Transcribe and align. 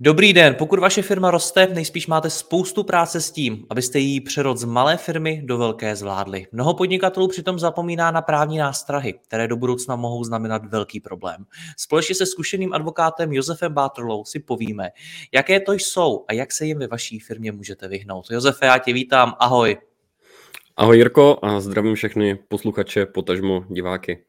Dobrý 0.00 0.32
den, 0.32 0.54
pokud 0.54 0.78
vaše 0.78 1.02
firma 1.02 1.30
roste, 1.30 1.66
nejspíš 1.66 2.06
máte 2.06 2.30
spoustu 2.30 2.84
práce 2.84 3.20
s 3.20 3.30
tím, 3.30 3.66
abyste 3.70 3.98
jí 3.98 4.20
přerod 4.20 4.58
z 4.58 4.64
malé 4.64 4.96
firmy 4.96 5.42
do 5.44 5.58
velké 5.58 5.96
zvládli. 5.96 6.46
Mnoho 6.52 6.74
podnikatelů 6.74 7.28
přitom 7.28 7.58
zapomíná 7.58 8.10
na 8.10 8.22
právní 8.22 8.58
nástrahy, 8.58 9.12
které 9.12 9.48
do 9.48 9.56
budoucna 9.56 9.96
mohou 9.96 10.24
znamenat 10.24 10.64
velký 10.66 11.00
problém. 11.00 11.44
Společně 11.76 12.14
se 12.14 12.26
zkušeným 12.26 12.72
advokátem 12.72 13.32
Josefem 13.32 13.72
Bátrlou 13.72 14.24
si 14.24 14.40
povíme, 14.40 14.90
jaké 15.32 15.60
to 15.60 15.72
jsou 15.72 16.24
a 16.28 16.32
jak 16.32 16.52
se 16.52 16.66
jim 16.66 16.78
ve 16.78 16.86
vaší 16.86 17.18
firmě 17.18 17.52
můžete 17.52 17.88
vyhnout. 17.88 18.26
Josefe, 18.30 18.66
já 18.66 18.78
tě 18.78 18.92
vítám, 18.92 19.34
ahoj. 19.40 19.76
Ahoj 20.76 20.96
Jirko 20.96 21.38
a 21.42 21.60
zdravím 21.60 21.94
všechny 21.94 22.38
posluchače, 22.48 23.06
potažmo 23.06 23.64
diváky. 23.68 24.24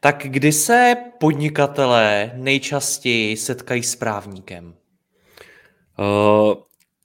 Tak 0.00 0.22
kdy 0.26 0.52
se 0.52 0.94
podnikatelé 1.20 2.32
nejčastěji 2.34 3.36
setkají 3.36 3.82
s 3.82 3.96
právníkem? 3.96 4.74
Uh, 5.98 6.54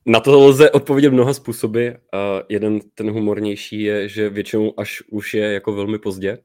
na 0.06 0.20
to 0.20 0.40
lze 0.40 0.72
odpovědět 0.72 1.10
mnoha 1.10 1.34
způsoby. 1.34 1.88
Uh, 1.88 1.94
jeden, 2.50 2.80
ten 2.96 3.12
humornější, 3.12 3.82
je, 3.82 4.10
že 4.10 4.30
většinou 4.30 4.80
až 4.80 5.04
už 5.12 5.34
je 5.34 5.54
jako 5.54 5.74
velmi 5.74 6.00
pozdě, 6.00 6.38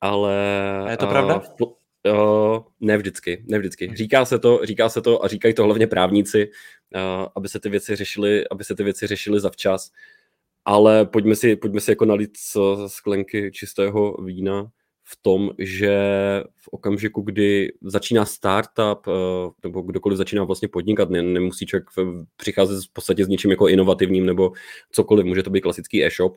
ale... 0.00 0.36
A 0.84 0.90
je 0.90 0.96
to 0.96 1.06
pravda? 1.06 1.42
Uh, 1.60 1.68
uh, 2.12 2.62
ne 2.80 2.96
vždycky, 2.96 3.44
ne 3.48 3.58
vždycky. 3.58 3.88
Hm. 3.88 3.94
Říká 3.94 4.24
se 4.24 4.38
to, 4.38 4.60
říká 4.64 4.88
se 4.88 5.02
to 5.02 5.24
a 5.24 5.28
říkají 5.28 5.54
to 5.54 5.64
hlavně 5.64 5.86
právníci, 5.86 6.50
uh, 6.94 7.26
aby 7.36 7.48
se 7.48 7.60
ty 7.60 7.68
věci 7.68 7.96
řešily, 7.96 8.48
aby 8.48 8.64
se 8.64 8.74
ty 8.74 8.84
věci 8.84 9.06
řešily 9.06 9.40
zavčas. 9.40 9.90
Ale 10.64 11.06
pojďme 11.06 11.36
si, 11.36 11.56
pojďme 11.56 11.80
si 11.80 11.90
jako 11.90 12.04
nalít 12.04 12.36
z 12.36 12.56
sklenky 12.86 13.50
čistého 13.52 14.16
vína 14.24 14.70
v 15.04 15.22
tom, 15.22 15.50
že 15.58 15.94
v 16.56 16.68
okamžiku, 16.68 17.22
kdy 17.22 17.72
začíná 17.82 18.24
startup 18.24 19.06
eh, 19.08 19.12
nebo 19.62 19.82
kdokoliv 19.82 20.18
začíná 20.18 20.44
vlastně 20.44 20.68
podnikat, 20.68 21.10
ne, 21.10 21.22
nemusí 21.22 21.66
člověk 21.66 21.86
přicházet 22.36 22.84
v 22.84 22.92
podstatě 22.92 23.24
s 23.24 23.28
něčím 23.28 23.50
jako 23.50 23.68
inovativním 23.68 24.26
nebo 24.26 24.52
cokoliv, 24.92 25.26
může 25.26 25.42
to 25.42 25.50
být 25.50 25.60
klasický 25.60 26.04
e-shop, 26.04 26.36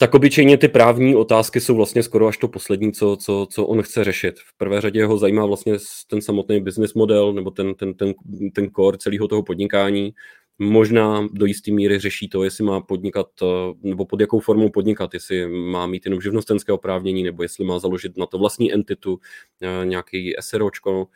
tak 0.00 0.14
obyčejně 0.14 0.58
ty 0.58 0.68
právní 0.68 1.16
otázky 1.16 1.60
jsou 1.60 1.76
vlastně 1.76 2.02
skoro 2.02 2.26
až 2.26 2.36
to 2.36 2.48
poslední, 2.48 2.92
co, 2.92 3.16
co, 3.16 3.46
co 3.50 3.66
on 3.66 3.82
chce 3.82 4.04
řešit. 4.04 4.38
V 4.38 4.56
prvé 4.56 4.80
řadě 4.80 5.06
ho 5.06 5.18
zajímá 5.18 5.46
vlastně 5.46 5.76
ten 6.10 6.20
samotný 6.20 6.60
business 6.60 6.94
model 6.94 7.32
nebo 7.32 7.50
ten, 7.50 7.74
ten, 7.74 7.94
ten, 7.94 8.14
ten 8.54 8.70
core 8.76 8.98
celého 8.98 9.28
toho 9.28 9.42
podnikání 9.42 10.14
možná 10.58 11.28
do 11.32 11.46
jisté 11.46 11.72
míry 11.72 11.98
řeší 11.98 12.28
to, 12.28 12.44
jestli 12.44 12.64
má 12.64 12.80
podnikat, 12.80 13.26
eh, 13.42 13.46
nebo 13.82 14.04
pod 14.04 14.20
jakou 14.20 14.40
formou 14.40 14.70
podnikat, 14.70 15.14
jestli 15.14 15.48
má 15.48 15.86
mít 15.86 16.06
jenom 16.06 16.20
živnostenské 16.20 16.72
oprávnění, 16.72 17.22
nebo 17.22 17.42
jestli 17.42 17.64
má 17.64 17.78
založit 17.78 18.16
na 18.16 18.26
to 18.26 18.38
vlastní 18.38 18.74
entitu, 18.74 19.20
eh, 19.62 19.86
nějaký 19.86 20.34
SROčko, 20.40 21.08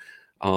a, 0.42 0.50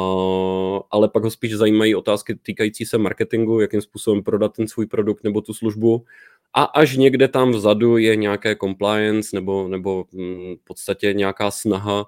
ale 0.91 1.09
pak 1.09 1.23
ho 1.23 1.31
spíš 1.31 1.55
zajímají 1.55 1.95
otázky 1.95 2.35
týkající 2.35 2.85
se 2.85 2.97
marketingu, 2.97 3.59
jakým 3.59 3.81
způsobem 3.81 4.23
prodat 4.23 4.55
ten 4.55 4.67
svůj 4.67 4.85
produkt 4.85 5.23
nebo 5.23 5.41
tu 5.41 5.53
službu. 5.53 6.05
A 6.53 6.63
až 6.63 6.97
někde 6.97 7.27
tam 7.27 7.51
vzadu 7.51 7.97
je 7.97 8.15
nějaké 8.15 8.55
compliance 8.55 9.29
nebo, 9.33 9.67
nebo 9.67 10.05
mm, 10.11 10.55
v 10.55 10.63
podstatě 10.63 11.13
nějaká 11.13 11.51
snaha 11.51 12.05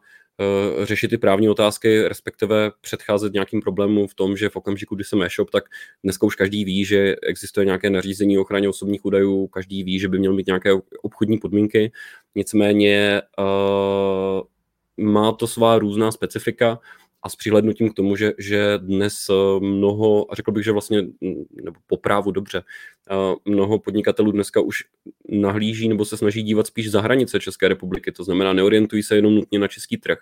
řešit 0.84 1.08
ty 1.08 1.18
právní 1.18 1.50
otázky, 1.50 2.08
respektive 2.08 2.72
předcházet 2.82 3.34
nějakým 3.34 3.62
problémům 3.62 4.08
v 4.08 4.14
tom, 4.14 4.38
že 4.38 4.50
v 4.50 4.56
okamžiku, 4.56 4.96
kdy 4.96 5.04
jsem 5.04 5.22
e-shop, 5.22 5.50
tak 5.50 5.64
dneska 6.04 6.26
už 6.26 6.36
každý 6.36 6.66
ví, 6.66 6.86
že 6.86 7.16
existuje 7.24 7.66
nějaké 7.66 7.90
nařízení 7.90 8.38
o 8.38 8.42
ochraně 8.42 8.70
osobních 8.70 9.06
údajů, 9.06 9.48
každý 9.48 9.84
ví, 9.84 10.00
že 10.00 10.10
by 10.10 10.20
měl 10.20 10.34
mít 10.34 10.48
nějaké 10.48 10.70
obchodní 11.02 11.38
podmínky, 11.38 11.92
nicméně 12.36 13.22
uh, 13.40 14.42
má 15.06 15.32
to 15.32 15.48
svá 15.48 15.80
různá 15.80 16.12
specifika 16.12 16.80
a 17.24 17.30
s 17.30 17.36
přihlednutím 17.36 17.90
k 17.90 17.94
tomu, 17.94 18.16
že, 18.16 18.34
že 18.38 18.78
dnes 18.78 19.26
eh, 19.30 19.60
mnoho, 19.60 20.32
a 20.32 20.36
řekl 20.36 20.52
bych, 20.52 20.64
že 20.64 20.72
vlastně, 20.72 21.02
mm, 21.02 21.46
nebo 21.64 21.78
po 21.88 21.98
právu 21.98 22.32
dobře, 22.32 22.64
eh, 23.12 23.36
mnoho 23.46 23.80
podnikatelů 23.80 24.32
dneska 24.32 24.62
už 24.62 24.84
nahlíží 25.30 25.90
nebo 25.90 26.06
se 26.06 26.18
snaží 26.18 26.44
dívat 26.44 26.68
spíš 26.68 26.92
za 26.92 27.02
hranice 27.02 27.40
České 27.40 27.68
republiky, 27.68 28.12
to 28.12 28.24
znamená 28.24 28.54
neorientují 28.54 29.04
se 29.04 29.16
jenom 29.16 29.36
nutně 29.36 29.60
na 29.60 29.68
český 29.68 29.98
trh, 29.98 30.18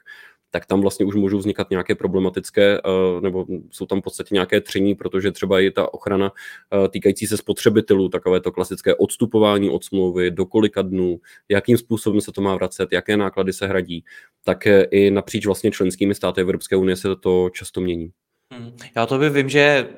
tak 0.52 0.66
tam 0.66 0.82
vlastně 0.82 1.06
už 1.06 1.16
můžou 1.16 1.38
vznikat 1.38 1.70
nějaké 1.70 1.96
problematické, 1.96 2.78
eh, 2.78 3.22
nebo 3.22 3.46
jsou 3.72 3.86
tam 3.86 4.02
v 4.02 4.04
podstatě 4.04 4.36
nějaké 4.36 4.62
tření, 4.62 4.96
protože 4.96 5.32
třeba 5.32 5.60
i 5.60 5.72
ta 5.72 5.94
ochrana 5.94 6.32
týkající 6.90 7.28
se 7.28 7.38
spotřebitelů, 7.38 8.10
takové 8.10 8.42
to 8.42 8.52
klasické 8.52 8.96
odstupování 8.96 9.70
od 9.70 9.84
smlouvy, 9.84 10.32
do 10.32 10.46
kolika 10.46 10.82
dnů, 10.82 11.20
jakým 11.50 11.78
způsobem 11.78 12.22
se 12.22 12.32
to 12.32 12.42
má 12.42 12.56
vracet, 12.56 12.90
jaké 12.92 13.18
náklady 13.18 13.54
se 13.54 13.68
hradí, 13.68 14.04
tak 14.44 14.68
i 14.92 15.12
napříč 15.12 15.46
vlastně 15.46 15.72
členskými 15.72 16.16
státy 16.16 16.42
Evropské 16.42 16.76
unie 16.76 16.85
se 16.94 17.16
to 17.16 17.50
často 17.50 17.82
mění. 17.82 18.12
Hmm. 18.54 18.78
Já 18.96 19.06
to 19.06 19.18
by 19.18 19.30
vím, 19.30 19.50
že 19.50 19.90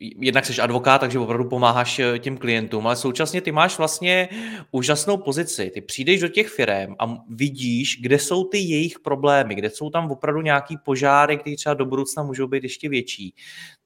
jednak 0.00 0.46
jsi 0.46 0.60
advokát, 0.60 0.98
takže 0.98 1.18
opravdu 1.18 1.48
pomáháš 1.48 1.98
eh, 1.98 2.18
těm 2.18 2.36
klientům, 2.36 2.86
ale 2.86 2.96
současně 2.96 3.40
ty 3.40 3.52
máš 3.52 3.78
vlastně 3.78 4.28
úžasnou 4.70 5.16
pozici. 5.16 5.70
Ty 5.74 5.80
přijdeš 5.80 6.20
do 6.20 6.28
těch 6.28 6.48
firm 6.48 6.94
a 6.98 7.16
vidíš, 7.28 7.98
kde 8.02 8.18
jsou 8.18 8.44
ty 8.44 8.58
jejich 8.58 8.98
problémy, 8.98 9.54
kde 9.54 9.70
jsou 9.70 9.90
tam 9.90 10.10
opravdu 10.10 10.40
nějaký 10.40 10.76
požáry, 10.84 11.36
které 11.36 11.56
třeba 11.56 11.74
do 11.74 11.86
budoucna 11.86 12.22
můžou 12.22 12.46
být 12.46 12.62
ještě 12.62 12.88
větší. 12.88 13.34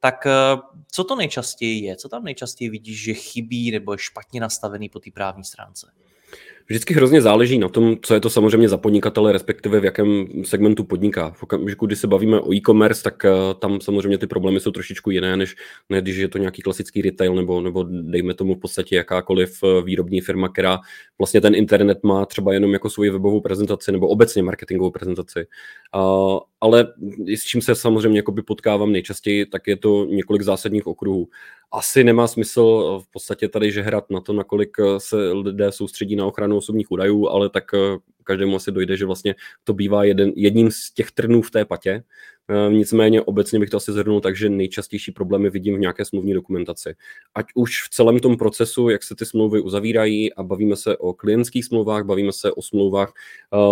Tak 0.00 0.26
eh, 0.26 0.30
co 0.92 1.04
to 1.04 1.16
nejčastěji 1.16 1.84
je? 1.84 1.96
Co 1.96 2.08
tam 2.08 2.24
nejčastěji 2.24 2.70
vidíš, 2.70 3.02
že 3.02 3.14
chybí 3.14 3.70
nebo 3.70 3.92
je 3.92 3.98
špatně 3.98 4.40
nastavený 4.40 4.88
po 4.88 5.00
té 5.00 5.10
právní 5.10 5.44
stránce? 5.44 5.86
Vždycky 6.70 6.94
hrozně 6.94 7.22
záleží 7.22 7.58
na 7.58 7.68
tom, 7.68 7.96
co 8.02 8.14
je 8.14 8.20
to 8.20 8.30
samozřejmě 8.30 8.68
za 8.68 8.76
podnikatele, 8.76 9.32
respektive 9.32 9.80
v 9.80 9.84
jakém 9.84 10.26
segmentu 10.44 10.84
podniká. 10.84 11.30
V 11.30 11.42
okamžiku, 11.42 11.86
kdy 11.86 11.96
se 11.96 12.06
bavíme 12.06 12.40
o 12.40 12.54
e-commerce, 12.54 13.02
tak 13.02 13.24
uh, 13.24 13.60
tam 13.60 13.80
samozřejmě 13.80 14.18
ty 14.18 14.26
problémy 14.26 14.60
jsou 14.60 14.70
trošičku 14.70 15.10
jiné, 15.10 15.36
než, 15.36 15.56
než 15.88 16.02
když 16.02 16.16
je 16.16 16.28
to 16.28 16.38
nějaký 16.38 16.62
klasický 16.62 17.02
retail 17.02 17.34
nebo, 17.34 17.60
nebo 17.60 17.86
dejme 17.88 18.34
tomu 18.34 18.54
v 18.54 18.58
podstatě 18.58 18.96
jakákoliv 18.96 19.58
eh, 19.64 19.82
výrobní 19.82 20.20
firma, 20.20 20.48
která 20.48 20.78
vlastně 21.18 21.40
ten 21.40 21.54
internet 21.54 21.98
má 22.02 22.26
třeba 22.26 22.52
jenom 22.52 22.72
jako 22.72 22.90
svoji 22.90 23.10
webovou 23.10 23.40
prezentaci 23.40 23.92
nebo 23.92 24.08
obecně 24.08 24.42
marketingovou 24.42 24.90
prezentaci. 24.90 25.46
Ale 26.60 26.94
s 27.36 27.42
čím 27.44 27.62
se 27.62 27.74
samozřejmě 27.74 28.22
potkávám 28.46 28.92
nejčastěji, 28.92 29.46
tak 29.46 29.66
je 29.66 29.76
to 29.76 30.04
několik 30.04 30.42
zásadních 30.42 30.86
okruhů. 30.86 31.28
Asi 31.72 32.04
nemá 32.04 32.28
smysl 32.28 32.60
eh, 33.00 33.02
v 33.02 33.12
podstatě 33.12 33.48
tady 33.48 33.72
žehrat 33.72 34.10
na 34.10 34.20
to, 34.20 34.32
nakolik 34.32 34.76
eh, 34.80 35.00
se 35.00 35.16
lidé 35.32 35.72
soustředí 35.72 36.16
na 36.16 36.26
ochranu 36.26 36.56
osobních 36.56 36.90
údajů, 36.90 37.28
ale 37.28 37.48
tak 37.48 37.64
eh, 37.74 37.78
každému 38.28 38.56
asi 38.56 38.72
dojde, 38.72 38.96
že 38.96 39.06
vlastně 39.06 39.34
to 39.64 39.72
bývá 39.72 40.04
jeden, 40.04 40.32
jedním 40.36 40.70
z 40.70 40.92
těch 40.92 41.12
trnů 41.12 41.42
v 41.42 41.50
té 41.50 41.64
patě. 41.64 42.02
Nicméně 42.68 43.22
obecně 43.22 43.58
bych 43.60 43.70
to 43.70 43.76
asi 43.76 43.92
zhrnul 43.92 44.20
tak, 44.20 44.36
že 44.36 44.48
nejčastější 44.48 45.12
problémy 45.12 45.50
vidím 45.50 45.76
v 45.76 45.80
nějaké 45.80 46.04
smluvní 46.04 46.34
dokumentaci. 46.34 46.94
Ať 47.34 47.46
už 47.54 47.82
v 47.82 47.88
celém 47.90 48.18
tom 48.20 48.36
procesu, 48.36 48.88
jak 48.88 49.02
se 49.02 49.14
ty 49.14 49.26
smlouvy 49.26 49.60
uzavírají 49.60 50.34
a 50.34 50.42
bavíme 50.42 50.76
se 50.76 50.96
o 50.96 51.12
klientských 51.12 51.64
smlouvách, 51.64 52.04
bavíme 52.04 52.32
se 52.32 52.52
o 52.52 52.62
smlouvách 52.62 53.12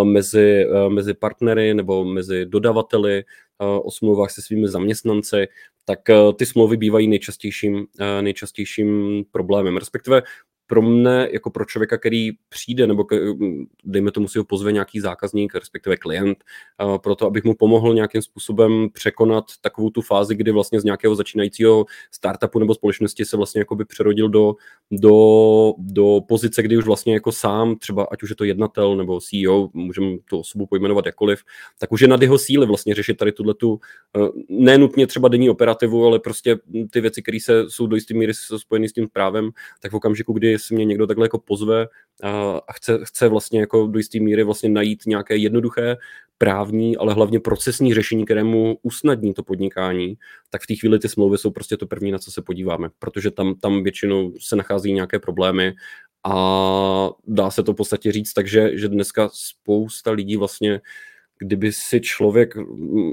mezi, 0.03 0.65
mezi 0.89 1.13
partnery 1.13 1.73
nebo 1.73 2.05
mezi 2.05 2.45
dodavateli, 2.45 3.23
o 3.59 3.91
smlouvách 3.91 4.31
se 4.31 4.41
svými 4.41 4.67
zaměstnanci, 4.67 5.47
tak 5.85 6.09
eh, 6.09 6.33
ty 6.35 6.45
smlouvy 6.45 6.77
bývají 6.77 7.07
nejčastějším, 7.07 7.85
eh, 7.99 8.21
nejčastějším 8.21 9.23
problémem. 9.31 9.77
Respektive 9.77 10.21
pro 10.67 10.81
mne, 10.81 11.29
jako 11.31 11.49
pro 11.49 11.65
člověka, 11.65 11.97
který 11.97 12.31
přijde, 12.49 12.87
nebo 12.87 13.05
dejme 13.83 14.11
tomu 14.11 14.27
si 14.27 14.37
ho 14.37 14.45
pozve 14.45 14.71
nějaký 14.71 14.99
zákazník, 14.99 15.55
respektive 15.55 15.97
klient, 15.97 16.43
pro 17.03 17.15
to, 17.15 17.25
abych 17.25 17.43
mu 17.43 17.55
pomohl 17.55 17.93
nějakým 17.93 18.21
způsobem 18.21 18.89
překonat 18.93 19.45
takovou 19.61 19.89
tu 19.89 20.01
fázi, 20.01 20.35
kdy 20.35 20.51
vlastně 20.51 20.81
z 20.81 20.83
nějakého 20.83 21.15
začínajícího 21.15 21.85
startupu 22.11 22.59
nebo 22.59 22.75
společnosti 22.75 23.25
se 23.25 23.37
vlastně 23.37 23.61
jakoby 23.61 23.85
přerodil 23.85 24.29
do, 24.29 24.55
do, 24.91 25.73
do 25.77 26.21
pozice, 26.27 26.63
kdy 26.63 26.77
už 26.77 26.85
vlastně 26.85 27.13
jako 27.13 27.31
sám, 27.31 27.75
třeba 27.75 28.07
ať 28.11 28.23
už 28.23 28.29
je 28.29 28.35
to 28.35 28.43
jednatel 28.43 28.95
nebo 28.95 29.19
CEO, 29.19 29.69
můžeme 29.73 30.17
tu 30.29 30.39
osobu 30.39 30.65
pojmenovat 30.65 31.05
jakkoliv, 31.05 31.43
tak 31.79 31.91
už 31.91 32.01
je 32.01 32.07
nad 32.07 32.21
jeho 32.21 32.37
síly 32.37 32.65
vlastně 32.65 32.95
řešit 32.95 33.17
tady 33.17 33.31
tuhle 33.31 33.53
tu, 33.53 33.79
eh, 34.17 34.29
nenutně 34.49 35.07
třeba 35.07 35.27
denní 35.27 35.49
operativu, 35.49 36.05
ale 36.05 36.19
prostě 36.19 36.57
ty 36.91 37.01
věci, 37.01 37.21
které 37.21 37.37
se 37.39 37.63
jsou 37.67 37.87
do 37.87 37.95
jisté 37.95 38.13
míry 38.13 38.33
spojeny 38.57 38.89
s 38.89 38.93
tím 38.93 39.07
právem, 39.13 39.49
tak 39.79 39.91
v 39.91 39.95
okamžiku, 39.95 40.33
kdy 40.33 40.51
jestli 40.51 40.75
mě 40.75 40.85
někdo 40.85 41.07
takhle 41.07 41.25
jako 41.25 41.39
pozve, 41.39 41.87
a 42.67 42.73
chce, 42.73 42.99
chce 43.03 43.27
vlastně 43.27 43.59
jako 43.59 43.87
do 43.87 43.97
jisté 43.99 44.19
míry 44.19 44.43
vlastně 44.43 44.69
najít 44.69 45.03
nějaké 45.05 45.35
jednoduché 45.35 45.97
právní, 46.37 46.97
ale 46.97 47.13
hlavně 47.13 47.39
procesní 47.39 47.93
řešení, 47.93 48.25
kterému 48.25 48.77
usnadní 48.81 49.33
to 49.33 49.43
podnikání, 49.43 50.17
tak 50.49 50.61
v 50.61 50.67
té 50.67 50.75
chvíli 50.75 50.99
ty 50.99 51.09
smlouvy 51.09 51.37
jsou 51.37 51.51
prostě 51.51 51.77
to 51.77 51.87
první, 51.87 52.11
na 52.11 52.19
co 52.19 52.31
se 52.31 52.41
podíváme, 52.41 52.89
protože 52.99 53.31
tam, 53.31 53.55
tam 53.55 53.83
většinou 53.83 54.33
se 54.39 54.55
nachází 54.55 54.93
nějaké 54.93 55.19
problémy 55.19 55.73
a 56.23 57.09
dá 57.27 57.51
se 57.51 57.63
to 57.63 57.73
v 57.73 57.75
podstatě 57.75 58.11
říct, 58.11 58.33
takže 58.33 58.77
že 58.77 58.89
dneska 58.89 59.29
spousta 59.33 60.11
lidí 60.11 60.37
vlastně 60.37 60.81
kdyby 61.39 61.71
si 61.71 62.01
člověk, 62.01 62.55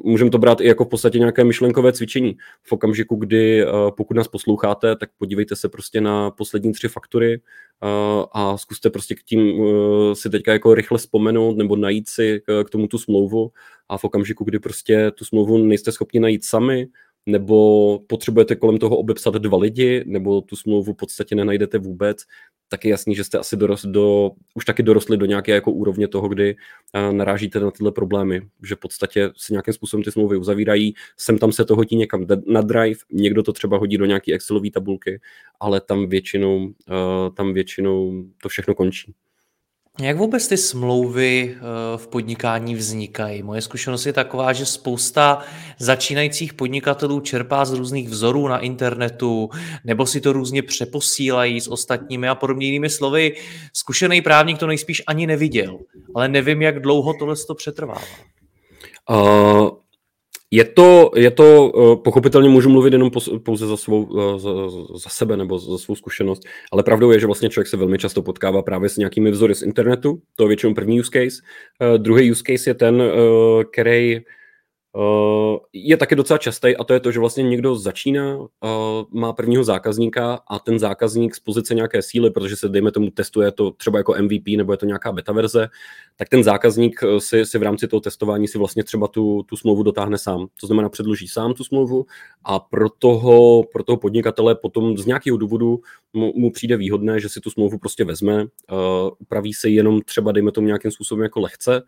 můžeme 0.05 0.31
to 0.31 0.39
brát 0.39 0.61
i 0.61 0.67
jako 0.67 0.85
v 0.85 0.89
podstatě 0.89 1.19
nějaké 1.19 1.45
myšlenkové 1.45 1.93
cvičení. 1.93 2.37
V 2.63 2.73
okamžiku, 2.73 3.17
kdy 3.17 3.63
eh, 3.63 3.67
pokud 3.97 4.17
nás 4.17 4.29
posloucháte, 4.29 4.97
tak 4.97 5.11
podívejte 5.19 5.57
se 5.57 5.69
prostě 5.69 6.01
na 6.01 6.31
poslední 6.31 6.73
tři 6.73 6.89
faktury 6.89 7.35
eh, 7.35 7.89
a 8.33 8.57
zkuste 8.57 8.91
prostě 8.91 9.15
k 9.15 9.23
tím 9.23 9.41
eh, 9.41 10.15
si 10.15 10.31
teďka 10.31 10.53
jako 10.53 10.75
rychle 10.75 10.99
vzpomenout 10.99 11.57
nebo 11.57 11.77
najít 11.77 12.09
si 12.09 12.43
k 12.65 12.71
tomu 12.71 12.87
tu 12.87 12.99
smlouvu 12.99 13.51
a 13.89 13.99
v 13.99 14.05
okamžiku, 14.05 14.45
kdy 14.45 14.59
prostě 14.59 15.11
tu 15.11 15.25
smlouvu 15.25 15.59
nejste 15.59 15.93
schopni 15.93 16.21
najít 16.21 16.45
sami, 16.45 16.87
nebo 17.27 17.99
potřebujete 18.07 18.57
kolem 18.57 18.79
toho 18.79 18.97
obepsat 18.97 19.35
dva 19.35 19.59
lidi, 19.59 20.05
nebo 20.07 20.41
tu 20.41 20.57
smlouvu 20.57 20.93
v 20.93 20.97
podstatě 20.97 21.35
nenajdete 21.35 21.79
vůbec, 21.79 22.19
tak 22.75 22.85
je 22.85 22.91
jasný, 22.91 23.15
že 23.15 23.25
jste 23.25 23.39
asi 23.39 23.57
dorost 23.57 23.85
do, 23.85 24.31
už 24.55 24.65
taky 24.65 24.83
dorostli 24.83 25.17
do 25.17 25.27
nějaké 25.27 25.53
jako 25.53 25.73
úrovně 25.73 26.09
toho, 26.09 26.29
kdy 26.29 26.57
narážíte 27.11 27.61
na 27.61 27.71
tyhle 27.71 27.93
problémy, 27.93 28.43
že 28.63 28.75
v 28.75 28.79
podstatě 28.79 29.31
se 29.37 29.53
nějakým 29.53 29.75
způsobem 29.75 30.05
ty 30.05 30.13
smlouvy 30.13 30.37
uzavírají, 30.37 30.95
sem 31.17 31.39
tam 31.39 31.53
se 31.53 31.65
to 31.65 31.77
hodí 31.77 31.97
někam 31.97 32.27
na 32.47 32.61
drive, 32.61 33.01
někdo 33.13 33.43
to 33.43 33.53
třeba 33.53 33.79
hodí 33.79 33.99
do 33.99 34.05
nějaké 34.05 34.33
Excelové 34.33 34.71
tabulky, 34.71 35.21
ale 35.61 35.81
tam 35.81 36.09
většinou, 36.09 36.73
tam 37.37 37.55
většinou 37.55 38.25
to 38.43 38.49
všechno 38.49 38.75
končí. 38.75 39.15
Jak 40.01 40.17
vůbec 40.17 40.49
ty 40.49 40.57
smlouvy 40.57 41.57
eh, 41.57 41.61
v 41.97 42.09
podnikání 42.09 42.75
vznikají? 42.75 43.43
Moje 43.43 43.63
zkušenost 43.63 44.07
je 44.07 44.13
taková, 44.13 44.53
že 44.53 44.67
spousta 44.67 45.39
začínajících 45.79 46.55
podnikatelů 46.55 47.21
čerpá 47.21 47.65
z 47.65 47.73
různých 47.73 48.09
vzorů 48.09 48.49
na 48.49 48.59
internetu, 48.59 49.51
nebo 49.85 50.07
si 50.07 50.21
to 50.21 50.33
různě 50.33 50.63
přeposílají 50.63 51.61
s 51.61 51.69
ostatními 51.69 52.29
a 52.29 52.35
podobně 52.35 52.67
jinými 52.67 52.91
slovy. 52.91 53.37
Zkušený 53.73 54.23
právník 54.23 54.59
to 54.59 54.67
nejspíš 54.67 55.03
ani 55.07 55.27
neviděl, 55.27 55.79
ale 56.15 56.29
nevím, 56.29 56.63
jak 56.63 56.81
dlouho 56.81 57.15
tohle 57.19 57.35
to 57.47 57.55
přetrvává. 57.55 58.03
Uh, 59.11 59.69
je 60.51 60.65
to, 60.65 61.11
je 61.17 61.31
to, 61.31 61.73
eh, 61.77 61.97
pochopitelně 62.05 62.49
můžu 62.49 62.71
mluvit 62.71 62.93
jenom 62.93 63.11
pouze 63.43 63.67
za, 63.67 63.77
svou, 63.77 64.19
eh, 64.19 64.39
za, 64.39 64.51
za 64.99 65.09
sebe 65.09 65.37
nebo 65.37 65.59
za 65.59 65.79
svou 65.79 65.95
zkušenost, 65.95 66.43
ale 66.73 66.83
pravdou 66.83 67.11
je, 67.11 67.21
že 67.21 67.27
vlastně 67.27 67.49
člověk 67.49 67.69
se 67.69 67.77
velmi 67.77 67.99
často 67.99 68.23
potkává 68.23 68.63
právě 68.63 68.89
s 68.89 68.97
nějakými 68.97 69.31
vzory 69.31 69.55
z 69.55 69.63
internetu, 69.63 70.21
to 70.37 70.45
je 70.45 70.49
většinou 70.49 70.75
první 70.75 71.01
use 71.01 71.11
case. 71.13 71.43
Uh, 71.81 71.99
druhý 71.99 72.31
use 72.31 72.43
case 72.47 72.71
je 72.71 72.75
ten, 72.75 73.03
který 73.73 74.21
je 75.73 75.97
taky 75.97 76.17
docela 76.17 76.39
častý 76.39 76.77
a 76.77 76.85
to 76.85 76.95
je 76.95 77.01
to, 77.01 77.13
že 77.13 77.21
vlastně 77.21 77.43
někdo 77.43 77.77
začíná, 77.77 78.37
uh, 78.37 78.49
má 79.11 79.33
prvního 79.33 79.65
zákazníka 79.65 80.41
a 80.49 80.59
ten 80.59 80.79
zákazník 80.79 81.35
z 81.35 81.41
pozice 81.41 81.75
nějaké 81.75 82.03
síly, 82.03 82.31
protože 82.31 82.57
se 82.57 82.69
dejme 82.69 82.91
tomu 82.91 83.11
testuje 83.11 83.53
to 83.53 83.71
třeba 83.71 83.99
jako 83.99 84.15
MVP 84.23 84.47
nebo 84.57 84.73
je 84.73 84.77
to 84.77 84.87
nějaká 84.87 85.13
beta 85.13 85.33
verze, 85.33 85.69
tak 86.17 86.29
ten 86.29 86.45
zákazník 86.45 87.01
uh, 87.03 87.19
si, 87.19 87.47
si 87.47 87.59
v 87.59 87.63
rámci 87.63 87.89
toho 87.89 88.01
testování 88.01 88.49
si 88.49 88.59
vlastně 88.59 88.85
třeba 88.85 89.09
tu, 89.09 89.43
tu 89.43 89.57
smlouvu 89.57 89.83
dotáhne 89.83 90.19
sám. 90.19 90.47
To 90.61 90.67
znamená, 90.67 90.89
předloží 90.89 91.29
sám 91.29 91.55
tu 91.55 91.65
smlouvu 91.65 92.07
a 92.45 92.59
pro 92.59 92.89
toho, 92.91 93.63
pro 93.73 93.85
toho 93.85 93.97
podnikatele 93.97 94.55
potom 94.55 94.99
z 94.99 95.07
nějakého 95.07 95.37
důvodu 95.37 95.81
mu, 96.13 96.33
mu 96.37 96.51
přijde 96.51 96.77
výhodné, 96.77 97.21
že 97.21 97.29
si 97.29 97.41
tu 97.41 97.51
smlouvu 97.51 97.79
prostě 97.79 98.05
vezme, 98.05 98.47
upraví 99.19 99.55
se 99.55 99.69
jenom 99.69 100.01
třeba, 100.01 100.33
dejme 100.33 100.53
tomu 100.53 100.67
nějakým 100.67 100.91
způsobem 100.91 101.23
jako 101.23 101.41
lehce 101.41 101.83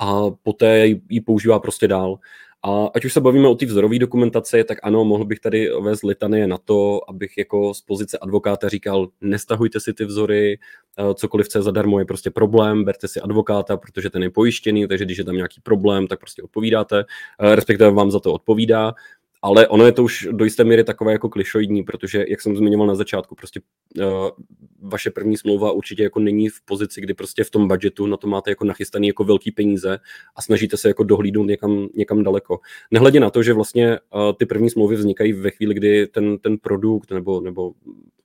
a 0.00 0.30
poté 0.42 0.86
ji 1.08 1.20
používá 1.20 1.58
prostě 1.58 1.88
dál. 1.88 2.18
A 2.62 2.86
ať 2.94 3.04
už 3.04 3.12
se 3.12 3.20
bavíme 3.20 3.48
o 3.48 3.54
té 3.54 3.66
vzorové 3.66 3.98
dokumentaci, 3.98 4.64
tak 4.64 4.78
ano, 4.82 5.04
mohl 5.04 5.24
bych 5.24 5.40
tady 5.40 5.68
vést 5.80 6.02
litanie 6.02 6.46
na 6.46 6.58
to, 6.58 7.00
abych 7.08 7.38
jako 7.38 7.74
z 7.74 7.80
pozice 7.80 8.18
advokáta 8.18 8.68
říkal, 8.68 9.08
nestahujte 9.20 9.80
si 9.80 9.94
ty 9.94 10.04
vzory, 10.04 10.58
eh, 10.98 11.14
cokoliv, 11.14 11.48
co 11.48 11.58
je 11.58 11.62
zadarmo, 11.62 11.98
je 11.98 12.04
prostě 12.04 12.30
problém, 12.30 12.84
berte 12.84 13.08
si 13.08 13.20
advokáta, 13.20 13.76
protože 13.76 14.10
ten 14.10 14.22
je 14.22 14.30
pojištěný, 14.30 14.88
takže 14.88 15.04
když 15.04 15.18
je 15.18 15.24
tam 15.24 15.36
nějaký 15.36 15.60
problém, 15.60 16.06
tak 16.06 16.20
prostě 16.20 16.42
odpovídáte, 16.42 17.04
eh, 17.40 17.56
respektive 17.56 17.90
vám 17.90 18.10
za 18.10 18.20
to 18.20 18.32
odpovídá 18.32 18.94
ale 19.42 19.68
ono 19.68 19.86
je 19.86 19.92
to 19.92 20.04
už 20.04 20.28
do 20.32 20.44
jisté 20.44 20.64
míry 20.64 20.84
takové 20.84 21.12
jako 21.12 21.28
klišoidní, 21.28 21.82
protože, 21.82 22.24
jak 22.28 22.40
jsem 22.40 22.56
zmiňoval 22.56 22.86
na 22.86 22.94
začátku, 22.94 23.34
prostě 23.34 23.60
uh, 23.98 24.28
vaše 24.82 25.10
první 25.10 25.36
smlouva 25.36 25.72
určitě 25.72 26.02
jako 26.02 26.20
není 26.20 26.48
v 26.48 26.60
pozici, 26.64 27.00
kdy 27.00 27.14
prostě 27.14 27.44
v 27.44 27.50
tom 27.50 27.68
budgetu 27.68 28.06
na 28.06 28.16
to 28.16 28.28
máte 28.28 28.50
jako 28.50 28.64
nachystaný 28.64 29.06
jako 29.06 29.24
velký 29.24 29.52
peníze 29.52 29.98
a 30.36 30.42
snažíte 30.42 30.76
se 30.76 30.88
jako 30.88 31.04
dohlídnout 31.04 31.46
někam, 31.46 31.88
někam 31.94 32.22
daleko. 32.22 32.60
Nehledě 32.90 33.20
na 33.20 33.30
to, 33.30 33.42
že 33.42 33.52
vlastně 33.52 33.98
uh, 34.14 34.32
ty 34.38 34.46
první 34.46 34.70
smlouvy 34.70 34.96
vznikají 34.96 35.32
ve 35.32 35.50
chvíli, 35.50 35.74
kdy 35.74 36.06
ten, 36.06 36.38
ten 36.38 36.58
produkt 36.58 37.10
nebo, 37.10 37.40
nebo 37.40 37.72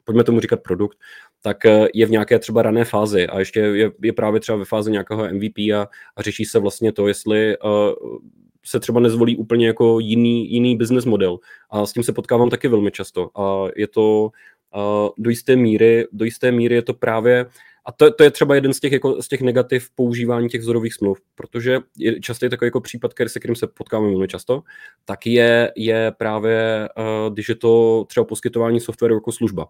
pojďme 0.04 0.24
tomu 0.24 0.40
říkat 0.40 0.64
produkt, 0.64 0.98
tak 1.42 1.58
uh, 1.66 1.88
je 1.94 2.06
v 2.06 2.12
nějaké 2.12 2.40
třeba 2.40 2.62
rané 2.62 2.86
fázi 2.86 3.28
a 3.28 3.40
ještě 3.40 3.60
je, 3.60 3.92
je 4.04 4.14
právě 4.14 4.40
třeba 4.40 4.58
ve 4.58 4.66
fázi 4.66 4.92
nějakého 4.92 5.34
MVP 5.34 5.58
a, 5.58 5.88
a 6.16 6.22
řeší 6.22 6.46
se 6.46 6.60
vlastně 6.60 6.92
to, 6.92 7.08
jestli 7.08 7.58
uh, 7.58 8.18
se 8.66 8.80
třeba 8.80 9.00
nezvolí 9.00 9.38
úplně 9.38 9.68
jako 9.68 10.00
jiný, 10.00 10.54
jiný 10.54 10.78
business 10.78 11.06
model. 11.06 11.40
A 11.70 11.86
s 11.86 11.94
tím 11.94 12.04
se 12.04 12.14
potkávám 12.14 12.50
taky 12.50 12.68
velmi 12.68 12.92
často. 12.92 13.30
A 13.40 13.68
je 13.76 13.88
to 13.88 14.30
a 14.74 15.10
do 15.18 15.30
jisté 15.30 15.56
míry, 15.56 16.08
do 16.12 16.26
jisté 16.26 16.52
míry 16.52 16.76
je 16.76 16.82
to 16.82 16.94
právě 16.94 17.46
a 17.86 17.92
to, 17.92 18.12
to 18.12 18.24
je 18.24 18.32
třeba 18.32 18.56
jeden 18.56 18.74
z 18.74 18.80
těch, 18.80 18.92
jako, 18.92 19.22
z 19.22 19.28
těch 19.28 19.42
negativ 19.42 19.90
používání 19.96 20.50
těch 20.50 20.62
vzorových 20.62 20.94
smluv, 20.94 21.22
protože 21.36 21.80
je 21.98 22.20
často 22.20 22.46
je 22.46 22.50
takový 22.50 22.68
jako 22.68 22.82
případ, 22.82 23.14
který, 23.14 23.30
se 23.30 23.40
kterým 23.40 23.56
se 23.56 23.68
potkáváme 23.68 24.10
velmi 24.10 24.28
často, 24.28 24.64
tak 25.06 25.28
je, 25.28 25.72
je 25.76 26.12
právě, 26.18 26.90
uh, 26.98 27.34
když 27.34 27.50
je 27.50 27.56
to 27.56 28.06
třeba 28.08 28.24
poskytování 28.24 28.80
softwaru 28.80 29.14
jako 29.14 29.32
služba. 29.32 29.68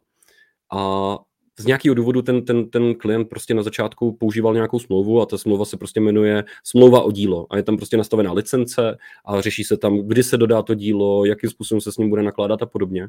A 0.74 1.18
z 1.60 1.66
nějakého 1.66 1.96
důvodu 1.96 2.22
ten, 2.22 2.46
ten, 2.46 2.70
ten 2.70 2.96
klient 2.96 3.30
prostě 3.30 3.54
na 3.54 3.64
začátku 3.64 4.12
používal 4.12 4.54
nějakou 4.54 4.80
smlouvu 4.80 5.22
a 5.22 5.26
ta 5.26 5.38
smlouva 5.38 5.66
se 5.66 5.78
prostě 5.78 6.00
jmenuje 6.00 6.44
smlouva 6.64 7.02
o 7.02 7.12
dílo 7.12 7.48
a 7.50 7.58
je 7.58 7.64
tam 7.64 7.78
prostě 7.78 7.98
nastavená 7.98 8.32
licence 8.32 8.98
a 9.26 9.42
řeší 9.42 9.64
se 9.64 9.78
tam, 9.78 9.98
kdy 9.98 10.24
se 10.24 10.38
dodá 10.38 10.62
to 10.62 10.74
dílo, 10.74 11.26
jakým 11.26 11.50
způsobem 11.50 11.82
se 11.82 11.92
s 11.92 11.98
ním 11.98 12.10
bude 12.10 12.24
nakládat 12.24 12.62
a 12.62 12.66
podobně. 12.66 13.08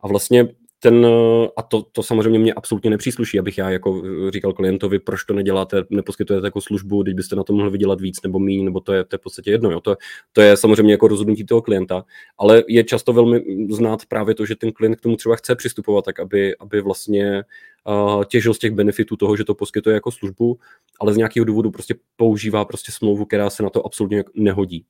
A 0.00 0.08
vlastně 0.08 0.48
ten, 0.84 1.06
a 1.56 1.62
to, 1.62 1.82
to 1.82 2.02
samozřejmě 2.02 2.38
mě 2.38 2.54
absolutně 2.54 2.90
nepřísluší, 2.90 3.38
abych 3.38 3.58
já 3.58 3.70
jako 3.70 4.02
říkal 4.30 4.52
klientovi, 4.52 4.98
proč 4.98 5.24
to 5.24 5.34
neděláte, 5.34 5.82
neposkytujete 5.90 6.46
jako 6.46 6.60
službu, 6.60 7.02
když 7.02 7.14
byste 7.14 7.36
na 7.36 7.42
to 7.44 7.52
mohli 7.52 7.70
vydělat 7.70 8.00
víc 8.00 8.22
nebo 8.22 8.38
méně, 8.38 8.64
nebo 8.64 8.80
to 8.80 8.92
je, 8.92 9.04
to 9.04 9.14
je 9.14 9.18
v 9.18 9.22
podstatě 9.22 9.50
jedno. 9.50 9.70
Jo. 9.70 9.80
To, 9.80 9.96
to 10.32 10.40
je 10.40 10.56
samozřejmě 10.56 10.92
jako 10.92 11.08
rozhodnutí 11.08 11.46
toho 11.46 11.62
klienta, 11.62 12.04
ale 12.38 12.62
je 12.68 12.84
často 12.84 13.12
velmi 13.12 13.44
znát 13.70 14.06
právě 14.08 14.34
to, 14.34 14.46
že 14.46 14.56
ten 14.56 14.72
klient 14.72 14.96
k 14.96 15.00
tomu 15.00 15.16
třeba 15.16 15.36
chce 15.36 15.54
přistupovat 15.54 16.04
tak, 16.04 16.20
aby, 16.20 16.56
aby 16.56 16.80
vlastně 16.80 17.42
těžil 18.26 18.54
z 18.54 18.58
těch 18.58 18.72
benefitů 18.72 19.16
toho, 19.16 19.36
že 19.36 19.44
to 19.44 19.54
poskytuje 19.54 19.94
jako 19.94 20.10
službu, 20.10 20.58
ale 21.00 21.14
z 21.14 21.16
nějakého 21.16 21.44
důvodu 21.44 21.70
prostě 21.70 21.94
používá 22.16 22.64
prostě 22.64 22.92
smlouvu, 22.92 23.24
která 23.24 23.50
se 23.50 23.62
na 23.62 23.70
to 23.70 23.86
absolutně 23.86 24.24
nehodí. 24.34 24.86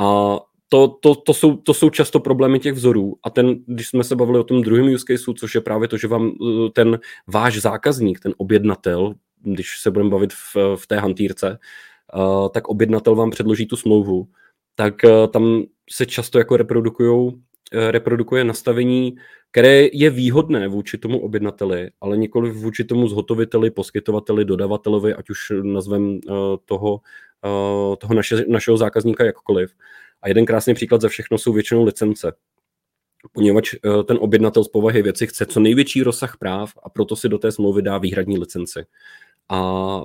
A 0.00 0.38
to, 0.68 0.88
to, 0.88 1.14
to, 1.14 1.34
jsou, 1.34 1.56
to 1.56 1.74
jsou 1.74 1.90
často 1.90 2.20
problémy 2.20 2.58
těch 2.58 2.74
vzorů. 2.74 3.16
A 3.22 3.30
ten, 3.30 3.56
když 3.66 3.88
jsme 3.88 4.04
se 4.04 4.16
bavili 4.16 4.38
o 4.38 4.44
tom 4.44 4.62
druhém 4.62 4.94
use 4.94 5.04
caseu, 5.08 5.32
což 5.32 5.54
je 5.54 5.60
právě 5.60 5.88
to, 5.88 5.96
že 5.96 6.08
vám 6.08 6.28
eh, 6.28 6.70
ten 6.72 6.98
váš 7.26 7.60
zákazník, 7.60 8.20
ten 8.20 8.34
objednatel, 8.36 9.14
když 9.44 9.78
se 9.80 9.90
budeme 9.90 10.10
bavit 10.10 10.32
v, 10.32 10.56
v 10.76 10.86
té 10.86 10.96
hantýrce, 10.96 11.58
uh, 12.14 12.48
tak 12.48 12.68
objednatel 12.68 13.14
vám 13.14 13.30
předloží 13.30 13.66
tu 13.66 13.76
smlouvu, 13.76 14.28
tak 14.74 14.94
uh, 15.04 15.26
tam 15.26 15.62
se 15.90 16.06
často 16.06 16.38
jako 16.38 16.56
reprodukujou, 16.56 17.24
uh, 17.26 17.38
reprodukuje 17.72 18.44
nastavení, 18.44 19.16
které 19.50 19.88
je 19.92 20.10
výhodné 20.10 20.68
vůči 20.68 20.98
tomu 20.98 21.18
objednateli, 21.18 21.90
ale 22.00 22.16
nikoli 22.16 22.50
vůči 22.50 22.84
tomu 22.84 23.08
zhotoviteli, 23.08 23.70
poskytovateli, 23.70 24.44
dodavatelovi, 24.44 25.14
ať 25.14 25.30
už 25.30 25.52
nazvem 25.62 26.20
toho, 26.64 27.00
toho 27.98 28.14
naše, 28.14 28.44
našeho 28.48 28.76
zákazníka 28.76 29.24
jakkoliv. 29.24 29.74
A 30.22 30.28
jeden 30.28 30.46
krásný 30.46 30.74
příklad 30.74 31.00
za 31.00 31.08
všechno 31.08 31.38
jsou 31.38 31.52
většinou 31.52 31.84
licence. 31.84 32.32
Poněvadž 33.32 33.74
eh, 33.74 34.02
ten 34.04 34.18
objednatel 34.20 34.64
z 34.64 34.68
povahy 34.68 35.02
věci 35.02 35.26
chce 35.26 35.46
co 35.46 35.60
největší 35.60 36.02
rozsah 36.02 36.36
práv 36.36 36.72
a 36.82 36.90
proto 36.90 37.16
si 37.16 37.28
do 37.28 37.38
té 37.38 37.52
smlouvy 37.52 37.82
dá 37.82 37.98
výhradní 37.98 38.38
licenci. 38.38 38.84
A 39.48 40.00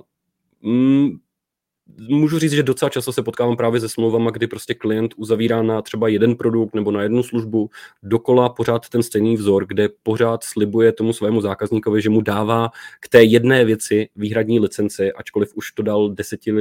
mm, 0.62 1.10
můžu 1.98 2.40
říct, 2.40 2.52
že 2.52 2.64
docela 2.64 2.90
často 2.90 3.14
se 3.14 3.24
potkávám 3.24 3.58
právě 3.58 3.82
se 3.82 3.90
smlouvama, 3.90 4.32
kdy 4.32 4.48
prostě 4.48 4.74
klient 4.74 5.14
uzavírá 5.18 5.62
na 5.62 5.82
třeba 5.82 6.08
jeden 6.08 6.36
produkt 6.36 6.76
nebo 6.76 6.92
na 6.92 7.04
jednu 7.04 7.24
službu 7.24 7.70
dokola 8.04 8.50
pořád 8.50 8.90
ten 8.90 9.04
stejný 9.04 9.38
vzor, 9.38 9.66
kde 9.68 9.90
pořád 10.04 10.44
slibuje 10.44 10.92
tomu 10.92 11.14
svému 11.14 11.42
zákazníkovi, 11.42 12.02
že 12.02 12.10
mu 12.10 12.22
dává 12.22 12.70
k 13.00 13.10
té 13.10 13.24
jedné 13.24 13.66
věci 13.66 14.10
výhradní 14.16 14.60
licenci, 14.60 15.14
ačkoliv 15.14 15.52
už 15.56 15.72
to 15.72 15.84
dal 15.84 16.10
deseti 16.10 16.54
uh, 16.54 16.60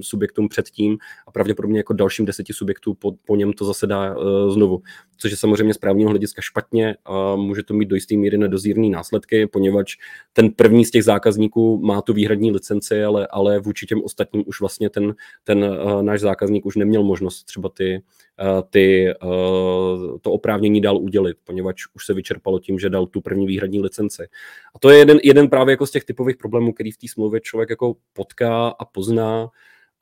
subjektům 0.00 0.48
předtím 0.48 0.98
a 1.26 1.30
pravděpodobně 1.30 1.78
jako 1.78 1.92
dalším 1.92 2.24
deseti 2.24 2.52
subjektů 2.52 2.94
po, 2.94 3.12
po 3.26 3.36
něm 3.36 3.52
to 3.52 3.64
zase 3.64 3.86
dá 3.86 4.16
uh, 4.16 4.50
znovu. 4.50 4.82
Což 5.16 5.30
je 5.30 5.36
samozřejmě 5.36 5.74
z 5.74 5.78
právního 5.78 6.10
hlediska 6.10 6.42
špatně 6.42 6.96
a 7.04 7.36
může 7.36 7.62
to 7.62 7.74
mít 7.74 7.86
do 7.86 7.94
jisté 7.94 8.16
míry 8.16 8.38
nedozírný 8.38 8.90
následky, 8.90 9.46
poněvadž 9.46 9.96
ten 10.32 10.50
první 10.50 10.84
z 10.84 10.90
těch 10.90 11.04
zákazníků 11.04 11.78
má 11.78 12.02
tu 12.02 12.12
výhradní 12.12 12.50
licenci, 12.50 13.04
ale, 13.04 13.26
ale 13.26 13.58
vůči 13.58 13.86
těm 13.86 14.02
ostatním 14.02 14.29
už 14.46 14.60
vlastně 14.60 14.90
ten, 14.90 15.14
ten 15.44 15.64
uh, 15.64 16.02
náš 16.02 16.20
zákazník 16.20 16.66
už 16.66 16.76
neměl 16.76 17.02
možnost 17.02 17.44
třeba 17.44 17.68
ty, 17.68 18.02
uh, 18.40 18.62
ty, 18.70 19.14
uh, 19.22 20.18
to 20.20 20.32
oprávnění 20.32 20.80
dál 20.80 20.96
udělit, 20.96 21.36
poněvadž 21.44 21.82
už 21.94 22.06
se 22.06 22.14
vyčerpalo 22.14 22.58
tím, 22.58 22.78
že 22.78 22.90
dal 22.90 23.06
tu 23.06 23.20
první 23.20 23.46
výhradní 23.46 23.80
licenci. 23.80 24.28
A 24.74 24.78
to 24.78 24.90
je 24.90 24.98
jeden, 24.98 25.18
jeden 25.24 25.48
právě 25.48 25.72
jako 25.72 25.86
z 25.86 25.90
těch 25.90 26.04
typových 26.04 26.36
problémů, 26.36 26.72
který 26.72 26.90
v 26.90 26.96
té 26.96 27.08
smlouvě 27.08 27.40
člověk 27.40 27.70
jako 27.70 27.96
potká 28.12 28.68
a 28.68 28.84
pozná 28.84 29.48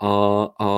a, 0.00 0.48
a 0.60 0.68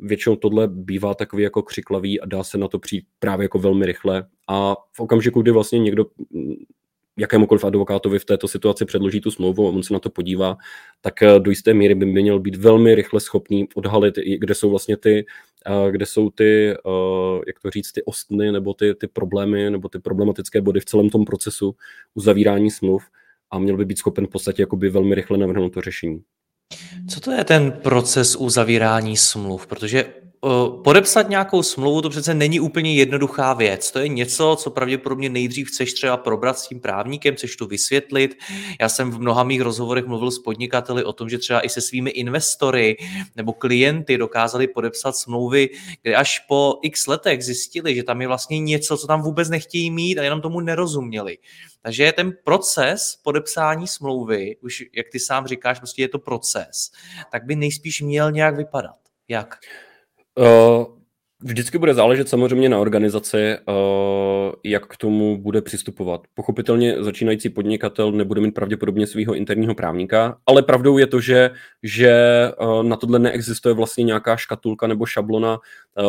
většinou 0.00 0.36
tohle 0.36 0.68
bývá 0.68 1.14
takový 1.14 1.42
jako 1.42 1.62
křiklavý 1.62 2.20
a 2.20 2.26
dá 2.26 2.44
se 2.44 2.58
na 2.58 2.68
to 2.68 2.78
přijít 2.78 3.04
právě 3.18 3.44
jako 3.44 3.58
velmi 3.58 3.86
rychle 3.86 4.26
a 4.48 4.76
v 4.92 5.00
okamžiku, 5.00 5.42
kdy 5.42 5.50
vlastně 5.50 5.78
někdo 5.78 6.06
jakémukoliv 7.18 7.64
advokátovi 7.64 8.18
v 8.18 8.24
této 8.24 8.48
situaci 8.48 8.84
předloží 8.84 9.20
tu 9.20 9.30
smlouvu 9.30 9.66
a 9.66 9.70
on 9.70 9.82
se 9.82 9.92
na 9.92 9.98
to 9.98 10.10
podívá, 10.10 10.56
tak 11.00 11.22
eh, 11.22 11.38
do 11.40 11.50
jisté 11.50 11.74
míry 11.74 11.94
by 11.94 12.06
měl 12.06 12.40
být 12.40 12.56
velmi 12.56 12.94
rychle 12.94 13.20
schopný 13.20 13.68
odhalit, 13.74 14.14
kde 14.38 14.54
jsou 14.54 14.70
vlastně 14.70 14.96
ty, 14.96 15.26
eh, 15.66 15.90
kde 15.90 16.06
jsou 16.06 16.30
ty, 16.30 16.70
eh, 16.70 17.40
jak 17.46 17.60
to 17.62 17.70
říct, 17.70 17.92
ty 17.92 18.02
ostny 18.02 18.52
nebo 18.52 18.74
ty, 18.74 18.94
ty 18.94 19.06
problémy 19.06 19.70
nebo 19.70 19.88
ty 19.88 19.98
problematické 19.98 20.60
body 20.60 20.80
v 20.80 20.84
celém 20.84 21.10
tom 21.10 21.24
procesu 21.24 21.74
uzavírání 22.14 22.70
smluv 22.70 23.04
a 23.50 23.58
měl 23.58 23.76
by 23.76 23.84
být 23.84 23.98
schopen 23.98 24.26
v 24.26 24.30
podstatě 24.30 24.62
jakoby 24.62 24.90
velmi 24.90 25.14
rychle 25.14 25.38
navrhnout 25.38 25.74
to 25.74 25.80
řešení. 25.80 26.22
Co 27.08 27.20
to 27.20 27.30
je 27.30 27.44
ten 27.44 27.72
proces 27.72 28.36
uzavírání 28.36 29.16
smluv? 29.16 29.66
Protože 29.66 30.04
podepsat 30.84 31.28
nějakou 31.28 31.62
smlouvu 31.62 32.02
to 32.02 32.10
přece 32.10 32.34
není 32.34 32.60
úplně 32.60 32.94
jednoduchá 32.94 33.54
věc. 33.54 33.90
To 33.90 33.98
je 33.98 34.08
něco, 34.08 34.56
co 34.60 34.70
pravděpodobně 34.70 35.28
nejdřív 35.28 35.68
chceš 35.68 35.92
třeba 35.92 36.16
probrat 36.16 36.58
s 36.58 36.68
tím 36.68 36.80
právníkem, 36.80 37.34
chceš 37.34 37.56
to 37.56 37.66
vysvětlit. 37.66 38.36
Já 38.80 38.88
jsem 38.88 39.10
v 39.10 39.18
mnoha 39.18 39.44
mých 39.44 39.60
rozhovorech 39.60 40.06
mluvil 40.06 40.30
s 40.30 40.38
podnikateli 40.38 41.04
o 41.04 41.12
tom, 41.12 41.28
že 41.28 41.38
třeba 41.38 41.60
i 41.60 41.68
se 41.68 41.80
svými 41.80 42.10
investory 42.10 42.96
nebo 43.36 43.52
klienty 43.52 44.18
dokázali 44.18 44.68
podepsat 44.68 45.16
smlouvy, 45.16 45.68
kde 46.02 46.14
až 46.14 46.38
po 46.38 46.78
x 46.82 47.06
letech 47.06 47.44
zjistili, 47.44 47.94
že 47.94 48.02
tam 48.02 48.20
je 48.20 48.28
vlastně 48.28 48.58
něco, 48.58 48.96
co 48.96 49.06
tam 49.06 49.22
vůbec 49.22 49.48
nechtějí 49.48 49.90
mít 49.90 50.18
a 50.18 50.22
jenom 50.22 50.40
tomu 50.40 50.60
nerozuměli. 50.60 51.38
Takže 51.82 52.12
ten 52.12 52.32
proces 52.44 53.18
podepsání 53.22 53.86
smlouvy, 53.86 54.56
už 54.62 54.84
jak 54.96 55.06
ty 55.12 55.18
sám 55.18 55.46
říkáš, 55.46 55.78
prostě 55.78 56.02
je 56.02 56.08
to 56.08 56.18
proces, 56.18 56.90
tak 57.32 57.44
by 57.44 57.56
nejspíš 57.56 58.00
měl 58.00 58.32
nějak 58.32 58.56
vypadat. 58.56 58.96
Jak? 59.28 59.58
Uh, 60.40 60.86
vždycky 61.42 61.78
bude 61.78 61.94
záležet 61.94 62.28
samozřejmě 62.28 62.68
na 62.68 62.78
organizaci, 62.78 63.56
uh, 63.68 63.74
jak 64.64 64.86
k 64.86 64.96
tomu 64.96 65.38
bude 65.38 65.62
přistupovat. 65.62 66.20
Pochopitelně 66.34 67.02
začínající 67.02 67.48
podnikatel 67.48 68.12
nebude 68.12 68.40
mít 68.40 68.54
pravděpodobně 68.54 69.06
svého 69.06 69.34
interního 69.34 69.74
právníka, 69.74 70.38
ale 70.46 70.62
pravdou 70.62 70.98
je 70.98 71.06
to, 71.06 71.20
že, 71.20 71.50
že 71.82 72.12
uh, 72.60 72.82
na 72.82 72.96
tohle 72.96 73.18
neexistuje 73.18 73.74
vlastně 73.74 74.04
nějaká 74.04 74.36
škatulka 74.36 74.86
nebo 74.86 75.06
šablona 75.06 75.58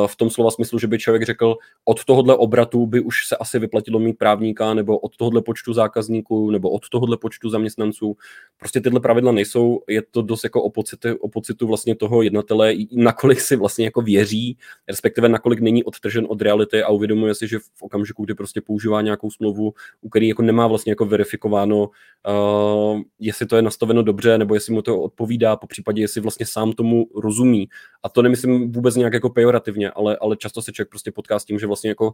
v 0.08 0.16
tom 0.16 0.30
slova 0.30 0.52
smyslu, 0.52 0.80
že 0.80 0.88
by 0.88 1.00
člověk 1.00 1.24
řekl, 1.24 1.56
od 1.86 2.06
tohohle 2.06 2.36
obratu 2.36 2.86
by 2.86 3.00
už 3.00 3.28
se 3.28 3.38
asi 3.38 3.60
vyplatilo 3.60 4.00
mít 4.00 4.14
právníka, 4.14 4.74
nebo 4.74 4.98
od 4.98 5.18
tohohle 5.18 5.42
počtu 5.42 5.74
zákazníků, 5.74 6.52
nebo 6.52 6.70
od 6.70 6.90
tohohle 6.90 7.18
počtu 7.18 7.50
zaměstnanců. 7.50 8.18
Prostě 8.60 8.82
tyhle 8.82 9.00
pravidla 9.00 9.32
nejsou, 9.32 9.82
je 9.88 10.02
to 10.12 10.22
dost 10.22 10.44
jako 10.44 10.64
o 10.64 10.70
pocitu, 10.70 11.16
o 11.20 11.30
pocitu 11.30 11.68
vlastně 11.68 11.96
toho 11.96 12.22
jednatele, 12.22 12.74
nakolik 12.92 13.42
si 13.42 13.56
vlastně 13.56 13.86
jako 13.86 14.02
věří, 14.02 14.58
respektive 14.88 15.30
nakolik 15.30 15.60
není 15.60 15.84
odtržen 15.84 16.26
od 16.30 16.42
reality 16.42 16.84
a 16.84 16.90
uvědomuje 16.90 17.36
si, 17.36 17.48
že 17.48 17.60
v 17.60 17.82
okamžiku, 17.82 18.26
kdy 18.26 18.34
prostě 18.34 18.62
používá 18.62 19.02
nějakou 19.02 19.32
smlouvu, 19.32 19.74
u 20.02 20.10
který 20.10 20.28
jako 20.28 20.42
nemá 20.42 20.68
vlastně 20.68 20.92
jako 20.92 21.06
verifikováno, 21.06 21.84
uh, 21.84 23.02
jestli 23.20 23.46
to 23.46 23.56
je 23.56 23.62
nastaveno 23.62 24.04
dobře, 24.04 24.38
nebo 24.38 24.54
jestli 24.54 24.74
mu 24.74 24.82
to 24.82 25.02
odpovídá, 25.02 25.56
po 25.56 25.68
případě 25.68 26.02
jestli 26.02 26.22
vlastně 26.22 26.46
sám 26.46 26.74
tomu 26.74 27.08
rozumí. 27.16 27.70
A 28.04 28.10
to 28.10 28.22
nemyslím 28.22 28.72
vůbec 28.72 28.96
nějak 28.96 29.14
jako 29.14 29.30
pejorativně, 29.30 29.71
ale, 29.96 30.18
ale 30.22 30.38
často 30.38 30.62
se 30.62 30.72
člověk 30.72 30.90
prostě 30.90 31.12
potká 31.12 31.40
s 31.40 31.46
tím, 31.46 31.60
že 31.60 31.68
vlastně 31.68 31.90
jako 31.90 32.14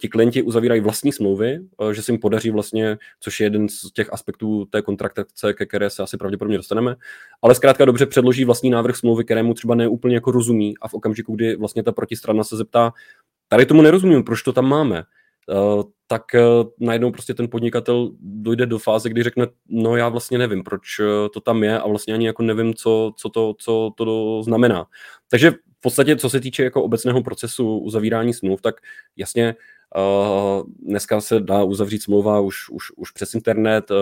ti 0.00 0.08
klienti 0.08 0.42
uzavírají 0.42 0.80
vlastní 0.80 1.12
smlouvy, 1.12 1.58
e, 1.90 1.94
že 1.94 2.02
se 2.02 2.12
jim 2.12 2.20
podaří 2.20 2.50
vlastně, 2.50 2.98
což 3.20 3.40
je 3.40 3.46
jeden 3.46 3.68
z 3.68 3.92
těch 3.92 4.12
aspektů 4.12 4.64
té 4.64 4.82
kontraktace, 4.82 5.52
ke 5.52 5.66
které 5.66 5.90
se 5.90 6.02
asi 6.02 6.16
pravděpodobně 6.16 6.56
dostaneme, 6.56 6.96
ale 7.42 7.54
zkrátka 7.54 7.84
dobře 7.84 8.06
předloží 8.06 8.44
vlastní 8.44 8.70
návrh 8.70 8.96
smlouvy, 8.96 9.24
kterému 9.24 9.54
třeba 9.54 9.74
neúplně 9.74 10.14
jako 10.14 10.30
rozumí 10.30 10.74
a 10.80 10.88
v 10.88 10.94
okamžiku, 10.94 11.34
kdy 11.34 11.56
vlastně 11.56 11.82
ta 11.82 11.92
protistrana 11.92 12.44
se 12.44 12.56
zeptá, 12.56 12.92
tady 13.48 13.66
tomu 13.66 13.82
nerozumím, 13.82 14.24
proč 14.24 14.42
to 14.42 14.52
tam 14.52 14.68
máme, 14.68 15.02
tak 16.06 16.22
uh, 16.34 16.70
najednou 16.80 17.10
prostě 17.10 17.34
ten 17.34 17.48
podnikatel 17.48 18.10
dojde 18.20 18.66
do 18.66 18.78
fáze, 18.78 19.08
kdy 19.08 19.22
řekne, 19.22 19.46
no 19.68 19.96
já 19.96 20.08
vlastně 20.08 20.38
nevím, 20.38 20.64
proč 20.64 20.82
to 21.32 21.40
tam 21.40 21.62
je 21.62 21.80
a 21.80 21.88
vlastně 21.88 22.14
ani 22.14 22.26
jako 22.26 22.42
nevím, 22.42 22.74
co, 22.74 23.12
co, 23.16 23.28
to, 23.28 23.54
co 23.58 23.90
to 23.96 24.42
znamená. 24.42 24.86
Takže 25.30 25.50
v 25.50 25.80
podstatě, 25.80 26.16
co 26.16 26.30
se 26.30 26.40
týče 26.40 26.64
jako 26.64 26.82
obecného 26.82 27.22
procesu 27.22 27.78
uzavírání 27.78 28.34
smluv, 28.34 28.60
tak 28.60 28.74
jasně 29.16 29.54
dneska 30.78 31.20
se 31.20 31.40
dá 31.40 31.62
uzavřít 31.62 32.02
smlouva 32.02 32.40
už, 32.40 32.70
už, 32.70 32.92
už 32.96 33.10
přes 33.10 33.34
internet. 33.34 33.90
Uh, 33.90 33.96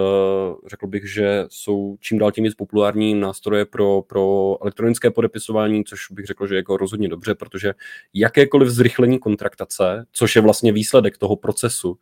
řekl 0.67 0.87
bych, 0.87 1.13
že 1.13 1.45
jsou 1.49 1.97
čím 2.01 2.19
dál 2.19 2.33
tím 2.33 2.45
víc 2.45 2.55
populární 2.55 3.15
nástroje 3.15 3.65
pro, 3.65 4.03
pro 4.03 4.57
elektronické 4.63 5.11
podepisování, 5.11 5.85
což 5.85 6.07
bych 6.11 6.27
řekl, 6.27 6.47
že 6.47 6.55
je 6.55 6.57
jako 6.57 6.77
rozhodně 6.77 7.09
dobře, 7.09 7.35
protože 7.35 7.75
jakékoliv 8.15 8.69
zrychlení 8.69 9.19
kontraktace, 9.19 10.07
což 10.13 10.37
je 10.37 10.43
vlastně 10.43 10.73
výsledek 10.73 11.19
toho 11.19 11.37
procesu, 11.37 11.99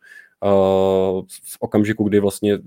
v 1.43 1.57
okamžiku, 1.59 2.03
kdy 2.03 2.19
vlastně 2.19 2.59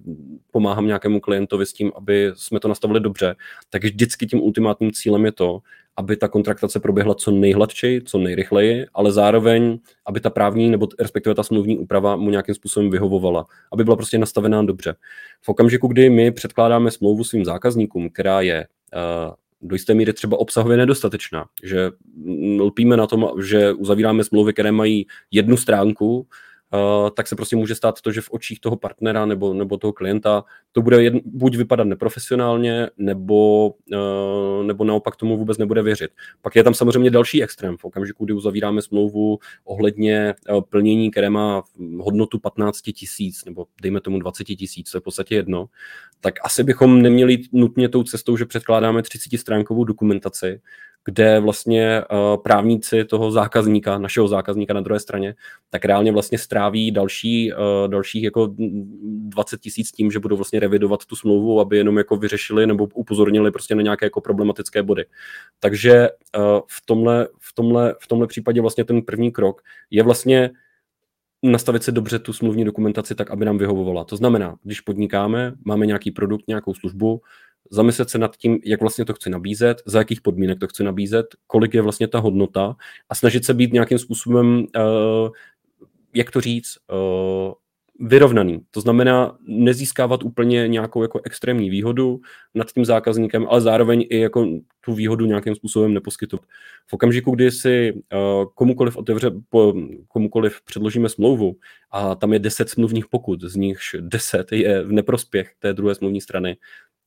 pomáhám 0.50 0.86
nějakému 0.86 1.20
klientovi 1.20 1.66
s 1.66 1.72
tím, 1.72 1.92
aby 1.96 2.32
jsme 2.34 2.60
to 2.60 2.68
nastavili 2.68 3.00
dobře, 3.00 3.36
tak 3.70 3.84
vždycky 3.84 4.26
tím 4.26 4.42
ultimátním 4.42 4.92
cílem 4.92 5.24
je 5.24 5.32
to, 5.32 5.60
aby 5.96 6.16
ta 6.16 6.28
kontraktace 6.28 6.80
proběhla 6.80 7.14
co 7.14 7.30
nejhladčej, 7.30 8.00
co 8.00 8.18
nejrychleji, 8.18 8.86
ale 8.94 9.12
zároveň, 9.12 9.78
aby 10.06 10.20
ta 10.20 10.30
právní 10.30 10.70
nebo 10.70 10.88
respektive 11.00 11.34
ta 11.34 11.42
smluvní 11.42 11.78
úprava 11.78 12.16
mu 12.16 12.30
nějakým 12.30 12.54
způsobem 12.54 12.90
vyhovovala, 12.90 13.46
aby 13.72 13.84
byla 13.84 13.96
prostě 13.96 14.18
nastavená 14.18 14.62
dobře. 14.62 14.94
V 15.42 15.48
okamžiku, 15.48 15.88
kdy 15.88 16.10
my 16.10 16.30
předkládáme 16.30 16.90
smlouvu 16.90 17.24
svým 17.24 17.44
zákazníkům, 17.44 18.10
která 18.10 18.40
je 18.40 18.66
uh, 19.26 19.34
do 19.68 19.74
jisté 19.74 19.94
míry 19.94 20.12
třeba 20.12 20.40
obsahově 20.40 20.76
nedostatečná, 20.76 21.46
že 21.62 21.90
lpíme 22.60 22.96
na 22.96 23.06
tom, 23.06 23.30
že 23.42 23.72
uzavíráme 23.72 24.24
smlouvy, 24.24 24.52
které 24.52 24.72
mají 24.72 25.06
jednu 25.30 25.56
stránku, 25.56 26.26
tak 27.16 27.26
se 27.26 27.36
prostě 27.36 27.56
může 27.56 27.74
stát 27.74 28.00
to, 28.00 28.12
že 28.12 28.20
v 28.20 28.30
očích 28.30 28.60
toho 28.60 28.76
partnera 28.76 29.26
nebo, 29.26 29.54
nebo 29.54 29.76
toho 29.76 29.92
klienta 29.92 30.44
to 30.72 30.82
bude 30.82 31.02
jedn, 31.02 31.18
buď 31.24 31.56
vypadat 31.56 31.84
neprofesionálně, 31.84 32.90
nebo, 32.98 33.68
uh, 33.68 34.66
nebo 34.66 34.84
naopak 34.84 35.16
tomu 35.16 35.36
vůbec 35.36 35.58
nebude 35.58 35.82
věřit. 35.82 36.10
Pak 36.42 36.56
je 36.56 36.64
tam 36.64 36.74
samozřejmě 36.74 37.10
další 37.10 37.42
extrém. 37.42 37.76
V 37.76 37.84
okamžiku, 37.84 38.24
kdy 38.24 38.34
uzavíráme 38.34 38.82
smlouvu 38.82 39.38
ohledně 39.64 40.34
uh, 40.50 40.60
plnění, 40.60 41.10
které 41.10 41.30
má 41.30 41.62
hodnotu 41.98 42.38
15 42.38 42.80
tisíc, 42.82 43.44
nebo 43.44 43.66
dejme 43.82 44.00
tomu 44.00 44.18
20 44.18 44.44
tisíc, 44.44 44.90
to 44.90 44.96
je 44.96 45.00
v 45.00 45.04
podstatě 45.04 45.34
jedno, 45.34 45.68
tak 46.20 46.34
asi 46.44 46.64
bychom 46.64 47.02
neměli 47.02 47.38
nutně 47.52 47.88
tou 47.88 48.02
cestou, 48.02 48.36
že 48.36 48.46
předkládáme 48.46 49.02
30 49.02 49.38
stránkovou 49.38 49.84
dokumentaci, 49.84 50.60
kde 51.06 51.40
vlastně 51.40 52.02
uh, 52.12 52.42
právníci 52.42 53.04
toho 53.04 53.30
zákazníka, 53.30 53.98
našeho 53.98 54.28
zákazníka 54.28 54.74
na 54.74 54.80
druhé 54.80 55.00
straně, 55.00 55.34
tak 55.70 55.84
reálně 55.84 56.12
vlastně 56.12 56.38
stráví 56.38 56.90
další, 56.90 57.52
uh, 57.52 57.58
dalších 57.88 58.22
jako 58.22 58.54
20 58.58 59.60
tisíc 59.60 59.92
tím, 59.92 60.10
že 60.10 60.18
budou 60.18 60.36
vlastně 60.36 60.60
revidovat 60.60 61.04
tu 61.04 61.16
smlouvu, 61.16 61.60
aby 61.60 61.76
jenom 61.76 61.98
jako 61.98 62.16
vyřešili 62.16 62.66
nebo 62.66 62.88
upozornili 62.94 63.50
prostě 63.50 63.74
na 63.74 63.82
nějaké 63.82 64.06
jako 64.06 64.20
problematické 64.20 64.82
body. 64.82 65.04
Takže 65.60 66.08
uh, 66.10 66.60
v, 66.68 66.86
tomhle, 66.86 67.28
v, 67.38 67.54
tomhle, 67.54 67.94
v 68.00 68.06
tomhle 68.06 68.26
případě 68.26 68.60
vlastně 68.60 68.84
ten 68.84 69.02
první 69.02 69.32
krok 69.32 69.62
je 69.90 70.02
vlastně 70.02 70.50
nastavit 71.42 71.82
si 71.82 71.92
dobře 71.92 72.18
tu 72.18 72.32
smluvní 72.32 72.64
dokumentaci 72.64 73.14
tak, 73.14 73.30
aby 73.30 73.44
nám 73.44 73.58
vyhovovala. 73.58 74.04
To 74.04 74.16
znamená, 74.16 74.56
když 74.62 74.80
podnikáme, 74.80 75.52
máme 75.64 75.86
nějaký 75.86 76.10
produkt, 76.10 76.44
nějakou 76.48 76.74
službu, 76.74 77.20
zamyslet 77.70 78.10
se 78.10 78.18
nad 78.18 78.36
tím, 78.36 78.58
jak 78.64 78.80
vlastně 78.80 79.04
to 79.04 79.14
chci 79.14 79.30
nabízet, 79.30 79.82
za 79.86 79.98
jakých 79.98 80.20
podmínek 80.20 80.58
to 80.58 80.68
chci 80.68 80.84
nabízet, 80.84 81.26
kolik 81.46 81.74
je 81.74 81.82
vlastně 81.82 82.08
ta 82.08 82.18
hodnota 82.18 82.76
a 83.08 83.14
snažit 83.14 83.44
se 83.44 83.54
být 83.54 83.72
nějakým 83.72 83.98
způsobem, 83.98 84.66
uh, 84.76 85.28
jak 86.14 86.30
to 86.30 86.40
říct, 86.40 86.78
uh, 86.92 87.52
vyrovnaný. 88.00 88.60
To 88.70 88.80
znamená 88.80 89.38
nezískávat 89.46 90.22
úplně 90.22 90.68
nějakou 90.68 91.02
jako 91.02 91.20
extrémní 91.24 91.70
výhodu 91.70 92.20
nad 92.54 92.72
tím 92.72 92.84
zákazníkem, 92.84 93.46
ale 93.50 93.60
zároveň 93.60 94.06
i 94.10 94.18
jako 94.18 94.46
tu 94.80 94.94
výhodu 94.94 95.26
nějakým 95.26 95.54
způsobem 95.54 95.94
neposkytovat. 95.94 96.46
V 96.86 96.92
okamžiku, 96.92 97.30
kdy 97.30 97.50
si 97.50 97.92
uh, 97.92 98.44
komukoliv 98.54 98.96
otevře, 98.96 99.30
po, 99.48 99.74
komukoliv 100.08 100.62
předložíme 100.62 101.08
smlouvu 101.08 101.56
a 101.90 102.14
tam 102.14 102.32
je 102.32 102.38
10 102.38 102.68
smluvních 102.68 103.06
pokut, 103.06 103.40
z 103.40 103.56
nichž 103.56 103.96
10 104.00 104.52
je 104.52 104.82
v 104.82 104.92
neprospěch 104.92 105.54
té 105.58 105.72
druhé 105.72 105.94
smluvní 105.94 106.20
strany, 106.20 106.56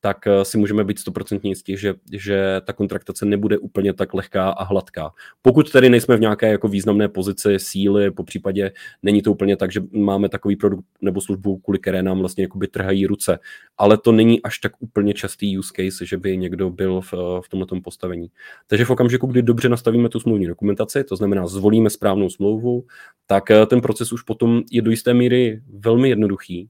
tak 0.00 0.26
eh, 0.26 0.44
si 0.44 0.58
můžeme 0.58 0.84
být 0.84 0.98
stoprocentně 0.98 1.50
jistí, 1.50 1.76
že, 1.76 1.94
že 2.12 2.60
ta 2.64 2.72
kontraktace 2.72 3.26
nebude 3.26 3.58
úplně 3.58 3.92
tak 3.92 4.14
lehká 4.14 4.50
a 4.50 4.64
hladká. 4.64 5.10
Pokud 5.42 5.72
tedy 5.72 5.90
nejsme 5.90 6.16
v 6.16 6.20
nějaké 6.20 6.50
jako 6.50 6.68
významné 6.68 7.08
pozici 7.08 7.58
síly, 7.58 8.10
po 8.10 8.24
případě 8.24 8.72
není 9.02 9.22
to 9.22 9.32
úplně 9.32 9.56
tak, 9.56 9.72
že 9.72 9.80
máme 9.92 10.28
takový 10.28 10.56
produkt 10.56 10.84
nebo 11.00 11.20
službu, 11.20 11.58
kvůli 11.58 11.78
které 11.78 12.02
nám 12.02 12.18
vlastně 12.18 12.44
jakoby 12.44 12.66
trhají 12.66 13.06
ruce, 13.06 13.38
ale 13.78 13.98
to 13.98 14.12
není 14.12 14.42
až 14.42 14.58
tak 14.58 14.72
úplně 14.78 15.14
častý 15.14 15.58
use 15.58 15.72
case, 15.76 16.06
že 16.06 16.16
by 16.16 16.36
někdo 16.36 16.70
byl 16.70 17.00
v, 17.00 17.12
v 17.44 17.48
tomto 17.48 17.80
postavení. 17.80 18.30
Takže 18.66 18.84
v 18.84 18.90
okamžiku, 18.90 19.26
kdy 19.26 19.42
dobře 19.42 19.68
nastavíme 19.68 20.08
tu 20.08 20.20
smluvní 20.20 20.46
dokumentaci, 20.46 21.04
to 21.04 21.16
znamená 21.16 21.46
zvolíme 21.46 21.90
správnou 21.90 22.30
smlouvu, 22.30 22.84
tak 23.26 23.50
eh, 23.50 23.66
ten 23.66 23.80
proces 23.80 24.12
už 24.12 24.22
potom 24.22 24.62
je 24.70 24.82
do 24.82 24.90
jisté 24.90 25.14
míry 25.14 25.62
velmi 25.68 26.08
jednoduchý 26.08 26.68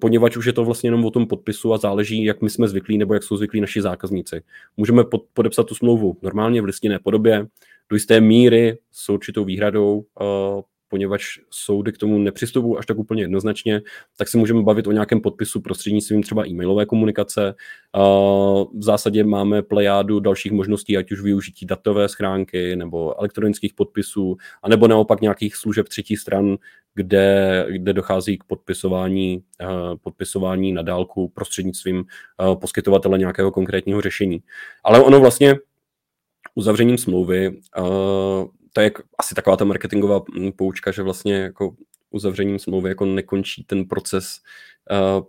poněvadž 0.00 0.36
už 0.36 0.46
je 0.46 0.52
to 0.52 0.64
vlastně 0.64 0.86
jenom 0.86 1.04
o 1.04 1.10
tom 1.10 1.26
podpisu 1.26 1.72
a 1.72 1.78
záleží, 1.78 2.24
jak 2.24 2.42
my 2.42 2.50
jsme 2.50 2.68
zvyklí 2.68 2.98
nebo 2.98 3.14
jak 3.14 3.22
jsou 3.22 3.36
zvyklí 3.36 3.60
naši 3.60 3.82
zákazníci. 3.82 4.42
Můžeme 4.76 5.04
pod, 5.04 5.22
podepsat 5.32 5.66
tu 5.66 5.74
smlouvu 5.74 6.16
normálně 6.22 6.62
v 6.62 6.64
listinné 6.64 6.98
podobě, 6.98 7.46
do 7.90 7.96
jisté 7.96 8.20
míry 8.20 8.78
s 8.92 9.08
určitou 9.08 9.44
výhradou, 9.44 10.04
poněvadž 10.96 11.38
soudy 11.50 11.92
k 11.92 11.98
tomu 11.98 12.18
nepřistupují 12.18 12.78
až 12.78 12.86
tak 12.86 12.98
úplně 12.98 13.22
jednoznačně, 13.22 13.82
tak 14.16 14.28
se 14.28 14.38
můžeme 14.38 14.62
bavit 14.62 14.86
o 14.86 14.92
nějakém 14.92 15.20
podpisu 15.20 15.60
prostřednictvím 15.60 16.22
třeba 16.22 16.48
e-mailové 16.48 16.86
komunikace. 16.86 17.54
V 18.74 18.82
zásadě 18.82 19.24
máme 19.24 19.62
plejádu 19.62 20.20
dalších 20.20 20.52
možností, 20.52 20.96
ať 20.96 21.12
už 21.12 21.20
využití 21.20 21.66
datové 21.66 22.08
schránky 22.08 22.76
nebo 22.76 23.20
elektronických 23.20 23.74
podpisů, 23.74 24.36
anebo 24.62 24.88
naopak 24.88 25.20
nějakých 25.20 25.56
služeb 25.56 25.88
třetí 25.88 26.16
stran, 26.16 26.56
kde, 26.94 27.66
kde 27.70 27.92
dochází 27.92 28.38
k 28.38 28.44
podpisování, 28.44 29.42
podpisování 30.02 30.72
na 30.72 30.82
dálku 30.82 31.28
prostřednictvím 31.28 32.04
poskytovatele 32.60 33.18
nějakého 33.18 33.50
konkrétního 33.50 34.00
řešení. 34.00 34.42
Ale 34.84 35.02
ono 35.02 35.20
vlastně 35.20 35.56
uzavřením 36.54 36.98
smlouvy 36.98 37.60
to 38.76 38.80
je 38.80 38.90
asi 39.18 39.34
taková 39.34 39.56
ta 39.56 39.64
marketingová 39.64 40.20
mm, 40.34 40.52
poučka, 40.52 40.90
že 40.92 41.02
vlastně 41.02 41.34
jako 41.34 41.76
uzavřením 42.10 42.58
smlouvy 42.58 42.88
jako 42.88 43.04
nekončí 43.04 43.64
ten 43.64 43.84
proces, 43.84 44.40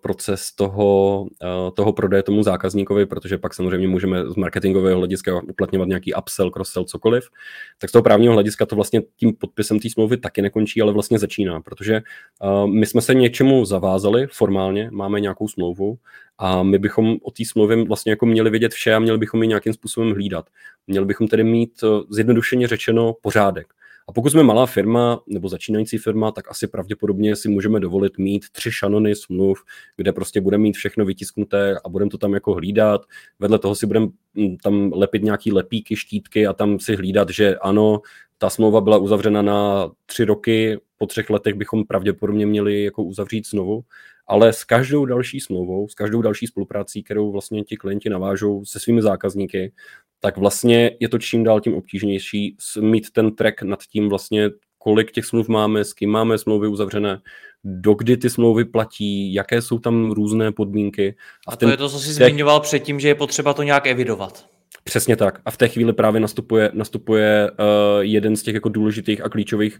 proces 0.01 0.51
toho, 0.55 1.21
uh, 1.21 1.71
toho 1.73 1.93
prodeje 1.93 2.23
tomu 2.23 2.43
zákazníkovi, 2.43 3.05
protože 3.05 3.37
pak 3.37 3.53
samozřejmě 3.53 3.87
můžeme 3.87 4.29
z 4.29 4.35
marketingového 4.35 4.97
hlediska 4.97 5.41
uplatňovat 5.49 5.87
nějaký 5.87 6.13
upsell, 6.13 6.49
cross-sell, 6.49 6.85
cokoliv. 6.85 7.29
Tak 7.77 7.89
z 7.89 7.93
toho 7.93 8.03
právního 8.03 8.33
hlediska 8.33 8.65
to 8.65 8.75
vlastně 8.75 9.01
tím 9.15 9.33
podpisem 9.33 9.79
té 9.79 9.89
smlouvy 9.89 10.17
taky 10.17 10.41
nekončí, 10.41 10.81
ale 10.81 10.93
vlastně 10.93 11.19
začíná, 11.19 11.61
protože 11.61 12.01
uh, 12.43 12.67
my 12.67 12.85
jsme 12.85 13.01
se 13.01 13.13
něčemu 13.13 13.65
zavázali 13.65 14.27
formálně, 14.31 14.89
máme 14.91 15.19
nějakou 15.19 15.47
smlouvu 15.47 15.97
a 16.37 16.63
my 16.63 16.79
bychom 16.79 17.15
o 17.23 17.31
té 17.31 17.45
smlouvě 17.45 17.83
vlastně 17.83 18.11
jako 18.11 18.25
měli 18.25 18.49
vědět 18.49 18.73
vše 18.73 18.93
a 18.93 18.99
měli 18.99 19.17
bychom 19.17 19.43
ji 19.43 19.47
nějakým 19.47 19.73
způsobem 19.73 20.11
hlídat. 20.11 20.45
Měli 20.87 21.05
bychom 21.05 21.27
tedy 21.27 21.43
mít 21.43 21.83
zjednodušeně 22.09 22.67
řečeno 22.67 23.13
pořádek. 23.21 23.67
A 24.07 24.13
pokud 24.13 24.29
jsme 24.29 24.43
malá 24.43 24.65
firma 24.65 25.21
nebo 25.27 25.49
začínající 25.49 25.97
firma, 25.97 26.31
tak 26.31 26.51
asi 26.51 26.67
pravděpodobně 26.67 27.35
si 27.35 27.49
můžeme 27.49 27.79
dovolit 27.79 28.17
mít 28.17 28.49
tři 28.51 28.71
šanony 28.71 29.15
smluv, 29.15 29.63
kde 29.97 30.13
prostě 30.13 30.41
budeme 30.41 30.61
mít 30.61 30.75
všechno 30.77 31.05
vytisknuté 31.05 31.79
a 31.85 31.89
budeme 31.89 32.11
to 32.11 32.17
tam 32.17 32.33
jako 32.33 32.53
hlídat. 32.53 33.01
Vedle 33.39 33.59
toho 33.59 33.75
si 33.75 33.85
budeme 33.85 34.07
mm, 34.33 34.57
tam 34.57 34.91
lepit 34.93 35.23
nějaký 35.23 35.51
lepíky, 35.51 35.95
štítky 35.95 36.47
a 36.47 36.53
tam 36.53 36.79
si 36.79 36.95
hlídat, 36.95 37.29
že 37.29 37.55
ano, 37.55 38.01
ta 38.37 38.49
smlouva 38.49 38.81
byla 38.81 38.97
uzavřena 38.97 39.41
na 39.41 39.91
tři 40.05 40.25
roky, 40.25 40.79
po 40.97 41.05
třech 41.05 41.29
letech 41.29 41.53
bychom 41.53 41.83
pravděpodobně 41.85 42.45
měli 42.45 42.83
jako 42.83 43.03
uzavřít 43.03 43.47
znovu, 43.47 43.81
ale 44.27 44.53
s 44.53 44.63
každou 44.63 45.05
další 45.05 45.39
smlouvou, 45.39 45.87
s 45.87 45.93
každou 45.93 46.21
další 46.21 46.47
spoluprací, 46.47 47.03
kterou 47.03 47.31
vlastně 47.31 47.63
ti 47.63 47.77
klienti 47.77 48.09
navážou 48.09 48.65
se 48.65 48.79
svými 48.79 49.01
zákazníky, 49.01 49.71
tak 50.19 50.37
vlastně 50.37 50.91
je 50.99 51.09
to 51.09 51.19
čím 51.19 51.43
dál 51.43 51.61
tím 51.61 51.73
obtížnější 51.73 52.57
mít 52.79 53.11
ten 53.11 53.35
track 53.35 53.61
nad 53.61 53.83
tím 53.83 54.09
vlastně, 54.09 54.49
kolik 54.77 55.11
těch 55.11 55.25
smluv 55.25 55.47
máme, 55.47 55.83
s 55.83 55.93
kým 55.93 56.09
máme 56.09 56.37
smlouvy 56.37 56.67
uzavřené, 56.67 57.19
dokdy 57.63 58.17
ty 58.17 58.29
smlouvy 58.29 58.65
platí, 58.65 59.33
jaké 59.33 59.61
jsou 59.61 59.79
tam 59.79 60.11
různé 60.11 60.51
podmínky. 60.51 61.15
A, 61.47 61.51
a 61.51 61.55
to 61.55 61.59
ten, 61.59 61.69
je 61.69 61.77
to, 61.77 61.89
co 61.89 61.99
jsi 61.99 62.13
zmiňoval 62.13 62.59
předtím, 62.59 62.99
že 62.99 63.07
je 63.07 63.15
potřeba 63.15 63.53
to 63.53 63.63
nějak 63.63 63.87
evidovat. 63.87 64.56
Přesně 64.87 65.15
tak. 65.15 65.39
A 65.45 65.51
v 65.51 65.57
té 65.57 65.67
chvíli 65.67 65.93
právě 65.93 66.21
nastupuje, 66.21 66.71
nastupuje 66.73 67.51
uh, 67.51 67.57
jeden 67.99 68.35
z 68.35 68.43
těch 68.43 68.53
jako 68.53 68.69
důležitých 68.69 69.25
a 69.25 69.29
klíčových 69.29 69.79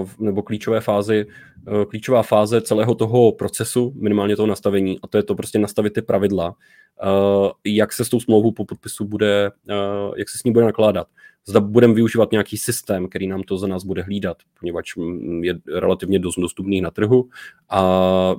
uh, 0.00 0.08
nebo 0.18 0.42
klíčové 0.42 0.80
fázy, 0.80 1.26
uh, 1.26 1.84
klíčová 1.84 2.22
fáze 2.22 2.60
celého 2.60 2.94
toho 2.94 3.32
procesu, 3.32 3.92
minimálně 3.96 4.36
toho 4.36 4.46
nastavení, 4.46 4.98
a 5.02 5.06
to 5.06 5.16
je 5.16 5.22
to 5.22 5.34
prostě 5.34 5.58
nastavit 5.58 5.92
ty 5.92 6.02
pravidla, 6.02 6.48
uh, 6.48 7.50
jak 7.64 7.92
se 7.92 8.04
s 8.04 8.08
tou 8.08 8.20
smlouvou 8.20 8.52
po 8.52 8.64
podpisu 8.64 9.04
bude, 9.04 9.50
uh, 9.70 10.14
jak 10.16 10.28
se 10.28 10.38
s 10.38 10.44
ní 10.44 10.52
bude 10.52 10.64
nakládat 10.64 11.06
zda 11.48 11.60
budeme 11.60 11.94
využívat 11.94 12.32
nějaký 12.32 12.58
systém, 12.58 13.08
který 13.08 13.26
nám 13.26 13.42
to 13.42 13.58
za 13.58 13.66
nás 13.66 13.84
bude 13.84 14.02
hlídat, 14.02 14.36
poněvadž 14.60 14.92
je 15.40 15.58
relativně 15.74 16.18
dost 16.18 16.38
dostupný 16.38 16.80
na 16.80 16.90
trhu 16.90 17.28
a 17.68 18.36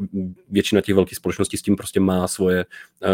většina 0.50 0.82
těch 0.82 0.96
velkých 0.96 1.18
společností 1.18 1.58
s 1.58 1.62
tím 1.62 1.76
prostě 1.76 2.00
má 2.00 2.28
svoje, 2.28 2.66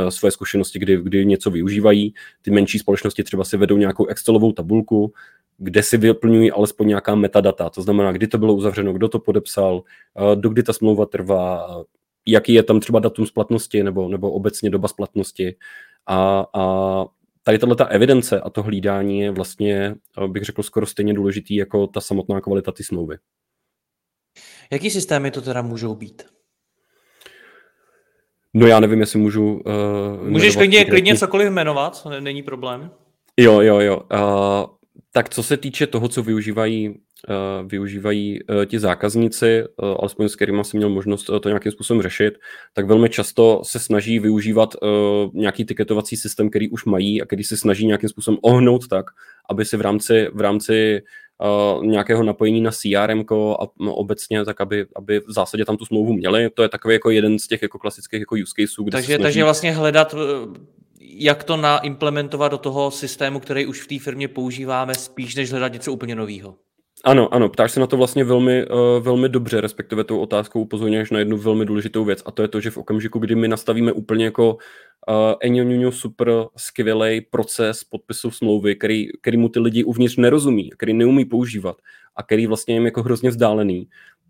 uh, 0.04 0.10
svoje 0.10 0.32
zkušenosti, 0.32 0.80
kdy, 0.80 0.98
kdy 1.04 1.26
něco 1.26 1.52
využívají. 1.52 2.14
Ty 2.42 2.52
menší 2.52 2.80
společnosti 2.80 3.24
třeba 3.24 3.44
si 3.44 3.58
vedou 3.58 3.78
nějakou 3.78 4.06
Excelovou 4.06 4.52
tabulku, 4.52 5.14
kde 5.58 5.84
si 5.84 5.98
vyplňují 5.98 6.52
alespoň 6.52 6.88
nějaká 6.88 7.16
metadata, 7.16 7.70
to 7.70 7.82
znamená, 7.82 8.12
kdy 8.12 8.28
to 8.28 8.38
bylo 8.38 8.54
uzavřeno, 8.54 8.94
kdo 8.94 9.08
to 9.10 9.20
podepsal, 9.20 9.76
uh, 9.76 10.36
dokdy 10.36 10.64
ta 10.64 10.74
smlouva 10.74 11.06
trvá, 11.06 11.68
jaký 12.28 12.54
je 12.54 12.64
tam 12.64 12.80
třeba 12.80 13.00
datum 13.00 13.26
splatnosti 13.26 13.84
nebo, 13.84 14.10
nebo 14.10 14.32
obecně 14.32 14.70
doba 14.70 14.88
splatnosti 14.88 15.56
a, 16.08 16.46
a 16.54 17.06
tady 17.46 17.60
tato 17.60 17.76
ta 17.76 17.86
evidence 17.86 18.42
a 18.42 18.50
to 18.50 18.64
hlídání 18.64 19.20
je 19.20 19.32
vlastně, 19.32 19.96
eh, 20.24 20.28
bych 20.28 20.44
řekl, 20.44 20.64
skoro 20.64 20.86
stejně 20.86 21.14
důležitý 21.14 21.56
jako 21.56 21.88
ta 21.88 22.02
samotná 22.02 22.42
kvalita 22.42 22.72
ty 22.72 22.84
smlouvy. 22.84 23.18
Jaký 24.72 24.90
systémy 24.90 25.32
to 25.32 25.42
teda 25.42 25.62
můžou 25.62 25.96
být? 25.96 26.24
No 28.54 28.68
já 28.68 28.80
nevím, 28.80 29.00
jestli 29.00 29.20
můžu... 29.20 29.54
Uh, 29.54 30.30
Můžeš 30.30 30.56
klidně, 30.56 30.86
klidně 30.86 31.18
cokoliv 31.18 31.50
jmenovat, 31.50 32.08
není 32.20 32.44
problém. 32.44 32.92
Jo, 33.38 33.62
jo, 33.62 33.80
jo. 33.80 34.00
Uh, 34.14 34.76
tak 35.16 35.30
co 35.30 35.44
se 35.44 35.58
týče 35.58 35.88
toho, 35.88 36.08
co 36.08 36.24
využívají 36.24 36.90
uh, 36.90 37.68
využívají 37.68 38.44
uh, 38.44 38.66
ti 38.66 38.80
zákazníci, 38.80 39.64
uh, 39.64 39.96
alespoň 40.00 40.30
s 40.30 40.36
kterými 40.36 40.66
jsem 40.66 40.78
měl 40.78 40.90
možnost 40.90 41.30
uh, 41.30 41.40
to 41.40 41.50
nějakým 41.50 41.72
způsobem 41.72 42.02
řešit, 42.02 42.34
tak 42.74 42.86
velmi 42.86 43.10
často 43.10 43.62
se 43.64 43.80
snaží 43.80 44.20
využívat 44.20 44.76
uh, 44.76 44.90
nějaký 45.34 45.66
tiketovací 45.66 46.18
systém, 46.18 46.50
který 46.50 46.70
už 46.70 46.86
mají 46.86 47.22
a 47.22 47.26
který 47.26 47.44
se 47.44 47.58
snaží 47.58 47.88
nějakým 47.88 48.10
způsobem 48.10 48.38
ohnout 48.42 48.88
tak, 48.88 49.06
aby 49.50 49.66
si 49.66 49.78
v 49.78 49.82
rámci, 49.82 50.28
v 50.34 50.42
rámci 50.42 51.02
Uh, 51.76 51.86
nějakého 51.86 52.24
napojení 52.24 52.62
na 52.62 52.72
CRM 52.72 53.24
a 53.60 53.68
no, 53.80 53.96
obecně, 53.96 54.46
tak 54.46 54.62
aby, 54.62 54.86
aby 54.96 55.20
v 55.20 55.32
zásadě 55.32 55.66
tam 55.66 55.78
tu 55.78 55.86
smlouvu 55.86 56.14
měli. 56.14 56.50
To 56.50 56.64
je 56.64 56.70
takový 56.70 56.94
jako 56.94 57.10
jeden 57.10 57.40
z 57.40 57.48
těch 57.48 57.62
jako 57.62 57.80
klasických 57.80 58.20
jako 58.20 58.36
use 58.36 58.54
caseů. 58.56 58.84
Kde 58.84 58.92
takže, 58.92 59.06
snaží... 59.06 59.24
takže 59.24 59.44
vlastně 59.44 59.72
hledat 59.72 60.16
jak 61.10 61.44
to 61.44 61.58
naimplementovat 61.58 62.52
do 62.52 62.58
toho 62.58 62.92
systému, 62.92 63.40
který 63.40 63.66
už 63.66 63.82
v 63.82 63.88
té 63.88 64.00
firmě 64.00 64.28
používáme, 64.28 64.96
spíš 64.96 65.36
než 65.36 65.52
hledat 65.52 65.74
něco 65.74 65.94
úplně 65.94 66.16
nového. 66.16 66.56
Ano, 67.04 67.34
ano, 67.34 67.50
ptáš 67.50 67.72
se 67.72 67.80
na 67.80 67.88
to 67.88 67.98
vlastně 67.98 68.24
velmi, 68.24 68.66
uh, 68.66 69.04
velmi 69.04 69.30
dobře, 69.30 69.62
respektive 69.62 70.04
tou 70.04 70.20
otázkou 70.20 70.62
upozorňuješ 70.62 71.12
na 71.12 71.20
jednu 71.20 71.38
velmi 71.38 71.66
důležitou 71.66 72.06
věc 72.06 72.24
a 72.26 72.32
to 72.32 72.42
je 72.42 72.48
to, 72.48 72.62
že 72.62 72.72
v 72.72 72.78
okamžiku, 72.78 73.20
kdy 73.20 73.36
my 73.36 73.48
nastavíme 73.48 73.92
úplně 73.92 74.26
jako 74.26 74.58
uh, 75.44 75.90
super 75.90 76.46
skvělý 76.58 77.22
proces 77.22 77.84
podpisu 77.84 78.32
smlouvy, 78.32 78.76
který, 78.76 79.08
který 79.22 79.38
mu 79.38 79.50
ty 79.50 79.60
lidi 79.60 79.84
uvnitř 79.84 80.18
nerozumí, 80.18 80.70
který 80.70 80.94
neumí 80.94 81.26
používat 81.26 81.78
a 82.16 82.24
který 82.24 82.48
vlastně 82.48 82.74
jim 82.74 82.86
jako 82.86 83.04
hrozně 83.04 83.30
vzdálený, 83.30 83.88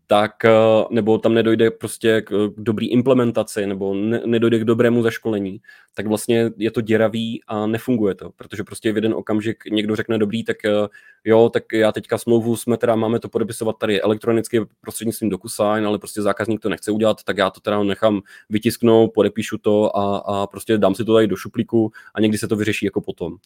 tak 0.08 0.46
eh, 0.46 0.52
nebo 0.90 1.18
tam 1.18 1.34
nedojde 1.34 1.72
prostě 1.72 2.22
k 2.22 2.50
dobrý 2.58 2.92
implementaci 2.92 3.66
nebo 3.66 3.94
ne, 3.94 4.22
nedojde 4.26 4.60
k 4.60 4.64
dobrému 4.64 5.04
zaškolení, 5.04 5.62
tak 5.94 6.08
vlastně 6.08 6.52
je 6.58 6.72
to 6.72 6.82
děravý 6.82 7.42
a 7.48 7.68
nefunguje 7.68 8.16
to, 8.16 8.32
protože 8.36 8.64
prostě 8.64 8.92
v 8.92 8.96
jeden 8.96 9.14
okamžik 9.14 9.58
někdo 9.72 9.96
řekne 9.96 10.18
dobrý, 10.18 10.44
tak 10.44 10.66
eh, 10.66 10.88
jo, 11.24 11.50
tak 11.50 11.64
já 11.74 11.92
teďka 11.92 12.18
smlouvu 12.18 12.58
jsme 12.58 12.78
teda, 12.78 12.96
máme 12.96 13.20
to 13.20 13.30
podepisovat 13.30 13.78
tady 13.78 14.02
elektronicky 14.02 14.62
prostřednictvím 14.82 15.30
DocuSign, 15.30 15.88
ale 15.88 16.00
prostě 16.00 16.22
zákazník 16.22 16.62
to 16.62 16.70
nechce 16.70 16.92
udělat, 16.92 17.24
tak 17.24 17.38
já 17.38 17.50
to 17.50 17.60
teda 17.60 17.84
nechám 17.84 18.22
vytisknout, 18.50 19.14
podepíšu 19.14 19.58
to 19.58 19.98
a, 19.98 20.18
a 20.18 20.48
prostě 20.48 20.78
dám 20.78 20.96
si 20.96 21.06
to 21.06 21.14
tady 21.14 21.28
do 21.28 21.36
šuplíku 21.36 21.92
a 22.14 22.22
někdy 22.22 22.38
se 22.38 22.48
to 22.48 22.56
vyřeší 22.56 22.86
jako 22.86 23.02
potom. 23.02 23.38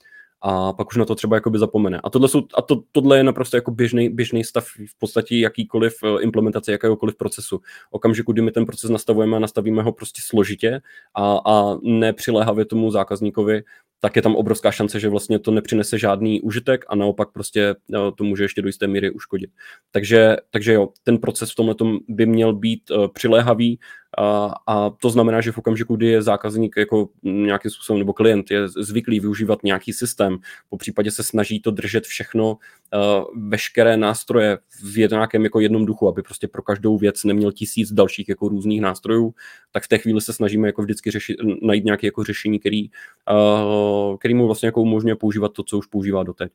A 0.42 0.74
pak 0.74 0.88
už 0.88 0.96
na 0.96 1.06
to 1.06 1.16
třeba 1.16 1.36
jakoby 1.36 1.60
zapomene. 1.60 2.00
A 2.04 2.10
tohle, 2.10 2.28
jsou, 2.28 2.44
a 2.58 2.62
to, 2.62 2.82
tohle 2.92 3.18
je 3.18 3.24
naprosto 3.24 3.58
jako 3.58 3.72
běžný, 3.72 4.10
běžný 4.10 4.44
stav 4.44 4.66
v 4.68 5.00
podstatě 5.00 5.38
jakýkoliv 5.38 5.96
eh, 6.04 6.22
implementace 6.22 6.72
jakéhokoliv 6.72 7.16
procesu. 7.16 7.62
Okamžiku, 7.92 8.32
kdy 8.32 8.42
my 8.42 8.52
ten 8.52 8.66
proces 8.66 8.90
nastavujeme 8.90 9.38
a 9.38 9.40
nastavíme 9.40 9.84
ho 9.84 9.92
prostě 9.92 10.22
složitě 10.26 10.82
a, 11.16 11.40
a 11.46 11.78
nepřiléhavě 11.82 12.66
tomu 12.66 12.92
zákazníkovi, 12.92 13.64
tak 14.00 14.16
je 14.16 14.22
tam 14.22 14.36
obrovská 14.36 14.72
šance, 14.72 15.00
že 15.00 15.10
vlastně 15.10 15.40
to 15.40 15.52
nepřinese 15.52 15.98
žádný 15.98 16.42
užitek 16.42 16.86
a 16.90 16.96
naopak 16.96 17.32
prostě 17.32 17.76
no, 17.90 18.12
to 18.12 18.24
může 18.24 18.44
ještě 18.44 18.62
do 18.62 18.68
jisté 18.68 18.88
míry 18.88 19.12
uškodit. 19.12 19.50
Takže, 19.92 20.38
takže 20.50 20.74
jo, 20.74 20.90
ten 21.04 21.18
proces 21.18 21.52
v 21.52 21.56
tomhle 21.56 21.76
by 22.08 22.26
měl 22.26 22.54
být 22.54 22.92
uh, 22.92 23.08
přiléhavý 23.08 23.80
a, 24.18 24.54
a 24.68 24.90
to 24.90 25.10
znamená, 25.10 25.42
že 25.42 25.52
v 25.52 25.58
okamžiku, 25.58 25.96
kdy 25.96 26.08
je 26.08 26.22
zákazník 26.22 26.78
jako 26.78 27.10
nějakým 27.24 27.72
způsobem 27.72 28.00
nebo 28.00 28.14
klient 28.14 28.52
je 28.52 28.68
zvyklý 28.68 29.20
využívat 29.20 29.64
nějaký 29.64 29.94
systém, 29.94 30.38
po 30.70 30.78
případě 30.78 31.12
se 31.12 31.24
snaží 31.24 31.60
to 31.60 31.72
držet 31.72 32.04
všechno, 32.04 32.52
uh, 32.52 33.50
veškeré 33.50 33.98
nástroje 33.98 34.58
v 34.84 34.98
nějakém 34.98 35.44
jako 35.44 35.60
jednom 35.60 35.86
duchu, 35.86 36.08
aby 36.08 36.22
prostě 36.22 36.48
pro 36.48 36.62
každou 36.62 36.98
věc 36.98 37.24
neměl 37.24 37.52
tisíc 37.52 37.92
dalších 37.92 38.30
jako 38.30 38.50
různých 38.50 38.82
nástrojů, 38.82 39.34
tak 39.72 39.84
v 39.84 39.88
té 39.88 39.98
chvíli 39.98 40.22
se 40.22 40.34
snažíme 40.34 40.68
jako 40.68 40.82
vždycky 40.82 41.12
řešit, 41.12 41.38
najít 41.62 41.86
nějaké 41.86 42.08
jako 42.08 42.24
řešení, 42.24 42.60
který, 42.60 42.90
uh, 43.32 44.18
který 44.18 44.34
mu 44.34 44.46
vlastně 44.46 44.68
jako 44.68 44.82
umožňuje 44.82 45.16
používat 45.16 45.54
to, 45.54 45.64
co 45.64 45.78
už 45.78 45.86
používá 45.86 46.24
doteď 46.24 46.52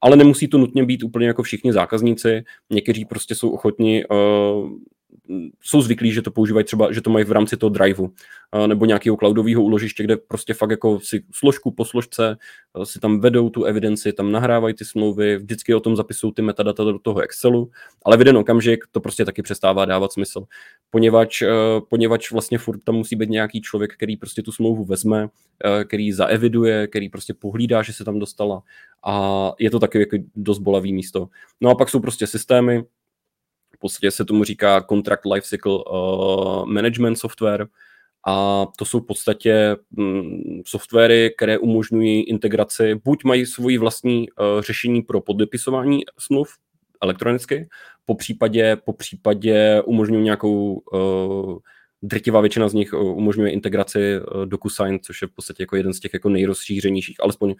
ale 0.00 0.16
nemusí 0.16 0.48
to 0.48 0.58
nutně 0.58 0.84
být 0.84 1.02
úplně 1.02 1.26
jako 1.26 1.42
všichni 1.42 1.72
zákazníci. 1.72 2.44
Někteří 2.70 3.04
prostě 3.04 3.34
jsou 3.34 3.50
ochotni 3.50 4.04
uh, 4.06 4.70
jsou 5.62 5.80
zvyklí, 5.80 6.12
že 6.12 6.22
to 6.22 6.30
používají 6.30 6.64
třeba, 6.64 6.92
že 6.92 7.00
to 7.00 7.10
mají 7.10 7.24
v 7.24 7.32
rámci 7.32 7.56
toho 7.56 7.70
driveu 7.70 8.12
nebo 8.66 8.84
nějakého 8.84 9.16
cloudového 9.16 9.62
úložiště, 9.62 10.02
kde 10.02 10.16
prostě 10.16 10.54
fakt 10.54 10.70
jako 10.70 11.00
si 11.00 11.24
složku 11.32 11.70
po 11.70 11.84
složce 11.84 12.36
si 12.84 13.00
tam 13.00 13.20
vedou 13.20 13.50
tu 13.50 13.64
evidenci, 13.64 14.12
tam 14.12 14.32
nahrávají 14.32 14.74
ty 14.74 14.84
smlouvy, 14.84 15.36
vždycky 15.36 15.74
o 15.74 15.80
tom 15.80 15.96
zapisují 15.96 16.32
ty 16.32 16.42
metadata 16.42 16.84
do 16.84 16.98
toho 16.98 17.20
Excelu, 17.20 17.70
ale 18.04 18.16
v 18.16 18.20
jeden 18.20 18.36
okamžik 18.36 18.84
to 18.90 19.00
prostě 19.00 19.24
taky 19.24 19.42
přestává 19.42 19.84
dávat 19.84 20.12
smysl, 20.12 20.44
poněvadž, 20.90 21.42
poněvadž 21.90 22.32
vlastně 22.32 22.58
furt 22.58 22.84
tam 22.84 22.94
musí 22.94 23.16
být 23.16 23.30
nějaký 23.30 23.60
člověk, 23.60 23.94
který 23.94 24.16
prostě 24.16 24.42
tu 24.42 24.52
smlouvu 24.52 24.84
vezme, 24.84 25.28
který 25.84 26.12
zaeviduje, 26.12 26.86
který 26.86 27.08
prostě 27.08 27.34
pohlídá, 27.34 27.82
že 27.82 27.92
se 27.92 28.04
tam 28.04 28.18
dostala 28.18 28.62
a 29.04 29.52
je 29.58 29.70
to 29.70 29.80
taky 29.80 29.98
jako 29.98 30.16
dost 30.36 30.58
bolavý 30.58 30.92
místo. 30.92 31.28
No 31.60 31.70
a 31.70 31.74
pak 31.74 31.88
jsou 31.88 32.00
prostě 32.00 32.26
systémy, 32.26 32.84
v 33.76 33.78
podstatě 33.78 34.10
se 34.10 34.24
tomu 34.24 34.44
říká 34.44 34.84
Contract 34.88 35.24
Lifecycle 35.24 35.72
uh, 35.72 36.66
Management 36.66 37.16
Software. 37.16 37.66
A 38.28 38.66
to 38.78 38.84
jsou 38.84 39.00
v 39.00 39.06
podstatě 39.06 39.76
um, 39.96 40.62
softwary, 40.66 41.34
které 41.36 41.58
umožňují 41.58 42.22
integraci, 42.22 42.94
buď 43.04 43.24
mají 43.24 43.46
svoji 43.46 43.78
vlastní 43.78 44.30
uh, 44.30 44.62
řešení 44.62 45.02
pro 45.02 45.20
podepisování 45.20 46.00
smluv 46.18 46.48
elektronicky, 47.02 47.68
po 48.04 48.14
případě, 48.14 48.76
po 48.84 48.92
případě 48.92 49.82
umožňují 49.84 50.24
nějakou 50.24 50.72
uh, 50.92 51.58
drtivá 52.02 52.40
většina 52.40 52.68
z 52.68 52.74
nich 52.74 52.92
umožňuje 52.92 53.50
integraci 53.50 54.20
DocuSign, 54.44 54.98
což 55.02 55.22
je 55.22 55.28
v 55.28 55.34
podstatě 55.34 55.62
jako 55.62 55.76
jeden 55.76 55.92
z 55.92 56.00
těch 56.00 56.14
jako 56.14 56.28
nejrozšířenějších, 56.28 57.16
alespoň 57.20 57.54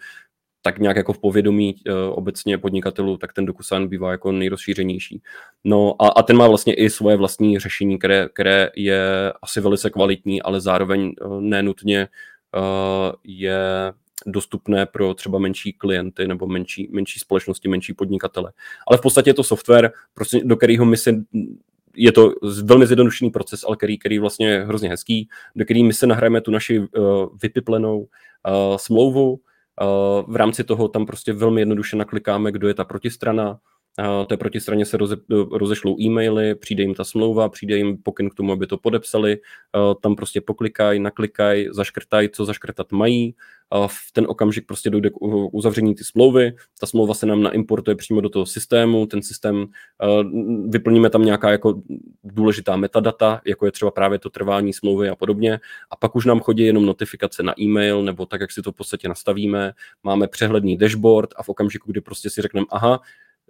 tak 0.67 0.79
nějak 0.79 0.97
jako 0.97 1.13
v 1.13 1.19
povědomí 1.19 1.75
uh, 1.75 1.93
obecně 2.11 2.57
podnikatelů, 2.57 3.17
tak 3.17 3.33
ten 3.33 3.45
DocuSign 3.45 3.87
bývá 3.87 4.11
jako 4.11 4.31
nejrozšířenější. 4.31 5.21
No 5.63 5.95
a, 6.01 6.07
a 6.07 6.23
ten 6.23 6.37
má 6.37 6.47
vlastně 6.47 6.73
i 6.73 6.89
svoje 6.89 7.17
vlastní 7.17 7.59
řešení, 7.59 7.97
které, 7.99 8.29
které 8.33 8.69
je 8.75 9.33
asi 9.41 9.61
velice 9.61 9.89
kvalitní, 9.89 10.41
ale 10.41 10.61
zároveň 10.61 11.11
uh, 11.21 11.41
nenutně 11.41 12.07
uh, 12.55 13.11
je 13.23 13.59
dostupné 14.25 14.85
pro 14.85 15.13
třeba 15.13 15.39
menší 15.39 15.73
klienty 15.73 16.27
nebo 16.27 16.47
menší, 16.47 16.89
menší 16.91 17.19
společnosti, 17.19 17.67
menší 17.67 17.93
podnikatele. 17.93 18.51
Ale 18.87 18.97
v 18.97 19.01
podstatě 19.01 19.29
je 19.29 19.33
to 19.33 19.43
software, 19.43 19.91
prostě, 20.13 20.41
do 20.43 20.55
kterého 20.55 20.85
my 20.85 20.97
si 20.97 21.23
je 21.95 22.11
to 22.11 22.31
velmi 22.63 22.87
zjednodušený 22.87 23.31
proces, 23.31 23.63
ale 23.67 23.77
který, 23.77 23.97
který 23.97 24.19
vlastně 24.19 24.47
je 24.49 24.65
hrozně 24.65 24.89
hezký, 24.89 25.29
do 25.55 25.65
který 25.65 25.83
my 25.83 25.93
se 25.93 26.07
nahrajeme 26.07 26.41
tu 26.41 26.51
naši 26.51 26.79
uh, 26.79 26.85
vypiplenou 27.41 27.99
uh, 27.99 28.77
smlouvu, 28.77 29.39
v 30.27 30.35
rámci 30.35 30.63
toho 30.63 30.87
tam 30.87 31.05
prostě 31.05 31.33
velmi 31.33 31.61
jednoduše 31.61 31.95
naklikáme, 31.95 32.51
kdo 32.51 32.67
je 32.67 32.73
ta 32.73 32.83
protistrana, 32.83 33.59
té 34.27 34.37
protistraně 34.37 34.85
se 34.85 34.97
roze, 34.97 35.15
rozešlou 35.51 36.01
e-maily, 36.01 36.55
přijde 36.55 36.83
jim 36.83 36.93
ta 36.93 37.03
smlouva, 37.03 37.49
přijde 37.49 37.77
jim 37.77 37.97
pokyn 37.97 38.29
k 38.29 38.33
tomu, 38.33 38.51
aby 38.51 38.67
to 38.67 38.77
podepsali, 38.77 39.37
tam 40.01 40.15
prostě 40.15 40.41
poklikají, 40.41 40.99
naklikají, 40.99 41.67
zaškrtají, 41.71 42.29
co 42.29 42.45
zaškrtat 42.45 42.91
mají, 42.91 43.35
v 43.87 44.11
ten 44.13 44.25
okamžik 44.27 44.65
prostě 44.67 44.89
dojde 44.89 45.09
k 45.09 45.13
uzavření 45.51 45.95
ty 45.95 46.03
smlouvy, 46.03 46.55
ta 46.79 46.87
smlouva 46.87 47.13
se 47.13 47.25
nám 47.25 47.43
naimportuje 47.43 47.95
přímo 47.95 48.21
do 48.21 48.29
toho 48.29 48.45
systému, 48.45 49.05
ten 49.05 49.21
systém, 49.21 49.65
vyplníme 50.67 51.09
tam 51.09 51.25
nějaká 51.25 51.51
jako 51.51 51.81
důležitá 52.23 52.75
metadata, 52.75 53.41
jako 53.45 53.65
je 53.65 53.71
třeba 53.71 53.91
právě 53.91 54.19
to 54.19 54.29
trvání 54.29 54.73
smlouvy 54.73 55.09
a 55.09 55.15
podobně, 55.15 55.59
a 55.89 55.95
pak 55.95 56.15
už 56.15 56.25
nám 56.25 56.39
chodí 56.39 56.63
jenom 56.63 56.85
notifikace 56.85 57.43
na 57.43 57.53
e-mail, 57.61 58.03
nebo 58.03 58.25
tak, 58.25 58.41
jak 58.41 58.51
si 58.51 58.61
to 58.61 58.71
v 58.71 58.75
podstatě 58.75 59.09
nastavíme, 59.09 59.73
máme 60.03 60.27
přehledný 60.27 60.77
dashboard 60.77 61.29
a 61.37 61.43
v 61.43 61.49
okamžiku, 61.49 61.91
kdy 61.91 62.01
prostě 62.01 62.29
si 62.29 62.41
řekneme, 62.41 62.65
aha, 62.69 63.01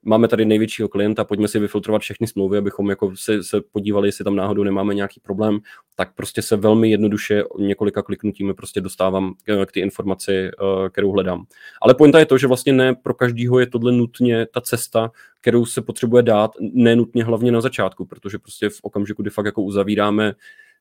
máme 0.03 0.27
tady 0.27 0.45
největšího 0.45 0.89
klienta, 0.89 1.23
pojďme 1.23 1.47
si 1.47 1.59
vyfiltrovat 1.59 2.01
všechny 2.01 2.27
smlouvy, 2.27 2.57
abychom 2.57 2.89
jako 2.89 3.11
se, 3.15 3.43
se 3.43 3.61
podívali, 3.71 4.07
jestli 4.07 4.23
tam 4.23 4.35
náhodou 4.35 4.63
nemáme 4.63 4.93
nějaký 4.93 5.19
problém, 5.19 5.59
tak 5.95 6.15
prostě 6.15 6.41
se 6.41 6.55
velmi 6.55 6.89
jednoduše 6.91 7.43
několika 7.59 8.01
kliknutími 8.01 8.53
prostě 8.53 8.81
dostávám 8.81 9.33
k 9.65 9.71
té 9.71 9.79
informaci, 9.79 10.33
eh, 10.33 10.89
kterou 10.89 11.11
hledám. 11.11 11.45
Ale 11.81 11.93
pointa 11.93 12.19
je 12.19 12.25
to, 12.25 12.37
že 12.37 12.47
vlastně 12.47 12.73
ne 12.73 12.95
pro 12.95 13.13
každýho 13.13 13.59
je 13.59 13.67
tohle 13.67 13.91
nutně 13.91 14.45
ta 14.45 14.61
cesta, 14.61 15.11
kterou 15.41 15.65
se 15.65 15.81
potřebuje 15.81 16.23
dát, 16.23 16.51
nenutně 16.59 17.23
hlavně 17.23 17.51
na 17.51 17.61
začátku, 17.61 18.05
protože 18.05 18.39
prostě 18.39 18.69
v 18.69 18.79
okamžiku, 18.81 19.21
kdy 19.21 19.29
fakt 19.29 19.45
jako 19.45 19.61
uzavíráme 19.61 20.33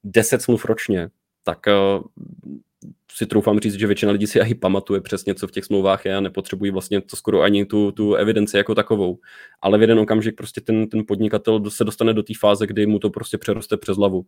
10 0.04 0.42
smluv 0.42 0.64
ročně, 0.64 1.08
tak 1.46 1.68
eh, 1.68 1.72
si 3.12 3.26
troufám 3.26 3.58
říct, 3.58 3.74
že 3.74 3.86
většina 3.86 4.12
lidí 4.12 4.26
si 4.26 4.38
i 4.38 4.54
pamatuje 4.54 5.00
přesně, 5.00 5.34
co 5.34 5.46
v 5.46 5.50
těch 5.50 5.64
smlouvách 5.64 6.04
je 6.04 6.16
a 6.16 6.20
nepotřebují 6.20 6.70
vlastně 6.70 7.00
to 7.00 7.16
skoro 7.16 7.42
ani 7.42 7.64
tu, 7.64 7.92
tu 7.92 8.14
evidenci 8.14 8.56
jako 8.56 8.74
takovou. 8.74 9.18
Ale 9.62 9.78
v 9.78 9.80
jeden 9.80 9.98
okamžik 9.98 10.36
prostě 10.36 10.60
ten, 10.60 10.88
ten 10.88 11.04
podnikatel 11.06 11.70
se 11.70 11.84
dostane 11.84 12.14
do 12.14 12.22
té 12.22 12.32
fáze, 12.40 12.66
kdy 12.66 12.86
mu 12.86 12.98
to 12.98 13.10
prostě 13.10 13.38
přeroste 13.38 13.76
přes 13.76 13.96
hlavu. 13.96 14.26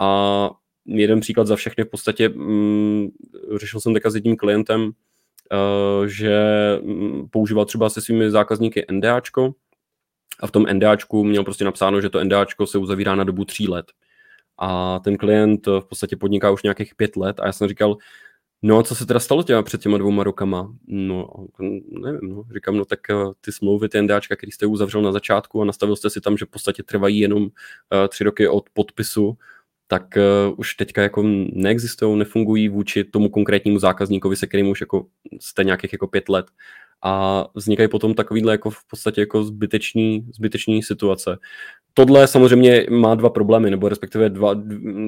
A 0.00 0.50
jeden 0.86 1.20
příklad 1.20 1.46
za 1.46 1.56
všechny 1.56 1.84
v 1.84 1.90
podstatě, 1.90 2.28
mm, 2.28 3.08
řešil 3.56 3.80
jsem 3.80 3.94
teďka 3.94 4.10
s 4.10 4.14
jedním 4.14 4.36
klientem, 4.36 4.82
uh, 4.82 6.06
že 6.06 6.38
mm, 6.82 7.28
používal 7.28 7.64
třeba 7.64 7.90
se 7.90 8.00
svými 8.00 8.30
zákazníky 8.30 8.86
NDAčko 8.90 9.54
a 10.40 10.46
v 10.46 10.50
tom 10.50 10.66
NDAčku 10.72 11.24
měl 11.24 11.44
prostě 11.44 11.64
napsáno, 11.64 12.00
že 12.00 12.10
to 12.10 12.24
NDAčko 12.24 12.66
se 12.66 12.78
uzavírá 12.78 13.14
na 13.14 13.24
dobu 13.24 13.44
tří 13.44 13.68
let. 13.68 13.86
A 14.58 14.98
ten 15.04 15.16
klient 15.16 15.66
v 15.66 15.84
podstatě 15.88 16.16
podniká 16.16 16.50
už 16.50 16.62
nějakých 16.62 16.94
pět 16.94 17.16
let 17.16 17.40
a 17.40 17.46
já 17.46 17.52
jsem 17.52 17.68
říkal, 17.68 17.96
No 18.62 18.78
a 18.78 18.82
co 18.82 18.94
se 18.94 19.06
teda 19.06 19.20
stalo 19.20 19.42
těma 19.42 19.62
před 19.62 19.80
těma 19.80 19.98
dvouma 19.98 20.24
rokama? 20.24 20.74
No, 20.86 21.28
nevím, 21.88 22.20
no. 22.22 22.44
Říkám, 22.54 22.76
no 22.76 22.84
tak 22.84 23.10
eh, 23.10 23.14
ty 23.40 23.52
smlouvy, 23.52 23.88
ty 23.88 24.02
NDAčka, 24.02 24.36
který 24.36 24.52
jste 24.52 24.66
uzavřel 24.66 25.02
na 25.02 25.12
začátku 25.12 25.62
a 25.62 25.64
nastavil 25.64 25.96
jste 25.96 26.10
si 26.10 26.20
tam, 26.20 26.36
že 26.36 26.44
v 26.44 26.48
podstatě 26.48 26.82
trvají 26.82 27.18
jenom 27.18 27.42
uh, 27.42 27.48
tři 28.08 28.24
roky 28.24 28.48
od 28.48 28.70
podpisu, 28.72 29.38
tak 29.86 30.02
uh, 30.16 30.54
už 30.56 30.74
teďka 30.74 31.02
jako 31.02 31.22
neexistují, 31.52 32.18
nefungují 32.18 32.68
vůči 32.68 33.04
tomu 33.04 33.28
konkrétnímu 33.28 33.78
zákazníkovi, 33.78 34.36
se 34.36 34.46
kterým 34.46 34.68
už 34.68 34.80
jako 34.80 35.06
jste 35.40 35.64
nějakých 35.64 35.92
jako 35.92 36.06
pět 36.06 36.28
let 36.28 36.46
a 37.02 37.44
vznikají 37.54 37.88
potom 37.88 38.14
takovýhle 38.14 38.52
jako 38.52 38.70
v 38.70 38.84
podstatě 38.90 39.20
jako 39.20 39.44
zbytečný, 39.44 40.26
zbytečný 40.34 40.82
situace. 40.82 41.38
Tohle 41.98 42.26
samozřejmě 42.26 42.86
má 42.90 43.14
dva 43.14 43.30
problémy, 43.30 43.70
nebo 43.70 43.88
respektive 43.88 44.30
dva, 44.30 44.54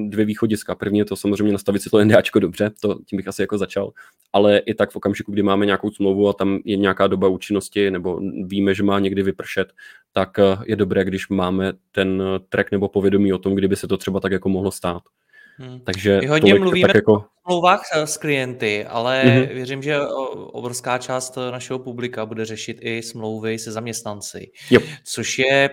dvě 0.07 0.25
východiska. 0.25 0.75
První 0.75 0.99
je 0.99 1.05
to 1.05 1.15
samozřejmě 1.15 1.53
nastavit 1.53 1.81
si 1.81 1.89
to 1.89 2.05
NDAčko 2.05 2.39
dobře, 2.39 2.71
to 2.81 2.99
tím 3.05 3.17
bych 3.17 3.27
asi 3.27 3.41
jako 3.41 3.57
začal, 3.57 3.91
ale 4.33 4.57
i 4.57 4.73
tak 4.73 4.91
v 4.91 4.95
okamžiku, 4.95 5.31
kdy 5.31 5.43
máme 5.43 5.65
nějakou 5.65 5.91
smlouvu 5.91 6.29
a 6.29 6.33
tam 6.33 6.59
je 6.65 6.77
nějaká 6.77 7.07
doba 7.07 7.27
účinnosti, 7.27 7.91
nebo 7.91 8.19
víme, 8.45 8.73
že 8.73 8.83
má 8.83 8.99
někdy 8.99 9.23
vypršet, 9.23 9.67
tak 10.13 10.39
eh, 10.39 10.57
je 10.65 10.75
dobré, 10.75 11.05
když 11.05 11.29
máme 11.29 11.73
ten 11.91 12.23
track 12.49 12.71
nebo 12.71 12.87
povědomí 12.89 13.33
o 13.33 13.37
tom, 13.37 13.55
kdyby 13.55 13.75
se 13.75 13.87
to 13.87 13.97
třeba 13.97 14.19
tak 14.19 14.31
jako 14.31 14.49
mohlo 14.49 14.71
stát. 14.71 15.01
Hmm. 15.57 15.79
Takže 15.79 16.19
My 16.21 16.27
hodně 16.27 16.51
tolik, 16.51 16.63
mluvíme 16.63 16.87
tak 16.87 16.95
jako... 16.95 17.13
o 17.13 17.23
smlouvách 17.45 17.81
s 17.93 18.17
klienty, 18.17 18.85
ale 18.85 19.23
mm-hmm. 19.25 19.53
věřím, 19.53 19.83
že 19.83 19.99
obrovská 20.51 20.97
část 20.97 21.37
našeho 21.51 21.79
publika 21.79 22.25
bude 22.25 22.45
řešit 22.45 22.77
i 22.81 23.01
smlouvy 23.03 23.59
se 23.59 23.71
zaměstnanci, 23.71 24.51
yep. 24.71 24.83
což 25.03 25.39
je 25.39 25.69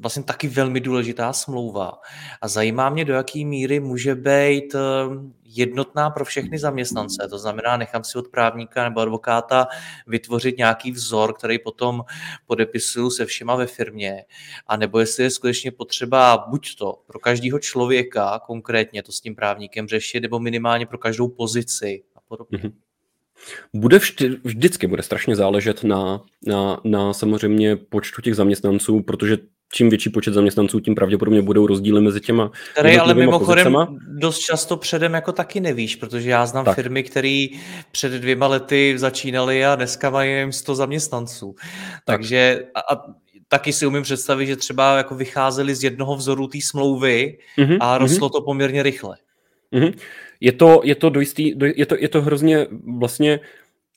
vlastně 0.00 0.22
taky 0.22 0.48
velmi 0.48 0.80
důležitá 0.80 1.32
smlouva. 1.32 1.92
A 2.40 2.48
zajímá 2.48 2.90
mě, 2.90 3.04
do 3.04 3.14
jaké 3.14 3.44
míry 3.44 3.80
může 3.80 4.14
být 4.14 4.74
ehm, 4.74 5.34
jednotná 5.44 6.10
pro 6.10 6.24
všechny 6.24 6.58
zaměstnance. 6.58 7.28
To 7.30 7.38
znamená, 7.38 7.76
nechám 7.76 8.04
si 8.04 8.18
od 8.18 8.28
právníka 8.28 8.84
nebo 8.84 9.00
advokáta 9.00 9.66
vytvořit 10.06 10.58
nějaký 10.58 10.92
vzor, 10.92 11.34
který 11.34 11.58
potom 11.58 12.04
podepisuju 12.46 13.10
se 13.10 13.26
všema 13.26 13.56
ve 13.56 13.66
firmě. 13.66 14.24
A 14.66 14.76
nebo 14.76 14.98
jestli 14.98 15.24
je 15.24 15.30
skutečně 15.30 15.70
potřeba 15.70 16.46
buď 16.50 16.76
to 16.76 17.02
pro 17.06 17.18
každého 17.18 17.58
člověka 17.58 18.38
konkrétně 18.38 19.02
to 19.02 19.12
s 19.12 19.20
tím 19.20 19.34
právníkem 19.34 19.88
řešit, 19.88 20.20
nebo 20.20 20.40
minimálně 20.40 20.86
pro 20.86 20.98
každou 20.98 21.28
pozici 21.28 22.02
a 22.16 22.20
podobně. 22.28 22.58
Mm-hmm. 22.58 22.72
Bude 23.74 23.98
vždy, 23.98 24.28
vždycky 24.44 24.86
bude 24.86 25.02
strašně 25.02 25.36
záležet 25.36 25.84
na, 25.84 26.22
na, 26.46 26.80
na 26.84 27.12
samozřejmě 27.12 27.76
počtu 27.76 28.22
těch 28.22 28.34
zaměstnanců, 28.34 29.02
protože 29.02 29.38
čím 29.72 29.88
větší 29.90 30.10
počet 30.10 30.34
zaměstnanců, 30.34 30.80
tím 30.80 30.94
pravděpodobně 30.94 31.42
budou 31.42 31.66
rozdíly 31.66 32.00
mezi 32.00 32.20
těma 32.20 32.50
Který 32.72 32.98
ale 32.98 33.14
mimochodem 33.14 33.64
pozicema. 33.64 33.96
dost 34.08 34.38
často 34.38 34.76
předem 34.76 35.14
jako 35.14 35.32
taky 35.32 35.60
nevíš, 35.60 35.96
protože 35.96 36.30
já 36.30 36.46
znám 36.46 36.64
tak. 36.64 36.74
firmy, 36.74 37.02
které 37.02 37.46
před 37.92 38.12
dvěma 38.12 38.46
lety 38.46 38.94
začínaly 38.96 39.64
a 39.64 39.76
dneska 39.76 40.10
mají 40.10 40.30
jen 40.30 40.52
100 40.52 40.74
zaměstnanců. 40.74 41.54
Tak. 41.58 42.02
Takže 42.04 42.64
a, 42.74 42.94
a 42.94 43.04
taky 43.48 43.72
si 43.72 43.86
umím 43.86 44.02
představit, 44.02 44.46
že 44.46 44.56
třeba 44.56 44.96
jako 44.96 45.14
vycházeli 45.14 45.74
z 45.74 45.84
jednoho 45.84 46.16
vzoru 46.16 46.46
té 46.46 46.58
smlouvy 46.60 47.38
mm-hmm, 47.58 47.78
a 47.80 47.98
rostlo 47.98 48.28
mm-hmm. 48.28 48.32
to 48.32 48.40
poměrně 48.40 48.82
rychle. 48.82 49.16
Mm-hmm. 49.72 49.94
Je 50.40 50.52
to, 50.52 50.80
je 50.84 50.94
to, 50.94 51.10
do 51.10 51.20
jistý, 51.20 51.54
do, 51.54 51.66
je 51.76 51.86
to, 51.86 51.96
je 51.98 52.08
to 52.08 52.22
hrozně 52.22 52.66
vlastně, 52.98 53.40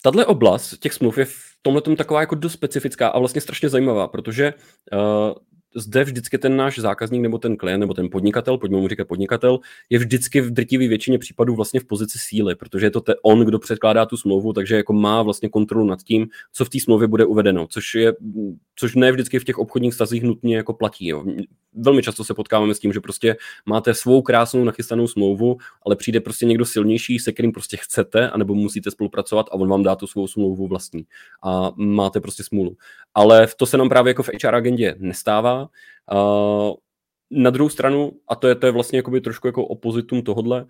tahle 0.01 0.25
oblast 0.25 0.77
těch 0.79 0.93
smluv 0.93 1.17
je 1.17 1.25
v 1.25 1.35
tomhle 1.61 1.81
taková 1.81 2.19
jako 2.19 2.35
dost 2.35 2.53
specifická 2.53 3.07
a 3.07 3.19
vlastně 3.19 3.41
strašně 3.41 3.69
zajímavá, 3.69 4.07
protože 4.07 4.53
uh, 4.93 4.99
zde 5.75 6.03
vždycky 6.03 6.37
ten 6.37 6.57
náš 6.57 6.79
zákazník 6.79 7.21
nebo 7.21 7.37
ten 7.37 7.57
klient 7.57 7.79
nebo 7.79 7.93
ten 7.93 8.09
podnikatel, 8.09 8.57
pojďme 8.57 8.77
mu 8.77 8.87
říkat 8.87 9.07
podnikatel, 9.07 9.59
je 9.89 9.99
vždycky 9.99 10.41
v 10.41 10.51
drtivé 10.51 10.87
většině 10.87 11.19
případů 11.19 11.55
vlastně 11.55 11.79
v 11.79 11.85
pozici 11.85 12.17
síly, 12.19 12.55
protože 12.55 12.85
je 12.85 12.91
to 12.91 13.01
te 13.01 13.15
on, 13.23 13.39
kdo 13.39 13.59
předkládá 13.59 14.05
tu 14.05 14.17
smlouvu, 14.17 14.53
takže 14.53 14.75
jako 14.75 14.93
má 14.93 15.21
vlastně 15.21 15.49
kontrolu 15.49 15.85
nad 15.85 16.03
tím, 16.03 16.27
co 16.53 16.65
v 16.65 16.69
té 16.69 16.79
smlouvě 16.79 17.07
bude 17.07 17.25
uvedeno, 17.25 17.67
což 17.67 17.95
je, 17.95 18.13
což 18.75 18.95
ne 18.95 19.11
vždycky 19.11 19.39
v 19.39 19.43
těch 19.43 19.57
obchodních 19.57 19.93
stazích 19.93 20.23
nutně 20.23 20.55
jako 20.55 20.73
platí. 20.73 21.07
Jo. 21.07 21.25
Velmi 21.73 22.03
často 22.03 22.23
se 22.23 22.33
potkáváme 22.33 22.75
s 22.75 22.79
tím, 22.79 22.93
že 22.93 22.99
prostě 22.99 23.35
máte 23.65 23.93
svou 23.93 24.21
krásnou 24.21 24.63
nachystanou 24.63 25.07
smlouvu, 25.07 25.57
ale 25.85 25.95
přijde 25.95 26.19
prostě 26.19 26.45
někdo 26.45 26.65
silnější, 26.65 27.19
se 27.19 27.31
kterým 27.31 27.51
prostě 27.51 27.77
chcete, 27.77 28.29
anebo 28.29 28.55
musíte 28.55 28.91
spolupracovat 28.91 29.45
a 29.51 29.53
on 29.53 29.69
vám 29.69 29.83
dá 29.83 29.95
tu 29.95 30.07
svou 30.07 30.27
smlouvu 30.27 30.67
vlastní. 30.67 31.05
A 31.43 31.71
máte 31.75 32.19
prostě 32.19 32.43
smůlu. 32.43 32.77
Ale 33.13 33.47
to 33.57 33.65
se 33.65 33.77
nám 33.77 33.89
právě 33.89 34.09
jako 34.09 34.23
v 34.23 34.29
HR 34.43 34.55
agendě 34.55 34.95
nestává. 34.99 35.60
Uh, 36.13 36.73
na 37.33 37.49
druhou 37.49 37.69
stranu, 37.69 38.11
a 38.27 38.35
to 38.35 38.47
je, 38.47 38.55
to 38.55 38.65
je 38.65 38.71
vlastně 38.71 38.99
jakoby 38.99 39.21
trošku 39.21 39.47
jako 39.47 39.65
opozitum 39.65 40.21
tohodle, 40.21 40.61
uh, 40.61 40.67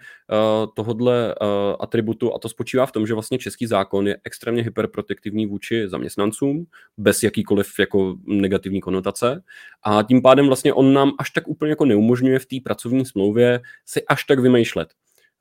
tohodle 0.75 1.35
uh, 1.41 1.75
atributu, 1.79 2.33
a 2.35 2.39
to 2.39 2.49
spočívá 2.49 2.85
v 2.85 2.91
tom, 2.91 3.07
že 3.07 3.13
vlastně 3.13 3.37
český 3.37 3.67
zákon 3.67 4.07
je 4.07 4.17
extrémně 4.23 4.63
hyperprotektivní 4.63 5.45
vůči 5.45 5.89
zaměstnancům, 5.89 6.65
bez 6.97 7.23
jakýkoliv 7.23 7.79
jako 7.79 8.15
negativní 8.25 8.81
konotace. 8.81 9.43
A 9.83 10.03
tím 10.03 10.21
pádem 10.21 10.47
vlastně 10.47 10.73
on 10.73 10.93
nám 10.93 11.11
až 11.19 11.29
tak 11.29 11.47
úplně 11.47 11.69
jako 11.69 11.85
neumožňuje 11.85 12.39
v 12.39 12.45
té 12.45 12.55
pracovní 12.63 13.05
smlouvě 13.05 13.61
si 13.85 14.05
až 14.05 14.23
tak 14.23 14.39
vymýšlet. 14.39 14.89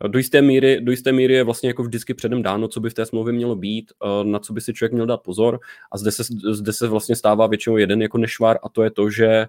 Do 0.09 0.19
jisté, 0.19 0.43
míry, 0.43 0.81
do 0.81 0.91
jisté 0.91 1.13
míry 1.13 1.35
je 1.35 1.45
vlastně 1.45 1.69
jako 1.69 1.83
vždycky 1.83 2.15
předem 2.15 2.43
dáno, 2.43 2.69
co 2.69 2.81
by 2.81 2.91
v 2.91 2.95
té 2.95 3.07
smlouvě 3.07 3.33
mělo 3.33 3.57
být, 3.57 3.93
eh, 4.05 4.25
na 4.25 4.39
co 4.39 4.53
by 4.53 4.61
si 4.61 4.75
člověk 4.75 4.93
měl 4.93 5.07
dát 5.07 5.23
pozor. 5.23 5.61
A 5.93 5.99
zde 5.99 6.13
se, 6.13 6.23
zde 6.51 6.73
se 6.73 6.89
vlastně 6.89 7.17
stává 7.17 7.47
většinou 7.47 7.77
jeden 7.77 8.03
jako 8.03 8.19
nešvar 8.19 8.59
a 8.63 8.69
to 8.69 8.83
je 8.83 8.91
to, 8.91 9.11
že 9.11 9.47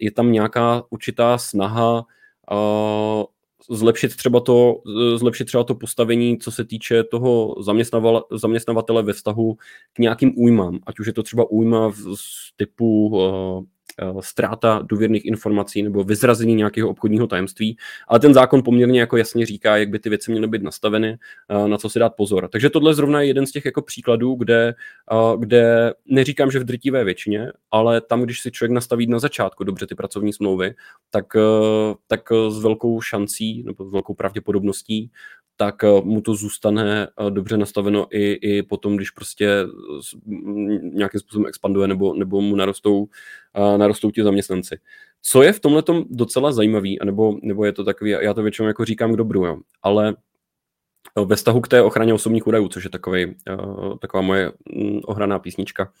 je 0.00 0.10
tam 0.10 0.32
nějaká 0.32 0.82
určitá 0.90 1.38
snaha 1.38 2.06
uh, 2.52 3.24
zlepšit 3.70 4.16
třeba 4.16 4.40
to, 4.40 4.82
zlepšit 5.16 5.44
třeba 5.44 5.64
to 5.64 5.74
postavení, 5.74 6.38
co 6.38 6.50
se 6.50 6.64
týče 6.64 7.04
toho 7.04 7.56
zaměstnavatele 8.30 9.02
ve 9.02 9.12
vztahu 9.12 9.56
k 9.92 9.98
nějakým 9.98 10.32
újmám, 10.36 10.78
ať 10.86 10.98
už 10.98 11.06
je 11.06 11.12
to 11.12 11.22
třeba 11.22 11.50
újma 11.50 11.92
z 12.14 12.56
typu 12.56 13.18
Eh, 13.20 13.71
ztráta 14.20 14.80
důvěrných 14.82 15.24
informací 15.24 15.82
nebo 15.82 16.04
vyzrazení 16.04 16.54
nějakého 16.54 16.88
obchodního 16.88 17.26
tajemství, 17.26 17.76
ale 18.08 18.20
ten 18.20 18.34
zákon 18.34 18.62
poměrně 18.62 19.00
jako 19.00 19.16
jasně 19.16 19.46
říká, 19.46 19.76
jak 19.76 19.88
by 19.88 19.98
ty 19.98 20.08
věci 20.08 20.30
měly 20.30 20.48
být 20.48 20.62
nastaveny, 20.62 21.18
eh, 21.48 21.68
na 21.68 21.78
co 21.78 21.88
si 21.88 21.98
dát 21.98 22.16
pozor. 22.16 22.48
Takže 22.48 22.70
tohle 22.70 22.94
zrovna 22.94 23.20
je 23.20 23.26
jeden 23.26 23.46
z 23.46 23.52
těch 23.52 23.64
jako 23.64 23.82
příkladů, 23.82 24.34
kde, 24.34 24.74
eh, 25.12 25.36
kde 25.38 25.94
neříkám, 26.06 26.50
že 26.50 26.58
v 26.58 26.64
drtivé 26.64 27.04
většině, 27.04 27.52
ale 27.70 28.00
tam, 28.00 28.22
když 28.22 28.40
si 28.40 28.50
člověk 28.50 28.72
nastaví 28.72 29.06
na 29.06 29.18
začátku 29.18 29.64
dobře 29.64 29.86
ty 29.86 29.94
pracovní 29.94 30.32
smlouvy, 30.32 30.74
tak, 31.10 31.26
tak 32.06 32.20
s 32.48 32.62
velkou 32.62 33.00
šancí 33.00 33.62
nebo 33.62 33.84
s 33.84 33.92
velkou 33.92 34.14
pravděpodobností 34.14 35.10
tak 35.56 35.84
eh, 35.84 36.00
mu 36.04 36.20
to 36.20 36.34
zůstane 36.34 37.06
eh, 37.06 37.30
dobře 37.30 37.56
nastaveno 37.56 38.06
i, 38.10 38.32
i 38.32 38.62
potom, 38.62 38.96
když 38.96 39.10
prostě 39.10 39.50
nějakým 40.82 41.20
způsobem 41.20 41.46
expanduje 41.46 41.88
nebo, 41.88 42.14
nebo 42.14 42.40
mu 42.40 42.56
narostou, 42.56 43.08
eh, 43.54 43.78
narostou 43.78 44.10
ti 44.10 44.22
zaměstnanci. 44.22 44.78
Co 45.22 45.42
je 45.42 45.52
v 45.52 45.60
tomhle 45.60 45.82
docela 46.10 46.52
zajímavý, 46.52 46.98
nebo, 47.04 47.38
nebo 47.42 47.64
je 47.64 47.72
to 47.72 47.84
takový, 47.84 48.10
já 48.10 48.34
to 48.34 48.42
většinou 48.42 48.68
jako 48.68 48.84
říkám 48.84 49.12
k 49.12 49.16
dobru, 49.16 49.46
jo, 49.46 49.56
ale 49.82 50.14
ve 51.26 51.36
vztahu 51.36 51.60
k 51.60 51.68
té 51.68 51.82
ochraně 51.82 52.14
osobních 52.14 52.46
údajů, 52.46 52.68
což 52.68 52.84
je 52.84 52.90
takový, 52.90 53.34
taková 54.00 54.20
moje 54.20 54.52
mm, 54.76 55.00
ohraná 55.04 55.38
písnička, 55.38 55.92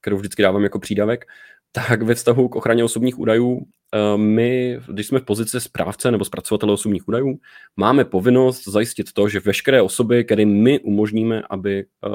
kterou 0.00 0.16
vždycky 0.16 0.42
dávám 0.42 0.62
jako 0.62 0.78
přídavek, 0.78 1.24
tak 1.72 2.02
ve 2.02 2.14
vztahu 2.14 2.48
k 2.48 2.56
ochraně 2.56 2.84
osobních 2.84 3.18
údajů 3.18 3.66
Eh, 3.85 3.85
my, 4.16 4.80
když 4.88 5.06
jsme 5.06 5.18
v 5.18 5.24
pozici 5.24 5.60
správce 5.60 6.10
nebo 6.10 6.24
zpracovatele 6.24 6.72
osobních 6.72 7.08
údajů, 7.08 7.38
máme 7.76 8.04
povinnost 8.04 8.68
zajistit 8.68 9.12
to, 9.12 9.28
že 9.28 9.40
veškeré 9.40 9.82
osoby, 9.82 10.24
které 10.24 10.46
my 10.46 10.80
umožníme, 10.80 11.42
aby 11.50 11.78
eh, 11.80 12.08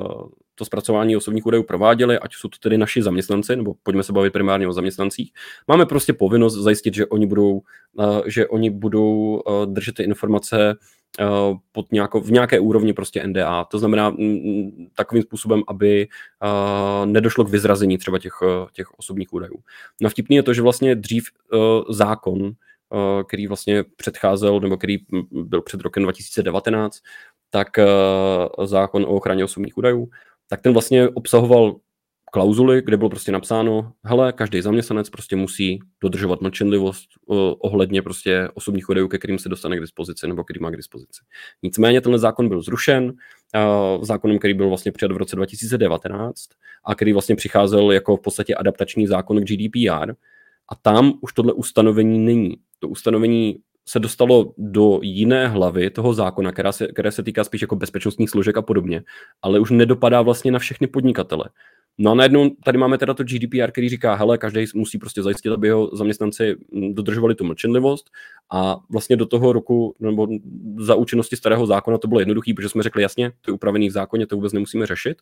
to 0.55 0.65
zpracování 0.65 1.17
osobních 1.17 1.45
údajů 1.45 1.63
prováděli, 1.63 2.19
ať 2.19 2.33
jsou 2.33 2.49
to 2.49 2.57
tedy 2.57 2.77
naši 2.77 3.03
zaměstnanci, 3.03 3.55
nebo 3.55 3.73
pojďme 3.83 4.03
se 4.03 4.13
bavit 4.13 4.33
primárně 4.33 4.67
o 4.67 4.73
zaměstnancích, 4.73 5.31
máme 5.67 5.85
prostě 5.85 6.13
povinnost 6.13 6.53
zajistit, 6.53 6.93
že 6.93 7.05
oni 7.05 7.27
budou, 7.27 7.61
eh, 7.99 8.21
že 8.25 8.47
oni 8.47 8.69
budou 8.69 9.41
držet 9.65 9.95
ty 9.95 10.03
informace 10.03 10.75
Eh, 11.19 11.55
pod 11.71 11.91
nějakou, 11.91 12.21
v 12.21 12.31
nějaké 12.31 12.59
úrovni 12.59 12.93
prostě 12.93 13.23
NDA. 13.23 13.63
To 13.63 13.79
znamená 13.79 14.07
m, 14.07 14.15
mm, 14.17 14.33
mm, 14.33 14.87
takovým 14.95 15.23
způsobem, 15.23 15.63
aby 15.67 16.07
nedošlo 17.05 17.45
k 17.45 17.49
vyzrazení 17.49 17.97
třeba 17.97 18.19
těch, 18.19 18.33
eh, 18.43 18.67
těch 18.73 18.99
osobních 18.99 19.33
údajů. 19.33 19.55
No 20.01 20.09
vtipný 20.09 20.35
je 20.35 20.43
to, 20.43 20.53
že 20.53 20.61
vlastně 20.61 20.95
dřív 20.95 21.23
zákon, 21.89 22.41
uh, 22.41 23.23
který 23.27 23.47
vlastně 23.47 23.83
předcházel, 23.95 24.59
nebo 24.59 24.77
který 24.77 24.97
byl 25.31 25.61
před 25.61 25.81
rokem 25.81 26.03
2019, 26.03 26.97
tak 27.49 27.67
uh, 27.77 28.65
zákon 28.65 29.03
o 29.03 29.07
ochraně 29.07 29.43
osobních 29.43 29.77
údajů, 29.77 30.09
tak 30.49 30.61
ten 30.61 30.73
vlastně 30.73 31.09
obsahoval 31.09 31.75
klauzuly, 32.33 32.81
kde 32.81 32.97
bylo 32.97 33.09
prostě 33.09 33.31
napsáno, 33.31 33.93
hele, 34.03 34.33
každý 34.33 34.61
zaměstnanec 34.61 35.09
prostě 35.09 35.35
musí 35.35 35.79
dodržovat 36.01 36.41
mlčenlivost 36.41 37.09
uh, 37.25 37.37
ohledně 37.59 38.01
prostě 38.01 38.47
osobních 38.53 38.89
údajů, 38.89 39.07
ke 39.07 39.17
kterým 39.17 39.39
se 39.39 39.49
dostane 39.49 39.77
k 39.77 39.81
dispozici 39.81 40.27
nebo 40.27 40.43
který 40.43 40.59
má 40.59 40.69
k 40.69 40.77
dispozici. 40.77 41.21
Nicméně 41.63 42.01
tenhle 42.01 42.19
zákon 42.19 42.49
byl 42.49 42.61
zrušen, 42.61 43.13
zákonem, 44.01 44.39
který 44.39 44.53
byl 44.53 44.69
vlastně 44.69 44.91
přijat 44.91 45.11
v 45.11 45.17
roce 45.17 45.35
2019 45.35 46.49
a 46.85 46.95
který 46.95 47.13
vlastně 47.13 47.35
přicházel 47.35 47.91
jako 47.91 48.17
v 48.17 48.21
podstatě 48.21 48.55
adaptační 48.55 49.07
zákon 49.07 49.39
k 49.39 49.47
GDPR 49.47 50.13
a 50.71 50.75
tam 50.75 51.13
už 51.21 51.33
tohle 51.33 51.53
ustanovení 51.53 52.19
není. 52.19 52.57
To 52.79 52.87
ustanovení 52.87 53.57
se 53.87 53.99
dostalo 53.99 54.53
do 54.57 54.99
jiné 55.03 55.47
hlavy 55.47 55.89
toho 55.89 56.13
zákona, 56.13 56.51
která 56.51 56.71
se, 56.71 56.87
které 56.87 57.11
se 57.11 57.23
týká 57.23 57.43
spíš 57.43 57.61
jako 57.61 57.75
bezpečnostních 57.75 58.29
složek 58.29 58.57
a 58.57 58.61
podobně, 58.61 59.03
ale 59.41 59.59
už 59.59 59.71
nedopadá 59.71 60.21
vlastně 60.21 60.51
na 60.51 60.59
všechny 60.59 60.87
podnikatele. 60.87 61.45
No 61.97 62.11
a 62.11 62.15
najednou 62.15 62.49
tady 62.65 62.77
máme 62.77 62.97
teda 62.97 63.13
to 63.13 63.23
GDPR, 63.23 63.71
který 63.71 63.89
říká, 63.89 64.15
hele, 64.15 64.37
každý 64.37 64.65
musí 64.75 64.97
prostě 64.97 65.23
zajistit, 65.23 65.49
aby 65.49 65.67
jeho 65.67 65.95
zaměstnanci 65.95 66.55
dodržovali 66.91 67.35
tu 67.35 67.43
mlčenlivost 67.43 68.09
a 68.51 68.77
vlastně 68.89 69.15
do 69.15 69.25
toho 69.25 69.53
roku, 69.53 69.95
nebo 69.99 70.27
za 70.77 70.95
účinnosti 70.95 71.35
starého 71.35 71.65
zákona 71.65 71.97
to 71.97 72.07
bylo 72.07 72.19
jednoduché, 72.19 72.53
protože 72.55 72.69
jsme 72.69 72.83
řekli, 72.83 73.01
jasně, 73.01 73.31
to 73.41 73.51
je 73.51 73.53
upravený 73.53 73.89
v 73.89 73.91
zákoně, 73.91 74.27
to 74.27 74.35
vůbec 74.35 74.53
nemusíme 74.53 74.85
řešit, 74.85 75.17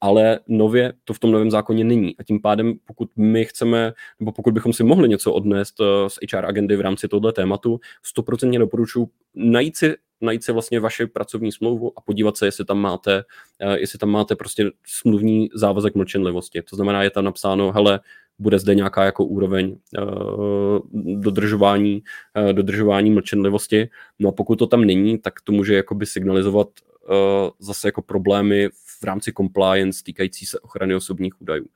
ale 0.00 0.40
nově 0.48 0.92
to 1.04 1.14
v 1.14 1.18
tom 1.18 1.32
novém 1.32 1.50
zákoně 1.50 1.84
není. 1.84 2.16
A 2.18 2.22
tím 2.22 2.40
pádem, 2.40 2.74
pokud 2.84 3.10
my 3.16 3.44
chceme, 3.44 3.92
nebo 4.20 4.32
pokud 4.32 4.54
bychom 4.54 4.72
si 4.72 4.84
mohli 4.84 5.08
něco 5.08 5.32
odnést 5.32 5.80
eh, 5.80 6.10
z 6.10 6.18
HR 6.32 6.44
agendy 6.44 6.76
v 6.76 6.80
rámci 6.80 7.08
tohle 7.08 7.32
tématu, 7.32 7.80
100% 8.18 8.58
doporučuji 8.58 9.08
najít 9.34 9.76
si 9.76 9.94
najít 10.20 10.44
si 10.44 10.52
vlastně 10.52 10.80
vaši 10.80 11.06
pracovní 11.06 11.52
smlouvu 11.52 11.92
a 11.98 12.00
podívat 12.00 12.36
se, 12.36 12.46
jestli 12.46 12.64
tam 12.64 12.78
máte, 12.78 13.24
eh, 13.60 13.78
jestli 13.78 13.98
tam 13.98 14.08
máte 14.08 14.36
prostě 14.36 14.70
smluvní 14.86 15.48
závazek 15.54 15.94
mlčenlivosti. 15.94 16.62
To 16.62 16.76
znamená, 16.76 17.02
je 17.02 17.10
tam 17.10 17.24
napsáno, 17.24 17.72
hele, 17.72 18.00
bude 18.38 18.58
zde 18.58 18.74
nějaká 18.74 19.04
jako 19.04 19.24
úroveň 19.24 19.76
uh, 19.98 20.78
dodržování, 21.20 22.02
uh, 22.44 22.52
dodržování 22.52 23.10
mlčenlivosti. 23.10 23.88
No 24.18 24.28
a 24.28 24.32
pokud 24.32 24.56
to 24.56 24.66
tam 24.66 24.84
není, 24.84 25.18
tak 25.18 25.40
to 25.44 25.52
může 25.52 25.74
jakoby 25.74 26.06
signalizovat 26.06 26.68
uh, 26.68 27.14
zase 27.58 27.88
jako 27.88 28.02
problémy 28.02 28.68
v 29.00 29.04
rámci 29.04 29.32
compliance 29.32 30.02
týkající 30.04 30.46
se 30.46 30.60
ochrany 30.60 30.94
osobních 30.94 31.40
údajů. 31.40 31.66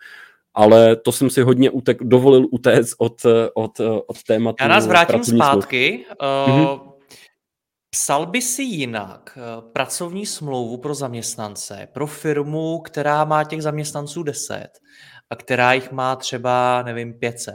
Ale 0.54 0.96
to 0.96 1.12
jsem 1.12 1.30
si 1.30 1.42
hodně 1.42 1.70
utek, 1.70 2.04
dovolil 2.04 2.46
utéct 2.50 2.94
od, 2.98 3.26
od, 3.54 3.80
od 4.06 4.22
tématu. 4.22 4.56
Já 4.60 4.68
nás 4.68 4.86
vrátím 4.86 5.24
zpátky. 5.24 6.04
Uh, 6.20 6.54
mm-hmm 6.54 6.92
Psal 7.94 8.26
by 8.26 8.42
si 8.42 8.62
jinak 8.62 9.38
eh, 9.38 9.62
pracovní 9.72 10.26
smlouvu 10.26 10.76
pro 10.76 10.94
zaměstnance, 10.94 11.88
pro 11.92 12.06
firmu, 12.06 12.78
která 12.78 13.24
má 13.24 13.44
těch 13.44 13.62
zaměstnanců 13.62 14.22
10 14.22 14.68
a 15.30 15.36
která 15.36 15.72
jich 15.72 15.92
má 15.92 16.16
třeba, 16.16 16.82
nevím, 16.82 17.18
500? 17.18 17.54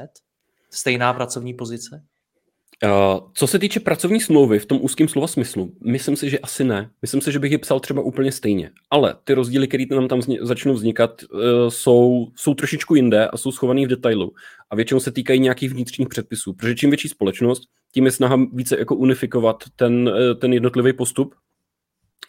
Stejná 0.69 1.13
pracovní 1.13 1.53
pozice? 1.53 2.03
Uh, 2.83 3.29
co 3.33 3.47
se 3.47 3.59
týče 3.59 3.79
pracovní 3.79 4.21
smlouvy 4.21 4.59
v 4.59 4.65
tom 4.65 4.79
úzkém 4.81 5.07
slova 5.07 5.27
smyslu, 5.27 5.73
myslím 5.85 6.15
si, 6.15 6.29
že 6.29 6.39
asi 6.39 6.63
ne. 6.63 6.89
Myslím 7.01 7.21
si, 7.21 7.31
že 7.31 7.39
bych 7.39 7.51
ji 7.51 7.57
psal 7.57 7.79
třeba 7.79 8.01
úplně 8.01 8.31
stejně. 8.31 8.71
Ale 8.89 9.15
ty 9.23 9.33
rozdíly, 9.33 9.67
které 9.67 9.85
nám 9.91 10.07
tam 10.07 10.19
vzni- 10.19 10.45
začnou 10.45 10.73
vznikat, 10.73 11.21
uh, 11.33 11.39
jsou, 11.69 12.27
jsou 12.35 12.53
trošičku 12.53 12.95
jinde 12.95 13.27
a 13.27 13.37
jsou 13.37 13.51
schované 13.51 13.85
v 13.85 13.89
detailu. 13.89 14.31
A 14.69 14.75
většinou 14.75 14.99
se 14.99 15.11
týkají 15.11 15.39
nějakých 15.39 15.69
vnitřních 15.69 16.09
předpisů. 16.09 16.53
Protože 16.53 16.75
čím 16.75 16.89
větší 16.89 17.09
společnost, 17.09 17.63
tím 17.93 18.05
je 18.05 18.11
snaha 18.11 18.39
více 18.53 18.79
jako 18.79 18.95
unifikovat 18.95 19.63
ten, 19.75 20.09
uh, 20.09 20.39
ten 20.39 20.53
jednotlivý 20.53 20.93
postup 20.93 21.35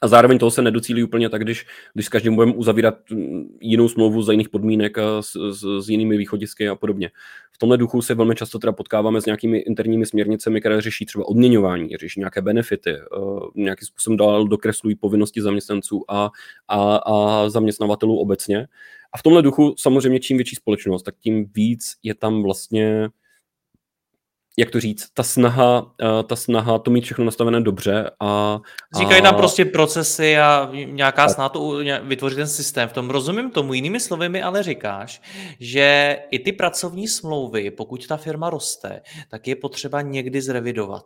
a 0.00 0.08
zároveň 0.08 0.38
toho 0.38 0.50
se 0.50 0.62
nedocílí 0.62 1.02
úplně 1.02 1.28
tak, 1.28 1.42
když, 1.42 1.66
když 1.94 2.06
s 2.06 2.08
každým 2.08 2.34
budeme 2.34 2.54
uzavírat 2.54 3.10
mm, 3.10 3.58
jinou 3.60 3.88
smlouvu 3.88 4.22
za 4.22 4.32
jiných 4.32 4.48
podmínek 4.48 4.98
a 4.98 5.22
s, 5.22 5.52
s, 5.52 5.84
s 5.84 5.88
jinými 5.88 6.16
východisky 6.16 6.68
a 6.68 6.74
podobně. 6.74 7.10
V 7.52 7.58
tomhle 7.58 7.78
duchu 7.78 8.02
se 8.02 8.14
velmi 8.14 8.34
často 8.34 8.58
teda 8.58 8.72
potkáváme 8.72 9.20
s 9.20 9.26
nějakými 9.26 9.58
interními 9.58 10.06
směrnicemi, 10.06 10.60
které 10.60 10.80
řeší 10.80 11.06
třeba 11.06 11.28
odměňování, 11.28 11.96
řeší 11.96 12.20
nějaké 12.20 12.42
benefity, 12.42 12.94
uh, 13.18 13.40
nějakým 13.54 13.86
způsobem 13.86 14.16
dál 14.16 14.48
dokreslují 14.48 14.94
povinnosti 14.96 15.42
zaměstnanců 15.42 16.04
a, 16.08 16.30
a, 16.68 16.96
a 16.96 17.48
zaměstnavatelů 17.48 18.18
obecně. 18.18 18.66
A 19.12 19.18
v 19.18 19.22
tomhle 19.22 19.42
duchu 19.42 19.74
samozřejmě 19.78 20.20
čím 20.20 20.36
větší 20.36 20.56
společnost, 20.56 21.02
tak 21.02 21.14
tím 21.20 21.50
víc 21.54 21.96
je 22.02 22.14
tam 22.14 22.42
vlastně 22.42 23.08
jak 24.58 24.70
to 24.70 24.80
říct, 24.80 25.08
ta 25.14 25.22
snaha, 25.22 25.82
uh, 25.82 26.22
ta 26.26 26.36
snaha 26.36 26.78
to 26.78 26.90
mít 26.90 27.04
všechno 27.04 27.24
nastavené 27.24 27.60
dobře 27.60 28.10
a... 28.20 28.60
Říkají 28.98 29.22
tam 29.22 29.34
prostě 29.34 29.64
procesy 29.64 30.38
a 30.38 30.70
nějaká 30.84 31.26
tak. 31.26 31.34
snaha 31.34 31.48
to 31.48 31.78
vytvořit 32.02 32.36
ten 32.36 32.48
systém. 32.48 32.88
V 32.88 32.92
tom 32.92 33.10
rozumím 33.10 33.50
tomu, 33.50 33.74
jinými 33.74 34.00
slovy 34.00 34.28
mi 34.28 34.42
ale 34.42 34.62
říkáš, 34.62 35.22
že 35.60 36.18
i 36.30 36.38
ty 36.38 36.52
pracovní 36.52 37.08
smlouvy, 37.08 37.70
pokud 37.70 38.06
ta 38.06 38.16
firma 38.16 38.50
roste, 38.50 39.02
tak 39.30 39.48
je 39.48 39.56
potřeba 39.56 40.02
někdy 40.02 40.40
zrevidovat. 40.40 41.04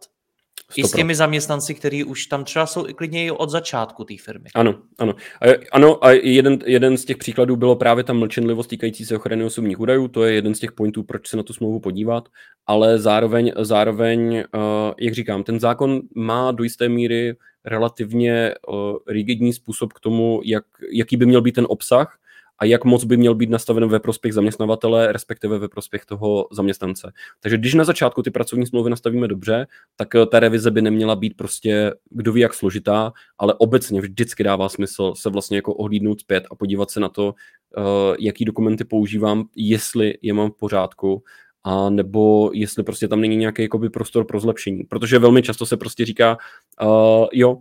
I 0.76 0.84
s 0.84 0.90
těmi 0.90 1.14
zaměstnanci, 1.14 1.74
kteří 1.74 2.04
už 2.04 2.26
tam 2.26 2.44
třeba 2.44 2.66
jsou 2.66 2.88
i 2.88 2.94
klidně 2.94 3.32
od 3.32 3.50
začátku 3.50 4.04
té 4.04 4.14
firmy. 4.24 4.48
Ano, 4.54 4.74
ano. 4.98 5.14
A, 5.42 5.46
ano, 5.72 6.04
a 6.04 6.10
jeden, 6.10 6.58
jeden 6.66 6.96
z 6.96 7.04
těch 7.04 7.16
příkladů 7.16 7.56
bylo 7.56 7.76
právě 7.76 8.04
ta 8.04 8.12
mlčenlivost 8.12 8.70
týkající 8.70 9.04
se 9.04 9.16
ochrany 9.16 9.44
osobních 9.44 9.80
údajů. 9.80 10.08
To 10.08 10.24
je 10.24 10.34
jeden 10.34 10.54
z 10.54 10.58
těch 10.58 10.72
pointů, 10.72 11.02
proč 11.02 11.28
se 11.28 11.36
na 11.36 11.42
tu 11.42 11.52
smlouvu 11.52 11.80
podívat. 11.80 12.28
Ale 12.66 12.98
zároveň, 12.98 13.52
zároveň 13.58 14.44
uh, 14.54 14.60
jak 15.00 15.14
říkám, 15.14 15.44
ten 15.44 15.60
zákon 15.60 16.00
má 16.14 16.52
do 16.52 16.64
jisté 16.64 16.88
míry 16.88 17.36
relativně 17.64 18.54
uh, 18.68 18.96
rigidní 19.08 19.52
způsob 19.52 19.92
k 19.92 20.00
tomu, 20.00 20.40
jak, 20.44 20.64
jaký 20.92 21.16
by 21.16 21.26
měl 21.26 21.42
být 21.42 21.54
ten 21.54 21.66
obsah 21.68 22.18
a 22.62 22.64
jak 22.64 22.84
moc 22.84 23.04
by 23.04 23.16
měl 23.16 23.34
být 23.34 23.50
nastaven 23.50 23.88
ve 23.88 24.00
prospěch 24.00 24.34
zaměstnavatele, 24.34 25.12
respektive 25.12 25.58
ve 25.58 25.68
prospěch 25.68 26.04
toho 26.04 26.48
zaměstnance. 26.52 27.12
Takže 27.40 27.58
když 27.58 27.74
na 27.74 27.84
začátku 27.84 28.22
ty 28.22 28.30
pracovní 28.30 28.66
smlouvy 28.66 28.90
nastavíme 28.90 29.28
dobře, 29.28 29.66
tak 29.96 30.14
eh, 30.14 30.26
ta 30.26 30.40
revize 30.40 30.70
by 30.70 30.82
neměla 30.82 31.16
být 31.16 31.36
prostě 31.36 31.92
kdo 32.10 32.32
ví 32.32 32.40
jak 32.40 32.54
složitá, 32.54 33.12
ale 33.38 33.54
obecně 33.54 34.00
vždycky 34.00 34.44
dává 34.44 34.68
smysl 34.68 35.12
se 35.16 35.30
vlastně 35.30 35.56
jako 35.56 35.74
ohlídnout 35.74 36.20
zpět 36.20 36.44
a 36.50 36.54
podívat 36.54 36.90
se 36.90 37.00
na 37.00 37.08
to, 37.08 37.34
eh, 37.76 37.82
jaký 38.18 38.44
dokumenty 38.44 38.84
používám, 38.84 39.44
jestli 39.56 40.14
je 40.22 40.32
mám 40.32 40.50
v 40.50 40.56
pořádku, 40.56 41.22
a 41.64 41.90
nebo 41.90 42.50
jestli 42.54 42.82
prostě 42.82 43.08
tam 43.08 43.20
není 43.20 43.36
nějaký 43.36 43.62
jakoby 43.62 43.90
prostor 43.90 44.24
pro 44.24 44.40
zlepšení. 44.40 44.84
Protože 44.84 45.18
velmi 45.18 45.42
často 45.42 45.66
se 45.66 45.76
prostě 45.76 46.04
říká, 46.04 46.38
uh, 46.82 47.26
jo, 47.32 47.58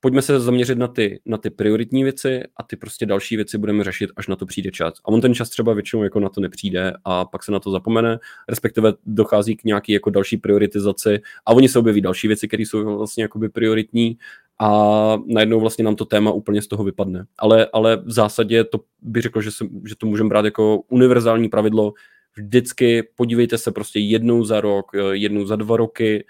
pojďme 0.00 0.22
se 0.22 0.40
zaměřit 0.40 0.78
na 0.78 0.88
ty, 0.88 1.20
na 1.26 1.38
ty 1.38 1.50
prioritní 1.50 2.04
věci 2.04 2.42
a 2.56 2.62
ty 2.62 2.76
prostě 2.76 3.06
další 3.06 3.36
věci 3.36 3.58
budeme 3.58 3.84
řešit, 3.84 4.10
až 4.16 4.28
na 4.28 4.36
to 4.36 4.46
přijde 4.46 4.70
čas. 4.70 4.94
A 5.04 5.08
on 5.08 5.20
ten 5.20 5.34
čas 5.34 5.50
třeba 5.50 5.72
většinou 5.72 6.02
jako 6.02 6.20
na 6.20 6.28
to 6.28 6.40
nepřijde 6.40 6.92
a 7.04 7.24
pak 7.24 7.44
se 7.44 7.52
na 7.52 7.60
to 7.60 7.70
zapomene, 7.70 8.18
respektive 8.48 8.92
dochází 9.06 9.56
k 9.56 9.64
nějaký 9.64 9.92
jako 9.92 10.10
další 10.10 10.36
prioritizaci 10.36 11.20
a 11.46 11.52
oni 11.52 11.68
se 11.68 11.78
objeví 11.78 12.00
další 12.00 12.28
věci, 12.28 12.48
které 12.48 12.62
jsou 12.62 12.96
vlastně 12.98 13.22
jakoby 13.22 13.48
prioritní 13.48 14.18
a 14.60 15.16
najednou 15.26 15.60
vlastně 15.60 15.84
nám 15.84 15.96
to 15.96 16.04
téma 16.04 16.30
úplně 16.32 16.62
z 16.62 16.66
toho 16.66 16.84
vypadne. 16.84 17.24
Ale, 17.38 17.66
ale 17.72 17.96
v 17.96 18.10
zásadě 18.10 18.64
to 18.64 18.80
bych 19.02 19.22
řekl, 19.22 19.40
že, 19.40 19.50
se, 19.50 19.64
že 19.88 19.96
to 19.96 20.06
můžeme 20.06 20.28
brát 20.28 20.44
jako 20.44 20.80
univerzální 20.88 21.48
pravidlo, 21.48 21.92
vždycky 22.38 23.02
podívejte 23.02 23.58
se 23.58 23.72
prostě 23.72 23.98
jednou 23.98 24.44
za 24.44 24.60
rok, 24.60 24.90
jednou 25.12 25.46
za 25.46 25.56
dva 25.56 25.76
roky, 25.76 26.24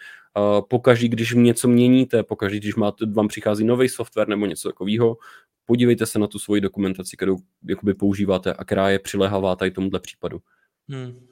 pokaždý, 0.68 1.08
když 1.08 1.34
něco 1.34 1.68
měníte, 1.68 2.22
pokaždý, 2.22 2.58
když 2.58 2.74
máte, 2.74 3.06
vám 3.06 3.28
přichází 3.28 3.64
nový 3.64 3.88
software 3.88 4.28
nebo 4.28 4.46
něco 4.46 4.68
takového, 4.68 5.16
podívejte 5.66 6.06
se 6.06 6.18
na 6.18 6.26
tu 6.26 6.38
svoji 6.38 6.60
dokumentaci, 6.60 7.16
kterou 7.16 7.36
jakoby 7.68 7.94
používáte 7.94 8.52
a 8.52 8.64
která 8.64 8.90
je 8.90 8.98
přilehavá 8.98 9.56
tady 9.56 9.70
tomuhle 9.70 10.00
případu. 10.00 10.38
Hmm. 10.88 11.26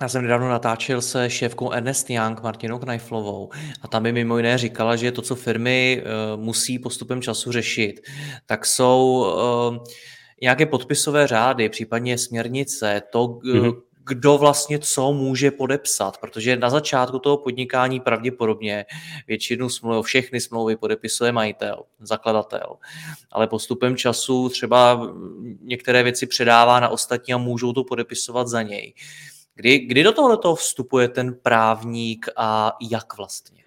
Já 0.00 0.08
jsem 0.08 0.22
nedávno 0.22 0.48
natáčel 0.48 1.02
se 1.02 1.30
šéfkou 1.30 1.72
Ernest 1.72 2.10
Young, 2.10 2.42
Martinou 2.42 2.78
Knajflovou, 2.78 3.50
a 3.82 3.88
tam 3.88 4.02
mi 4.02 4.12
mimo 4.12 4.36
jiné 4.36 4.58
říkala, 4.58 4.96
že 4.96 5.12
to, 5.12 5.22
co 5.22 5.34
firmy 5.34 6.02
uh, 6.36 6.42
musí 6.42 6.78
postupem 6.78 7.22
času 7.22 7.52
řešit, 7.52 8.00
tak 8.46 8.66
jsou 8.66 9.26
nějaké 10.44 10.66
podpisové 10.66 11.26
řády, 11.26 11.68
případně 11.68 12.18
směrnice, 12.18 13.02
to, 13.10 13.26
mm-hmm 13.26 13.80
kdo 14.06 14.38
vlastně 14.38 14.78
co 14.78 15.12
může 15.12 15.50
podepsat, 15.50 16.18
protože 16.18 16.56
na 16.56 16.70
začátku 16.70 17.18
toho 17.18 17.36
podnikání 17.36 18.00
pravděpodobně 18.00 18.84
většinu 19.28 19.68
smluv, 19.68 20.06
všechny 20.06 20.40
smlouvy 20.40 20.76
podepisuje 20.76 21.32
majitel, 21.32 21.82
zakladatel, 22.00 22.76
ale 23.32 23.46
postupem 23.46 23.96
času 23.96 24.48
třeba 24.48 25.12
některé 25.60 26.02
věci 26.02 26.26
předává 26.26 26.80
na 26.80 26.88
ostatní 26.88 27.34
a 27.34 27.38
můžou 27.38 27.72
to 27.72 27.84
podepisovat 27.84 28.48
za 28.48 28.62
něj. 28.62 28.94
Kdy, 29.54 29.78
kdy 29.78 30.02
do 30.02 30.12
tohoto 30.12 30.54
vstupuje 30.54 31.08
ten 31.08 31.34
právník 31.42 32.26
a 32.36 32.76
jak 32.90 33.16
vlastně? 33.16 33.63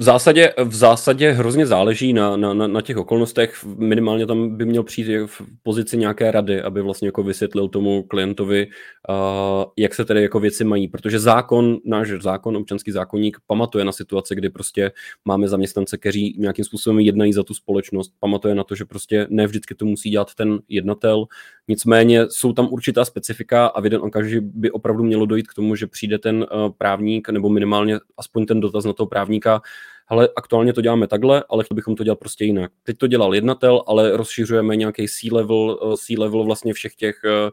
V 0.00 0.02
zásadě, 0.02 0.54
v 0.64 0.74
zásadě 0.74 1.30
hrozně 1.30 1.66
záleží 1.66 2.12
na, 2.12 2.36
na, 2.36 2.54
na, 2.54 2.66
na 2.66 2.80
těch 2.80 2.96
okolnostech. 2.96 3.64
Minimálně 3.64 4.26
tam 4.26 4.56
by 4.56 4.64
měl 4.64 4.82
přijít 4.82 5.26
v 5.26 5.42
pozici 5.62 5.96
nějaké 5.96 6.30
rady, 6.30 6.62
aby 6.62 6.82
vlastně 6.82 7.08
jako 7.08 7.22
vysvětlil 7.22 7.68
tomu 7.68 8.02
klientovi, 8.02 8.66
uh, 9.08 9.64
jak 9.76 9.94
se 9.94 10.04
tedy 10.04 10.22
jako 10.22 10.40
věci 10.40 10.64
mají. 10.64 10.88
Protože 10.88 11.18
zákon, 11.18 11.76
náš 11.84 12.08
zákon, 12.20 12.56
občanský 12.56 12.90
zákonník, 12.90 13.38
pamatuje 13.46 13.84
na 13.84 13.92
situace, 13.92 14.34
kdy 14.34 14.50
prostě 14.50 14.92
máme 15.24 15.48
zaměstnance, 15.48 15.98
kteří 15.98 16.36
nějakým 16.38 16.64
způsobem 16.64 16.98
jednají 17.00 17.32
za 17.32 17.42
tu 17.42 17.54
společnost. 17.54 18.12
Pamatuje 18.20 18.54
na 18.54 18.64
to, 18.64 18.74
že 18.74 18.84
prostě 18.84 19.26
ne 19.30 19.46
vždycky 19.46 19.74
to 19.74 19.84
musí 19.84 20.10
dělat 20.10 20.34
ten 20.34 20.58
jednatel. 20.68 21.26
Nicméně 21.68 22.26
jsou 22.28 22.52
tam 22.52 22.68
určitá 22.70 23.04
specifika 23.04 23.66
a 23.66 23.80
v 23.80 23.84
jeden 23.84 24.00
okamžik 24.02 24.42
by 24.42 24.70
opravdu 24.70 25.04
mělo 25.04 25.26
dojít 25.26 25.48
k 25.48 25.54
tomu, 25.54 25.76
že 25.76 25.86
přijde 25.86 26.18
ten 26.18 26.36
uh, 26.36 26.72
právník 26.78 27.28
nebo 27.28 27.48
minimálně 27.48 27.98
aspoň 28.16 28.46
ten 28.46 28.60
dotaz 28.60 28.84
na 28.84 28.92
toho 28.92 29.06
právníka, 29.06 29.60
ale 30.08 30.28
aktuálně 30.36 30.72
to 30.72 30.80
děláme 30.80 31.06
takhle, 31.06 31.44
ale 31.48 31.64
chtěli 31.64 31.76
bychom 31.76 31.96
to 31.96 32.04
dělat 32.04 32.18
prostě 32.18 32.44
jinak. 32.44 32.72
Teď 32.82 32.98
to 32.98 33.06
dělal 33.06 33.34
jednatel, 33.34 33.82
ale 33.86 34.16
rozšiřujeme 34.16 34.76
nějaký 34.76 35.08
C-level, 35.08 35.78
eh, 35.82 35.96
C-level 35.96 36.44
vlastně 36.44 36.72
všech 36.72 36.94
těch, 36.94 37.20
eh, 37.24 37.50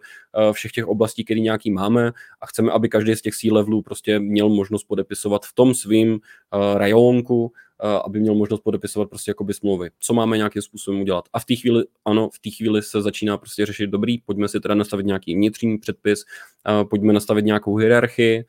eh, 0.50 0.54
všech 0.54 0.72
těch 0.72 0.88
oblastí, 0.88 1.26
které 1.26 1.40
nějaký 1.40 1.72
máme 1.72 2.12
a 2.42 2.46
chceme, 2.46 2.72
aby 2.72 2.90
každý 2.90 3.16
z 3.16 3.22
těch 3.22 3.36
C-levelů 3.36 3.82
prostě 3.82 4.20
měl 4.20 4.50
možnost 4.50 4.84
podepisovat 4.84 5.46
v 5.46 5.54
tom 5.54 5.76
svým 5.76 6.20
rajonku, 6.76 7.52
aby 8.06 8.20
měl 8.20 8.36
možnost 8.36 8.62
podepisovat 8.62 9.10
prostě 9.10 9.32
jakoby 9.32 9.54
smlouvy. 9.54 9.90
Co 10.00 10.14
máme 10.14 10.38
nějakým 10.38 10.62
způsobem 10.62 11.02
udělat. 11.02 11.26
A 11.34 11.40
v 11.40 11.46
té 11.46 11.56
chvíli, 11.56 11.84
ano, 12.06 12.30
v 12.30 12.40
té 12.40 12.50
chvíli 12.50 12.82
se 12.82 13.02
začíná 13.02 13.38
prostě 13.38 13.66
řešit 13.66 13.88
dobrý, 13.88 14.18
pojďme 14.18 14.48
si 14.48 14.60
teda 14.60 14.76
nastavit 14.76 15.06
nějaký 15.06 15.36
vnitřní 15.36 15.78
předpis, 15.78 16.24
pojďme 16.90 17.14
nastavit 17.14 17.46
nějakou 17.46 17.76
hierarchii, 17.76 18.46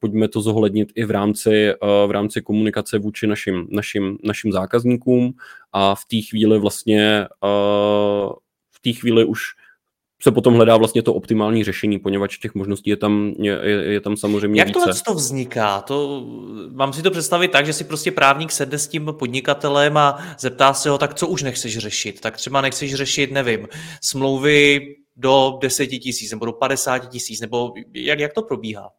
pojďme 0.00 0.28
to 0.28 0.40
zohlednit 0.40 0.92
i 0.94 1.04
v 1.04 1.10
rámci, 1.10 1.72
v 2.06 2.10
rámci 2.10 2.42
komunikace 2.42 2.98
vůči 2.98 3.26
našim, 3.26 3.66
našim, 3.70 4.18
našim 4.24 4.52
zákazníkům 4.52 5.32
a 5.72 5.94
v 5.94 6.04
té 6.04 6.16
chvíli 6.28 6.58
vlastně 6.58 7.26
v 8.70 8.80
té 8.82 8.92
chvíli 8.92 9.24
už 9.24 9.42
se 10.22 10.32
potom 10.32 10.54
hledá 10.54 10.76
vlastně 10.76 11.02
to 11.02 11.14
optimální 11.14 11.64
řešení, 11.64 11.98
poněvadž 11.98 12.38
těch 12.38 12.54
možností 12.54 12.90
je 12.90 12.96
tam, 12.96 13.34
je, 13.38 13.58
je 13.68 14.00
tam 14.00 14.16
samozřejmě 14.16 14.60
Jak 14.60 14.68
více. 14.68 14.88
Jak 14.88 14.96
to 15.06 15.14
vzniká? 15.14 15.80
To, 15.80 16.26
mám 16.72 16.92
si 16.92 17.02
to 17.02 17.10
představit 17.10 17.48
tak, 17.48 17.66
že 17.66 17.72
si 17.72 17.84
prostě 17.84 18.10
právník 18.10 18.52
sedne 18.52 18.78
s 18.78 18.88
tím 18.88 19.12
podnikatelem 19.18 19.96
a 19.96 20.18
zeptá 20.38 20.74
se 20.74 20.90
ho, 20.90 20.98
tak 20.98 21.14
co 21.14 21.26
už 21.26 21.42
nechceš 21.42 21.78
řešit? 21.78 22.20
Tak 22.20 22.36
třeba 22.36 22.60
nechceš 22.60 22.94
řešit, 22.94 23.32
nevím, 23.32 23.68
smlouvy 24.02 24.80
do 25.16 25.58
10 25.60 25.86
tisíc 25.86 26.30
nebo 26.30 26.46
do 26.46 26.52
50 26.52 26.98
tisíc, 26.98 27.40
nebo 27.40 27.72
jak, 27.94 28.20
jak 28.20 28.32
to 28.32 28.42
probíhá? 28.42 28.90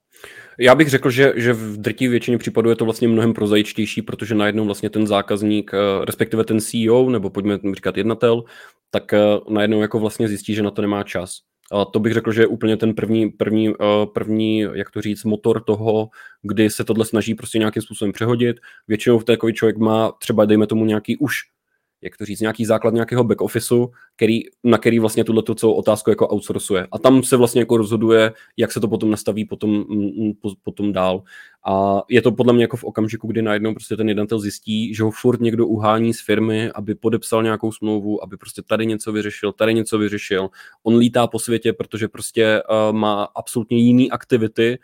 Já 0.64 0.76
bych 0.76 0.90
řekl, 0.90 1.10
že, 1.10 1.34
že 1.36 1.54
v 1.54 1.78
drtí 1.78 2.08
většině 2.08 2.38
případů 2.38 2.70
je 2.70 2.76
to 2.76 2.86
vlastně 2.86 3.08
mnohem 3.08 3.34
prozajičtější, 3.34 4.02
protože 4.02 4.36
najednou 4.36 4.66
vlastně 4.66 4.90
ten 4.90 5.08
zákazník, 5.08 5.72
eh, 5.74 6.06
respektive 6.06 6.44
ten 6.44 6.60
CEO, 6.60 7.10
nebo 7.10 7.30
pojďme 7.30 7.60
říkat 7.74 7.98
jednatel, 7.98 8.44
tak 8.90 9.14
eh, 9.14 9.20
najednou 9.50 9.82
jako 9.82 10.00
vlastně 10.00 10.28
zjistí, 10.28 10.54
že 10.54 10.64
na 10.64 10.72
to 10.72 10.82
nemá 10.82 11.04
čas. 11.04 11.38
A 11.72 11.86
to 11.86 12.00
bych 12.00 12.14
řekl, 12.14 12.32
že 12.32 12.42
je 12.42 12.48
úplně 12.48 12.78
ten 12.78 12.94
první, 12.94 13.30
první, 13.30 13.70
eh, 13.70 14.06
první, 14.14 14.60
jak 14.60 14.92
to 14.92 15.02
říct, 15.02 15.24
motor 15.24 15.64
toho, 15.64 16.10
kdy 16.42 16.70
se 16.70 16.84
tohle 16.84 17.06
snaží 17.06 17.36
prostě 17.36 17.60
nějakým 17.60 17.82
způsobem 17.82 18.12
přehodit. 18.12 18.58
Většinou 18.88 19.20
v 19.20 19.24
takový 19.24 19.54
člověk 19.54 19.78
má 19.78 20.12
třeba, 20.12 20.46
dejme 20.46 20.68
tomu, 20.68 20.86
nějaký 20.86 21.18
už 21.18 21.34
jak 22.02 22.18
to 22.18 22.26
říct, 22.26 22.40
nějaký 22.40 22.66
základ 22.66 22.94
nějakého 22.94 23.24
back 23.24 23.42
officeu, 23.42 23.92
který, 24.16 24.42
na 24.64 24.78
který 24.78 25.00
vlastně 25.00 25.24
tuhle 25.24 25.44
celou 25.56 25.74
otázku 25.74 26.10
jako 26.10 26.28
outsourcuje. 26.28 26.88
A 26.92 27.00
tam 27.00 27.24
se 27.24 27.38
vlastně 27.38 27.62
jako 27.62 27.78
rozhoduje, 27.78 28.34
jak 28.58 28.72
se 28.72 28.80
to 28.80 28.88
potom 28.88 29.12
nastaví 29.12 29.46
potom, 29.46 29.86
potom 30.64 30.94
dál. 30.94 31.24
A 31.68 32.02
je 32.10 32.22
to 32.22 32.32
podle 32.32 32.54
mě 32.54 32.64
jako 32.64 32.78
v 32.78 32.84
okamžiku, 32.84 33.28
kdy 33.28 33.42
najednou 33.42 33.74
prostě 33.74 33.98
ten 33.98 34.10
jednatel 34.10 34.40
zjistí, 34.40 34.96
že 34.96 35.04
ho 35.04 35.12
furt 35.12 35.42
někdo 35.42 35.68
uhání 35.68 36.14
z 36.14 36.22
firmy, 36.22 36.72
aby 36.76 36.96
podepsal 36.96 37.44
nějakou 37.44 37.72
smlouvu, 37.72 38.24
aby 38.24 38.38
prostě 38.38 38.62
tady 38.62 38.86
něco 38.86 39.12
vyřešil, 39.12 39.52
tady 39.52 39.74
něco 39.74 39.98
vyřešil. 39.98 40.50
On 40.84 40.96
lítá 40.96 41.28
po 41.28 41.40
světě, 41.40 41.74
protože 41.74 42.08
prostě 42.08 42.64
uh, 42.70 42.98
má 42.98 43.24
absolutně 43.24 43.78
jiné 43.78 44.08
aktivity, 44.12 44.78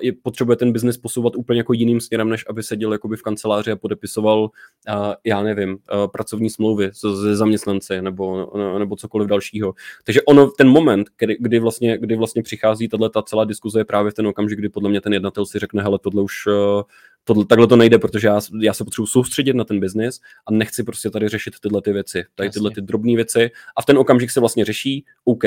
je, 0.00 0.12
potřebuje 0.22 0.56
ten 0.56 0.72
biznis 0.72 0.98
posouvat 0.98 1.36
úplně 1.36 1.60
jako 1.60 1.72
jiným 1.72 2.00
směrem, 2.00 2.28
než 2.28 2.44
aby 2.48 2.62
seděl 2.62 2.92
jakoby 2.92 3.16
v 3.16 3.22
kanceláři 3.22 3.70
a 3.70 3.76
podepisoval, 3.76 4.42
uh, 4.42 5.12
já 5.24 5.42
nevím, 5.42 5.70
uh, 5.70 6.06
pracovní 6.12 6.50
smlouvy 6.50 6.90
se 6.92 7.36
zaměstnanci 7.36 8.02
nebo, 8.02 8.52
nebo 8.78 8.96
cokoliv 8.96 9.28
dalšího. 9.28 9.74
Takže 10.04 10.22
ono, 10.22 10.50
ten 10.50 10.68
moment, 10.68 11.08
kdy, 11.18 11.36
kdy, 11.40 11.58
vlastně, 11.58 11.98
kdy 11.98 12.16
vlastně 12.16 12.42
přichází 12.42 12.88
tato 12.88 13.22
celá 13.22 13.44
diskuze 13.44 13.80
je 13.80 13.84
právě 13.84 14.10
v 14.10 14.14
ten 14.14 14.26
okamžik, 14.26 14.58
kdy 14.58 14.68
podle 14.68 14.90
mě 14.90 15.00
ten 15.00 15.12
jednatel 15.12 15.46
si 15.46 15.58
řekne, 15.58 15.82
hele, 15.82 15.98
tohle 15.98 16.22
už 16.22 16.46
uh, 16.46 16.82
tohle, 17.24 17.44
takhle 17.44 17.66
to 17.66 17.76
nejde, 17.76 17.98
protože 17.98 18.28
já, 18.28 18.40
já 18.60 18.74
se 18.74 18.84
potřebuji 18.84 19.06
soustředit 19.06 19.56
na 19.56 19.64
ten 19.64 19.80
biznis 19.80 20.20
a 20.46 20.52
nechci 20.52 20.82
prostě 20.82 21.10
tady 21.10 21.28
řešit 21.28 21.54
tyhle 21.60 21.82
ty 21.82 21.92
věci, 21.92 22.24
tady 22.34 22.50
tyhle 22.50 22.70
ty 22.70 22.80
drobné 22.80 23.16
věci 23.16 23.50
a 23.76 23.82
v 23.82 23.86
ten 23.86 23.98
okamžik 23.98 24.30
se 24.30 24.40
vlastně 24.40 24.64
řeší, 24.64 25.04
OK, 25.24 25.44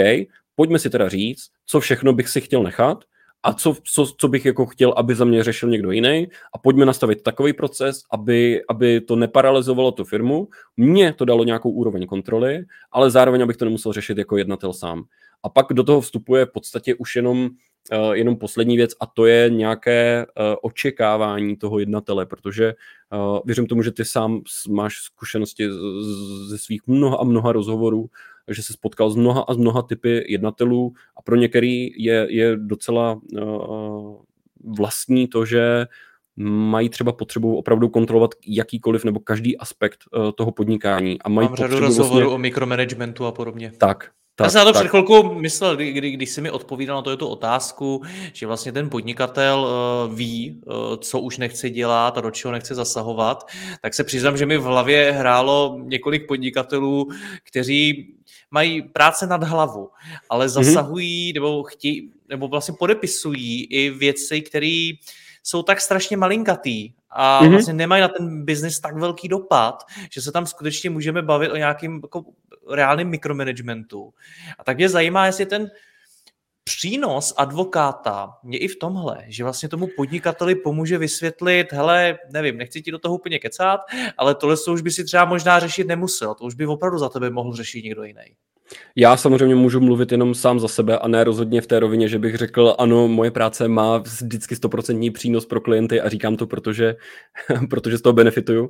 pojďme 0.56 0.80
si 0.80 0.90
teda 0.90 1.10
říct, 1.10 1.50
co 1.66 1.80
všechno 1.80 2.14
bych 2.14 2.30
si 2.30 2.42
chtěl 2.42 2.64
nechat 2.64 3.06
a 3.46 3.54
co, 3.54 3.76
co, 3.84 4.06
co 4.18 4.28
bych 4.28 4.46
jako 4.46 4.66
chtěl, 4.66 4.94
aby 4.98 5.16
za 5.16 5.26
mě 5.26 5.44
řešil 5.44 5.70
někdo 5.70 5.92
jiný 5.92 6.28
a 6.54 6.58
pojďme 6.58 6.86
nastavit 6.86 7.24
takový 7.24 7.54
proces, 7.54 8.02
aby, 8.12 8.62
aby 8.70 9.02
to 9.02 9.16
neparalizovalo 9.16 9.92
tu 9.92 10.04
firmu, 10.04 10.48
mně 10.78 11.14
to 11.14 11.26
dalo 11.26 11.44
nějakou 11.44 11.70
úroveň 11.70 12.06
kontroly, 12.06 12.66
ale 12.92 13.12
zároveň, 13.12 13.44
abych 13.44 13.58
to 13.58 13.66
nemusel 13.66 13.94
řešit 13.94 14.18
jako 14.18 14.38
jednatel 14.38 14.74
sám. 14.74 15.04
A 15.44 15.50
pak 15.50 15.66
do 15.74 15.84
toho 15.84 16.02
vstupuje 16.02 16.46
v 16.46 16.52
podstatě 16.52 16.96
už 16.96 17.16
jenom 17.16 17.50
uh, 17.92 18.12
jenom 18.12 18.38
poslední 18.38 18.78
věc 18.78 18.92
a 19.00 19.06
to 19.06 19.26
je 19.26 19.50
nějaké 19.50 20.26
uh, 20.26 20.56
očekávání 20.62 21.58
toho 21.58 21.80
jednatele, 21.80 22.26
protože 22.26 22.74
uh, 23.14 23.40
věřím 23.46 23.68
tomu, 23.68 23.84
že 23.84 23.92
ty 23.92 24.06
sám 24.06 24.42
máš 24.70 24.96
zkušenosti 24.96 25.70
ze 26.48 26.58
svých 26.58 26.82
mnoha 26.88 27.18
a 27.18 27.24
mnoha 27.24 27.52
rozhovorů, 27.52 28.10
že 28.52 28.64
se 28.64 28.74
spotkal 28.74 29.10
s 29.10 29.16
mnoha 29.16 29.42
a 29.42 29.54
s 29.54 29.58
mnoha 29.58 29.82
typy 29.82 30.26
jednatelů 30.28 30.94
a 31.18 31.22
pro 31.22 31.36
některý 31.36 32.04
je, 32.04 32.28
je 32.30 32.58
docela 32.58 33.20
uh, 33.34 34.16
vlastní 34.78 35.28
to, 35.28 35.46
že 35.46 35.86
mají 36.46 36.90
třeba 36.90 37.12
potřebu 37.12 37.58
opravdu 37.58 37.90
kontrolovat 37.90 38.32
jakýkoliv 38.48 39.06
nebo 39.06 39.20
každý 39.20 39.58
aspekt 39.58 40.00
uh, 40.18 40.32
toho 40.32 40.52
podnikání. 40.52 41.22
A 41.22 41.30
mají 41.30 41.48
Mám 41.48 41.56
řadu 41.56 41.80
rozhovorů 41.80 42.20
vlastně... 42.20 42.36
o 42.36 42.38
mikromanagementu 42.38 43.26
a 43.26 43.32
podobně. 43.32 43.72
Tak, 43.78 44.12
tak, 44.36 44.46
Já 44.46 44.50
jsem 44.50 44.60
na 44.60 44.66
to 44.66 44.74
tak. 44.74 44.82
před 44.82 44.90
chvilkou 44.90 45.34
myslel, 45.34 45.76
kdy, 45.76 45.92
kdy, 45.92 46.12
když 46.12 46.30
jsi 46.30 46.42
mi 46.42 46.52
odpovídal 46.52 46.96
na 46.96 47.02
to, 47.02 47.18
tu 47.18 47.28
otázku, 47.28 48.02
že 48.34 48.48
vlastně 48.48 48.72
ten 48.72 48.90
podnikatel 48.90 49.68
uh, 49.68 50.16
ví, 50.16 50.62
uh, 50.66 50.74
co 50.98 51.20
už 51.20 51.38
nechce 51.38 51.70
dělat 51.70 52.18
a 52.18 52.22
do 52.22 52.32
čeho 52.32 52.52
nechce 52.52 52.76
zasahovat, 52.76 53.48
tak 53.82 53.94
se 53.94 54.04
přiznám, 54.04 54.38
že 54.38 54.46
mi 54.46 54.58
v 54.58 54.64
hlavě 54.64 55.12
hrálo 55.12 55.80
několik 55.84 56.28
podnikatelů, 56.28 57.10
kteří 57.44 58.16
mají 58.56 58.82
práce 58.82 59.28
nad 59.28 59.44
hlavu, 59.44 59.92
ale 60.30 60.46
mhm. 60.46 60.50
zasahují 60.50 61.30
mm-hmm. 61.30 61.34
nebo 61.34 61.64
chtějí, 61.64 62.12
nebo 62.30 62.48
vlastně 62.48 62.74
podepisují 62.80 63.64
i 63.64 63.90
věci, 63.90 64.42
které 64.42 64.92
jsou 65.44 65.64
tak 65.64 65.82
strašně 65.82 66.18
malinkatý 66.18 66.92
a 67.12 67.42
mm-hmm. 67.44 67.50
vlastně 67.50 67.74
nemají 67.74 68.02
na 68.02 68.08
ten 68.08 68.46
biznis 68.46 68.80
tak 68.80 68.96
velký 68.96 69.28
dopad, 69.28 69.84
že 70.12 70.22
se 70.22 70.32
tam 70.32 70.46
skutečně 70.46 70.90
můžeme 70.90 71.22
bavit 71.22 71.52
o 71.52 71.56
nějakým 71.56 72.00
jako 72.04 72.24
reálném 72.72 73.10
mikromanagementu. 73.10 74.14
A 74.60 74.64
tak 74.64 74.78
mě 74.78 74.90
zajímá, 74.90 75.26
jestli 75.26 75.46
ten 75.46 75.68
přínos 76.66 77.34
advokáta 77.38 78.34
je 78.50 78.60
i 78.60 78.68
v 78.68 78.76
tomhle, 78.76 79.24
že 79.28 79.44
vlastně 79.44 79.70
tomu 79.70 79.88
podnikateli 79.96 80.56
pomůže 80.56 80.98
vysvětlit, 80.98 81.74
hele, 81.74 82.18
nevím, 82.34 82.58
nechci 82.58 82.82
ti 82.82 82.92
do 82.92 83.00
toho 83.00 83.16
úplně 83.16 83.40
kecat, 83.40 83.80
ale 84.18 84.36
tohle 84.36 84.56
už 84.72 84.82
by 84.82 84.92
si 84.92 85.04
třeba 85.04 85.26
možná 85.26 85.60
řešit 85.60 85.88
nemusel, 85.88 86.36
to 86.36 86.44
už 86.44 86.56
by 86.56 86.66
opravdu 86.66 86.98
za 86.98 87.10
tebe 87.10 87.30
mohl 87.30 87.54
řešit 87.54 87.84
někdo 87.84 88.04
jiný. 88.04 88.22
Já 88.96 89.18
samozřejmě 89.18 89.56
můžu 89.56 89.80
mluvit 89.80 90.12
jenom 90.12 90.36
sám 90.36 90.60
za 90.60 90.68
sebe 90.68 91.00
a 91.00 91.08
ne 91.08 91.24
rozhodně 91.24 91.62
v 91.62 91.68
té 91.68 91.80
rovině, 91.80 92.08
že 92.08 92.20
bych 92.20 92.36
řekl, 92.36 92.76
ano, 92.80 93.08
moje 93.08 93.32
práce 93.32 93.68
má 93.68 93.98
vždycky 93.98 94.56
100% 94.56 95.12
přínos 95.12 95.46
pro 95.46 95.62
klienty 95.62 96.02
a 96.02 96.10
říkám 96.10 96.38
to, 96.38 96.48
protože, 96.48 96.96
protože 97.70 97.98
z 97.98 98.02
toho 98.02 98.14
benefituju. 98.14 98.70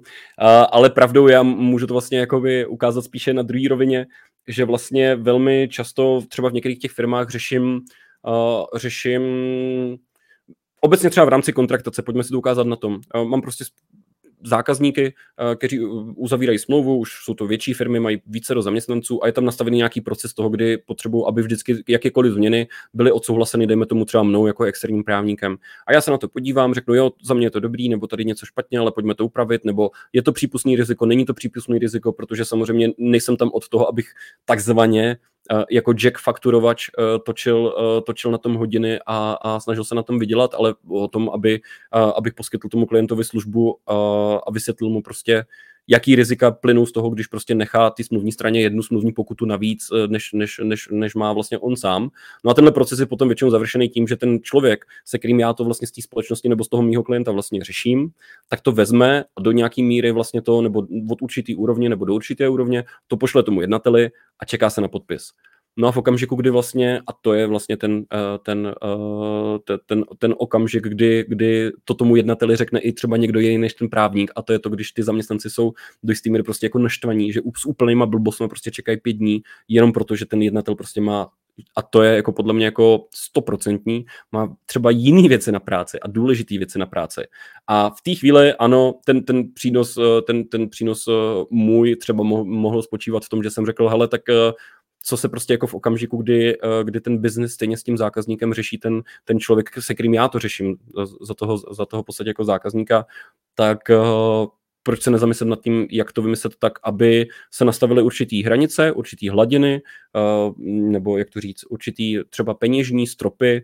ale 0.72 0.90
pravdou 0.90 1.28
já 1.28 1.44
můžu 1.44 1.88
to 1.88 1.94
vlastně 1.94 2.20
jakoby 2.20 2.66
ukázat 2.66 3.02
spíše 3.02 3.34
na 3.34 3.42
druhé 3.42 3.70
rovině, 3.70 4.06
že 4.48 4.66
vlastně 4.66 5.16
velmi 5.16 5.68
často 5.72 6.22
třeba 6.30 6.50
v 6.50 6.54
některých 6.54 6.80
těch 6.80 6.92
firmách 6.92 7.30
řeším, 7.30 7.82
uh, 8.28 8.66
řeším 8.76 9.22
obecně 10.82 11.10
třeba 11.10 11.26
v 11.26 11.30
rámci 11.30 11.54
kontraktace, 11.54 12.02
pojďme 12.02 12.24
si 12.24 12.30
to 12.30 12.38
ukázat 12.38 12.68
na 12.68 12.76
tom. 12.76 13.00
Uh, 13.16 13.28
mám 13.28 13.42
prostě 13.42 13.66
zákazníky, 14.44 15.14
eh, 15.52 15.56
kteří 15.56 15.80
uzavírají 16.16 16.60
smlouvu, 16.60 16.98
už 16.98 17.12
jsou 17.24 17.34
to 17.34 17.48
větší 17.48 17.74
firmy, 17.74 18.00
mají 18.00 18.22
více 18.28 18.54
do 18.54 18.62
zaměstnanců 18.62 19.24
a 19.24 19.28
je 19.28 19.34
tam 19.34 19.46
nastavený 19.46 19.78
nějaký 19.78 20.02
proces 20.02 20.34
toho, 20.34 20.50
kdy 20.50 20.78
potřebují, 20.78 21.24
aby 21.28 21.42
vždycky 21.42 21.84
jakékoliv 21.88 22.34
změny 22.34 22.68
byly 22.94 23.12
odsouhlaseny, 23.12 23.68
dejme 23.68 23.86
tomu 23.86 24.06
třeba 24.06 24.24
mnou 24.24 24.48
jako 24.48 24.64
externím 24.64 25.04
právníkem. 25.04 25.58
A 25.88 25.94
já 25.94 26.02
se 26.02 26.12
na 26.12 26.18
to 26.18 26.28
podívám, 26.28 26.74
řeknu, 26.74 26.96
jo, 26.96 27.12
za 27.24 27.34
mě 27.34 27.46
je 27.46 27.52
to 27.52 27.60
dobrý, 27.60 27.90
nebo 27.90 28.08
tady 28.08 28.26
něco 28.26 28.46
špatně, 28.46 28.80
ale 28.80 28.92
pojďme 28.92 29.16
to 29.16 29.26
upravit, 29.26 29.66
nebo 29.66 29.92
je 30.14 30.24
to 30.24 30.32
přípustný 30.32 30.76
riziko, 30.76 31.06
není 31.06 31.26
to 31.26 31.34
přípustný 31.34 31.80
riziko, 31.80 32.12
protože 32.12 32.46
samozřejmě 32.46 32.90
nejsem 32.98 33.38
tam 33.38 33.50
od 33.54 33.70
toho, 33.70 33.90
abych 33.90 34.08
takzvaně 34.46 35.18
jako 35.70 35.94
Jack 35.94 36.18
fakturovač 36.18 36.90
eh, 36.90 37.20
točil, 37.20 37.76
eh, 37.78 38.02
točil 38.02 38.32
na 38.32 38.38
tom 38.38 38.56
hodiny 38.56 39.00
a, 39.06 39.38
a 39.42 39.60
snažil 39.60 39.84
se 39.84 39.96
na 39.96 40.04
tom 40.04 40.20
vydělat, 40.20 40.54
ale 40.54 40.76
o 40.88 41.08
tom, 41.08 41.30
aby, 41.30 41.62
abych 41.92 42.34
poskytl 42.34 42.70
tomu 42.70 42.86
klientovi 42.86 43.24
službu 43.24 43.78
a 44.48 44.52
vysvětlil 44.52 44.90
mu 44.90 45.02
prostě, 45.02 45.46
jaký 45.88 46.16
rizika 46.16 46.52
plynou 46.52 46.86
z 46.86 46.92
toho, 46.92 47.10
když 47.10 47.28
prostě 47.28 47.56
nechá 47.56 47.90
ty 47.90 48.04
smluvní 48.04 48.32
straně 48.32 48.62
jednu 48.62 48.84
smluvní 48.84 49.12
pokutu 49.12 49.46
navíc, 49.46 49.88
než, 50.08 50.30
než, 50.34 50.62
než, 50.64 50.88
než 50.92 51.16
má 51.16 51.34
vlastně 51.34 51.58
on 51.58 51.76
sám. 51.76 52.10
No 52.44 52.52
a 52.52 52.54
tenhle 52.54 52.72
proces 52.72 53.00
je 53.00 53.06
potom 53.06 53.28
většinou 53.28 53.52
završený 53.52 53.90
tím, 53.90 54.08
že 54.08 54.16
ten 54.16 54.40
člověk, 54.42 54.86
se 55.06 55.20
kterým 55.20 55.40
já 55.40 55.54
to 55.54 55.64
vlastně 55.64 55.88
z 55.88 55.92
té 55.92 56.02
společnosti 56.02 56.50
nebo 56.50 56.64
z 56.64 56.70
toho 56.70 56.84
mýho 56.84 57.04
klienta 57.04 57.32
vlastně 57.32 57.64
řeším, 57.64 58.10
tak 58.50 58.62
to 58.62 58.72
vezme 58.72 59.24
a 59.36 59.42
do 59.42 59.52
nějaký 59.52 59.84
míry 59.84 60.12
vlastně 60.12 60.42
to, 60.42 60.62
nebo 60.62 60.88
od 61.10 61.22
určitý 61.22 61.56
úrovně 61.56 61.90
nebo 61.90 62.06
do 62.06 62.14
určité 62.14 62.50
úrovně, 62.50 62.84
to 63.08 63.18
pošle 63.18 63.44
tomu 63.44 63.62
jednateli 63.62 64.10
a 64.40 64.46
čeká 64.46 64.70
se 64.70 64.82
na 64.82 64.88
podpis. 64.88 65.32
No 65.78 65.88
a 65.88 65.92
v 65.92 65.98
okamžiku, 65.98 66.36
kdy 66.36 66.50
vlastně, 66.50 67.00
a 67.08 67.14
to 67.14 67.34
je 67.34 67.48
vlastně 67.48 67.78
ten, 67.78 68.06
eh, 68.14 68.40
ten, 68.44 68.76
eh, 68.84 69.78
ten, 69.86 70.04
ten 70.18 70.36
okamžik, 70.38 70.84
kdy, 70.84 71.26
kdy 71.28 71.72
to 71.84 71.94
tomu 71.94 72.16
jednateli 72.16 72.56
řekne 72.56 72.80
i 72.80 72.94
třeba 72.94 73.18
někdo 73.18 73.40
jiný 73.40 73.58
než 73.58 73.74
ten 73.74 73.90
právník, 73.90 74.32
a 74.36 74.42
to 74.42 74.54
je 74.54 74.60
to, 74.60 74.70
když 74.70 74.92
ty 74.92 75.04
zaměstnanci 75.04 75.50
jsou 75.50 75.74
do 76.04 76.12
jistý 76.12 76.30
míry 76.30 76.44
prostě 76.44 76.66
jako 76.66 76.80
naštvaní, 76.80 77.32
že 77.32 77.42
s 77.58 77.66
úplnýma 77.66 78.06
blbostmi 78.06 78.48
prostě 78.48 78.72
čekají 78.72 78.98
pět 78.98 79.14
dní, 79.14 79.42
jenom 79.68 79.92
proto, 79.92 80.16
že 80.16 80.26
ten 80.26 80.42
jednatel 80.42 80.76
prostě 80.76 81.02
má 81.02 81.30
a 81.76 81.82
to 81.82 82.04
je 82.04 82.16
jako 82.16 82.32
podle 82.32 82.54
mě 82.54 82.66
jako 82.66 83.08
stoprocentní, 83.16 84.06
má 84.32 84.56
třeba 84.66 84.90
jiný 84.90 85.30
věci 85.30 85.52
na 85.52 85.60
práci 85.60 86.00
a 86.00 86.08
důležitý 86.08 86.58
věci 86.58 86.80
na 86.80 86.86
práci. 86.86 87.22
A 87.68 87.90
v 87.90 88.02
té 88.02 88.16
chvíli, 88.16 88.54
ano, 88.54 89.00
ten, 89.06 89.24
ten 89.24 89.54
přínos, 89.54 89.98
eh, 89.98 90.22
ten, 90.22 90.44
ten 90.44 90.70
přínos 90.70 91.10
můj 91.50 91.96
třeba 91.96 92.24
mohl 92.44 92.82
spočívat 92.82 93.26
v 93.26 93.30
tom, 93.30 93.44
že 93.44 93.52
jsem 93.52 93.66
řekl, 93.66 93.90
hele, 93.90 94.08
tak 94.08 94.22
co 95.08 95.18
se 95.18 95.30
prostě 95.30 95.54
jako 95.54 95.68
v 95.68 95.74
okamžiku, 95.74 96.18
kdy, 96.18 96.56
eh, 96.56 96.84
kdy 96.84 97.02
ten 97.02 97.18
biznis 97.18 97.54
stejně 97.54 97.78
s 97.78 97.84
tím 97.84 97.98
zákazníkem 97.98 98.54
řeší 98.54 98.78
ten, 98.78 99.04
ten 99.26 99.40
člověk, 99.40 99.70
se 99.80 99.94
kterým 99.94 100.14
já 100.14 100.28
to 100.28 100.40
řeším 100.40 100.78
za 101.22 101.34
toho, 101.34 101.58
za 101.58 101.86
toho 101.86 102.04
podstatě 102.04 102.30
jako 102.30 102.46
zákazníka, 102.46 103.06
tak 103.56 103.80
uh, 103.90 104.48
proč 104.84 105.02
se 105.02 105.12
nezamyslet 105.12 105.50
nad 105.50 105.62
tím, 105.62 105.88
jak 105.92 106.12
to 106.12 106.22
vymyslet 106.22 106.56
tak, 106.60 106.74
aby 106.84 107.28
se 107.52 107.66
nastavily 107.66 108.02
určitý 108.02 108.44
hranice, 108.44 108.92
určitý 108.92 109.30
hladiny, 109.30 109.82
uh, 110.16 110.54
nebo 110.68 111.18
jak 111.18 111.30
to 111.30 111.42
říct, 111.42 111.64
určitý 111.70 112.20
třeba 112.30 112.54
peněžní 112.54 113.08
stropy, 113.08 113.64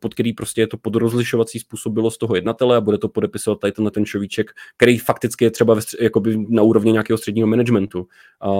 pod 0.00 0.14
který 0.14 0.32
prostě 0.32 0.60
je 0.60 0.66
to 0.66 0.76
podrozlišovací 0.76 1.58
způsobilost 1.58 2.18
toho 2.18 2.34
jednatele 2.34 2.76
a 2.76 2.80
bude 2.80 2.98
to 2.98 3.08
podepisovat 3.08 3.60
tady 3.60 3.72
tenhle 3.72 3.90
ten 3.90 4.04
človíček, 4.04 4.50
který 4.76 4.98
fakticky 4.98 5.44
je 5.44 5.50
třeba 5.50 5.74
ve, 5.74 5.80
jakoby 6.00 6.46
na 6.48 6.62
úrovni 6.62 6.92
nějakého 6.92 7.18
středního 7.18 7.48
managementu. 7.48 8.06
A, 8.40 8.50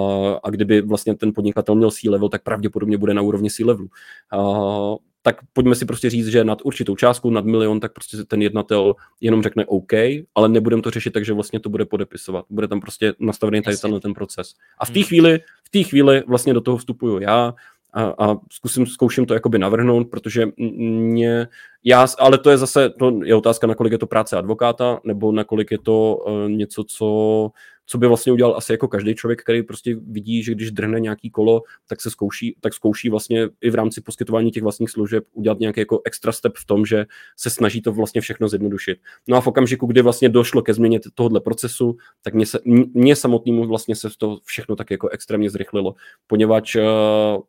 a 0.43 0.49
kdyby 0.49 0.81
vlastně 0.81 1.15
ten 1.15 1.33
podnikatel 1.33 1.75
měl 1.75 1.91
C-level, 1.91 2.29
tak 2.29 2.43
pravděpodobně 2.43 2.97
bude 2.97 3.13
na 3.13 3.21
úrovni 3.21 3.49
C-levelu. 3.49 3.89
A, 4.31 4.95
tak 5.25 5.35
pojďme 5.53 5.75
si 5.75 5.85
prostě 5.85 6.09
říct, 6.09 6.27
že 6.27 6.43
nad 6.43 6.61
určitou 6.63 6.95
částku, 6.95 7.29
nad 7.29 7.45
milion, 7.45 7.79
tak 7.79 7.93
prostě 7.93 8.17
ten 8.17 8.41
jednatel 8.41 8.95
jenom 9.21 9.43
řekne 9.43 9.65
OK, 9.65 9.93
ale 10.35 10.49
nebudeme 10.49 10.81
to 10.81 10.91
řešit 10.91 11.11
tak, 11.11 11.25
že 11.25 11.33
vlastně 11.33 11.59
to 11.59 11.69
bude 11.69 11.85
podepisovat. 11.85 12.45
Bude 12.49 12.67
tam 12.67 12.79
prostě 12.79 13.13
nastavený 13.19 13.61
tady 13.61 13.77
tenhle 13.77 13.99
ten 13.99 14.13
proces. 14.13 14.53
A 14.77 14.85
v 14.85 14.89
té 14.89 14.99
hmm. 14.99 15.07
chvíli, 15.07 15.39
v 15.63 15.69
té 15.69 15.83
chvíli 15.83 16.23
vlastně 16.27 16.53
do 16.53 16.61
toho 16.61 16.77
vstupuju 16.77 17.19
já, 17.19 17.53
a, 17.95 18.13
a 18.19 18.37
zkusím, 18.51 18.85
zkouším 18.85 19.25
to 19.25 19.33
jakoby 19.33 19.59
navrhnout, 19.59 20.07
protože 20.09 20.47
mě, 20.57 21.47
já, 21.83 22.07
ale 22.19 22.37
to 22.37 22.49
je 22.49 22.57
zase, 22.57 22.89
to 22.89 23.19
je 23.23 23.35
otázka, 23.35 23.67
nakolik 23.67 23.91
je 23.91 23.97
to 23.97 24.07
práce 24.07 24.37
advokáta, 24.37 24.99
nebo 25.03 25.31
nakolik 25.31 25.71
je 25.71 25.77
to 25.77 26.15
uh, 26.15 26.49
něco, 26.49 26.83
co 26.83 27.49
co 27.85 27.97
by 27.97 28.07
vlastně 28.07 28.33
udělal 28.33 28.57
asi 28.57 28.73
jako 28.73 28.87
každý 28.87 29.15
člověk, 29.15 29.41
který 29.41 29.63
prostě 29.63 29.95
vidí, 30.07 30.43
že 30.43 30.51
když 30.51 30.71
drhne 30.71 30.99
nějaký 30.99 31.29
kolo, 31.29 31.61
tak 31.87 32.01
se 32.01 32.09
zkouší, 32.09 32.55
tak 32.61 32.73
zkouší 32.73 33.09
vlastně 33.09 33.49
i 33.61 33.69
v 33.69 33.75
rámci 33.75 34.01
poskytování 34.01 34.51
těch 34.51 34.63
vlastních 34.63 34.89
služeb 34.89 35.23
udělat 35.33 35.59
nějaký 35.59 35.79
jako 35.79 36.01
extra 36.05 36.31
step 36.31 36.53
v 36.57 36.65
tom, 36.65 36.85
že 36.85 37.05
se 37.37 37.49
snaží 37.49 37.81
to 37.81 37.91
vlastně 37.91 38.21
všechno 38.21 38.49
zjednodušit. 38.49 38.97
No 39.27 39.37
a 39.37 39.41
v 39.41 39.47
okamžiku, 39.47 39.85
kdy 39.87 40.01
vlastně 40.01 40.29
došlo 40.29 40.61
ke 40.61 40.73
změně 40.73 40.99
tohohle 41.13 41.41
procesu, 41.41 41.97
tak 42.21 42.33
mě, 42.33 42.45
se, 42.45 42.59
mě 42.93 43.15
samotnému 43.15 43.67
vlastně 43.67 43.95
se 43.95 44.09
to 44.17 44.39
všechno 44.43 44.75
tak 44.75 44.91
jako 44.91 45.09
extrémně 45.09 45.49
zrychlilo, 45.49 45.95
poněvadž, 46.27 46.75
uh, 46.75 46.83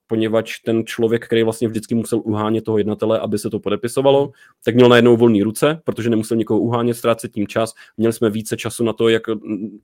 poněvadž 0.07 0.59
ten 0.59 0.87
člověk, 0.87 1.27
který 1.27 1.43
vlastně 1.43 1.69
vždycky 1.69 1.95
musel 1.95 2.21
uhánět 2.25 2.65
toho 2.65 2.79
jednatele, 2.79 3.19
aby 3.19 3.39
se 3.39 3.51
to 3.51 3.61
podepisovalo, 3.61 4.33
tak 4.65 4.75
měl 4.75 4.89
najednou 4.89 5.17
volné 5.17 5.45
ruce, 5.45 5.81
protože 5.85 6.11
nemusel 6.11 6.37
nikoho 6.37 6.61
uhánět, 6.61 6.97
ztrácet 6.97 7.33
tím 7.33 7.47
čas. 7.47 7.75
Měli 7.97 8.13
jsme 8.13 8.31
více 8.31 8.57
času 8.57 8.85
na 8.85 8.93
to, 8.93 9.09
jak 9.09 9.23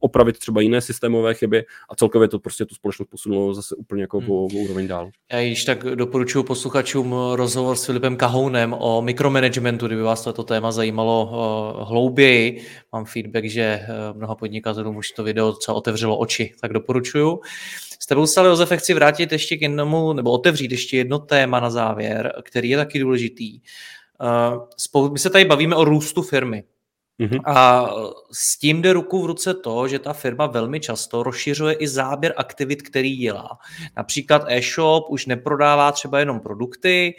opravit 0.01 0.39
třeba 0.43 0.61
jiné 0.61 0.81
systémové 0.81 1.35
chyby 1.35 1.65
a 1.89 1.95
celkově 1.95 2.29
to 2.29 2.39
prostě 2.39 2.65
tu 2.65 2.75
společnost 2.75 3.09
posunulo 3.09 3.55
zase 3.55 3.75
úplně 3.75 4.03
jako 4.03 4.19
hmm. 4.19 4.31
o, 4.31 4.35
o 4.35 4.47
úroveň 4.47 4.89
dál. 4.89 5.11
Já 5.33 5.41
již 5.41 5.65
tak 5.65 5.83
doporučuji 5.83 6.43
posluchačům 6.43 7.15
rozhovor 7.35 7.77
s 7.77 7.85
Filipem 7.85 8.17
Kahounem 8.17 8.75
o 8.79 9.03
mikromanagementu, 9.03 9.87
kdyby 9.87 10.03
vás 10.03 10.25
toto 10.25 10.43
téma 10.43 10.73
zajímalo 10.73 11.25
uh, 11.25 11.89
hlouběji. 11.89 12.67
Mám 12.93 13.05
feedback, 13.05 13.45
že 13.45 13.81
uh, 13.81 14.17
mnoha 14.17 14.35
podnikatelům 14.35 14.97
už 14.97 15.11
to 15.11 15.25
video 15.25 15.47
docela 15.47 15.77
otevřelo 15.77 16.19
oči, 16.19 16.55
tak 16.61 16.73
doporučuju. 16.73 17.41
S 18.01 18.07
tebou, 18.07 18.27
Stale 18.27 18.49
Josefe, 18.49 18.77
chci 18.77 18.95
vrátit 18.95 19.33
ještě 19.33 19.57
k 19.57 19.63
jednomu, 19.63 20.13
nebo 20.13 20.31
otevřít 20.31 20.71
ještě 20.71 20.97
jedno 20.97 21.19
téma 21.19 21.61
na 21.61 21.71
závěr, 21.71 22.33
který 22.43 22.71
je 22.71 22.77
taky 22.77 22.99
důležitý. 22.99 23.61
Uh, 24.95 25.13
my 25.13 25.19
se 25.19 25.31
tady 25.31 25.45
bavíme 25.45 25.77
o 25.77 25.85
růstu 25.85 26.23
firmy. 26.23 26.65
Mm-hmm. 27.21 27.41
A 27.45 27.89
s 28.33 28.59
tím 28.59 28.83
jde 28.83 28.93
ruku 28.93 29.23
v 29.23 29.27
ruce 29.27 29.55
to, 29.55 29.89
že 29.89 29.99
ta 29.99 30.13
firma 30.13 30.47
velmi 30.47 30.81
často 30.81 31.23
rozšiřuje 31.23 31.75
i 31.75 31.89
záběr 31.89 32.35
aktivit, 32.37 32.83
který 32.83 33.17
dělá. 33.17 33.59
Například 33.97 34.43
e-shop 34.49 35.05
už 35.11 35.27
neprodává 35.27 35.93
třeba 35.93 36.19
jenom 36.19 36.41
produkty, 36.41 37.15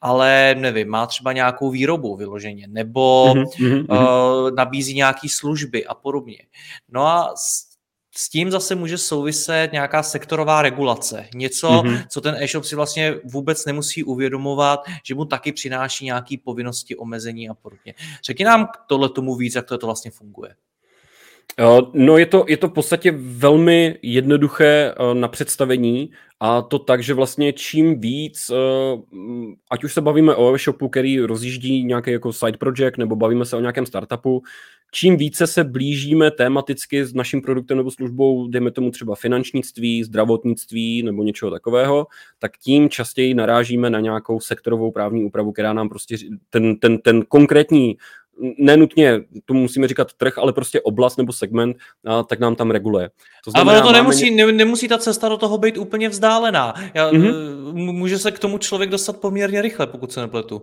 ale 0.00 0.54
nevím, 0.58 0.88
má 0.88 1.06
třeba 1.06 1.32
nějakou 1.32 1.70
výrobu 1.70 2.16
vyloženě, 2.16 2.66
nebo 2.68 3.34
mm-hmm. 3.34 3.86
uh, 3.88 4.50
nabízí 4.50 4.94
nějaké 4.94 5.28
služby 5.30 5.86
a 5.86 5.94
podobně. 5.94 6.38
No 6.88 7.06
a 7.06 7.34
s 7.36 7.67
tím 8.28 8.50
zase 8.50 8.74
může 8.74 8.98
souviset 8.98 9.72
nějaká 9.72 10.02
sektorová 10.02 10.62
regulace. 10.62 11.26
Něco, 11.34 11.68
mm-hmm. 11.68 12.04
co 12.08 12.20
ten 12.20 12.36
e-shop 12.38 12.64
si 12.64 12.76
vlastně 12.76 13.14
vůbec 13.24 13.66
nemusí 13.66 14.04
uvědomovat, 14.04 14.80
že 15.04 15.14
mu 15.14 15.24
taky 15.24 15.52
přináší 15.52 16.04
nějaké 16.04 16.36
povinnosti, 16.44 16.96
omezení 16.96 17.48
a 17.48 17.54
podobně. 17.54 17.94
Řekni 18.24 18.44
nám 18.44 18.68
tohle 18.88 19.08
tomu 19.08 19.36
víc, 19.36 19.54
jak 19.54 19.66
to, 19.66 19.78
to 19.78 19.86
vlastně 19.86 20.10
funguje. 20.10 20.54
No 21.94 22.18
je 22.18 22.26
to, 22.26 22.44
je 22.48 22.56
to 22.56 22.68
v 22.68 22.72
podstatě 22.72 23.14
velmi 23.18 23.98
jednoduché 24.02 24.94
eh, 24.94 25.14
na 25.14 25.28
představení 25.28 26.10
a 26.40 26.62
to 26.62 26.78
tak, 26.78 27.02
že 27.02 27.14
vlastně 27.14 27.52
čím 27.52 28.00
víc, 28.00 28.50
eh, 28.50 28.56
ať 29.70 29.84
už 29.84 29.94
se 29.94 30.00
bavíme 30.00 30.34
o 30.34 30.54
e-shopu, 30.54 30.88
který 30.88 31.20
rozjíždí 31.20 31.84
nějaký 31.84 32.10
jako 32.10 32.32
side 32.32 32.58
project, 32.58 32.98
nebo 32.98 33.16
bavíme 33.16 33.44
se 33.44 33.56
o 33.56 33.60
nějakém 33.60 33.86
startupu, 33.86 34.42
čím 34.92 35.16
více 35.16 35.46
se 35.46 35.64
blížíme 35.64 36.30
tematicky 36.30 37.04
s 37.04 37.14
naším 37.14 37.42
produktem 37.42 37.76
nebo 37.76 37.90
službou, 37.90 38.48
dejme 38.48 38.70
tomu 38.70 38.90
třeba 38.90 39.14
finančnictví, 39.14 40.04
zdravotnictví 40.04 41.02
nebo 41.02 41.22
něčeho 41.22 41.50
takového, 41.50 42.06
tak 42.38 42.58
tím 42.58 42.88
častěji 42.88 43.34
narážíme 43.34 43.90
na 43.90 44.00
nějakou 44.00 44.40
sektorovou 44.40 44.90
právní 44.90 45.24
úpravu, 45.24 45.52
která 45.52 45.72
nám 45.72 45.88
prostě 45.88 46.16
ten, 46.50 46.76
ten, 46.76 46.98
ten 46.98 47.22
konkrétní 47.28 47.96
nenutně 48.58 49.20
to 49.44 49.54
musíme 49.54 49.88
říkat 49.88 50.12
trh, 50.12 50.38
ale 50.38 50.52
prostě 50.52 50.80
oblast 50.80 51.16
nebo 51.16 51.32
segment, 51.32 51.76
a, 52.04 52.22
tak 52.22 52.40
nám 52.40 52.56
tam 52.56 52.70
reguluje. 52.70 53.10
To 53.44 53.50
znamená, 53.50 53.80
ale 53.80 53.82
to 53.82 53.92
nemusí, 53.92 54.30
ně... 54.30 54.52
nemusí 54.52 54.88
ta 54.88 54.98
cesta 54.98 55.28
do 55.28 55.36
toho 55.36 55.58
být 55.58 55.78
úplně 55.78 56.08
vzdálená. 56.08 56.74
Já, 56.94 57.10
mm-hmm. 57.10 57.92
Může 57.92 58.18
se 58.18 58.30
k 58.30 58.38
tomu 58.38 58.58
člověk 58.58 58.90
dostat 58.90 59.20
poměrně 59.20 59.62
rychle, 59.62 59.86
pokud 59.86 60.12
se 60.12 60.20
nepletu. 60.20 60.62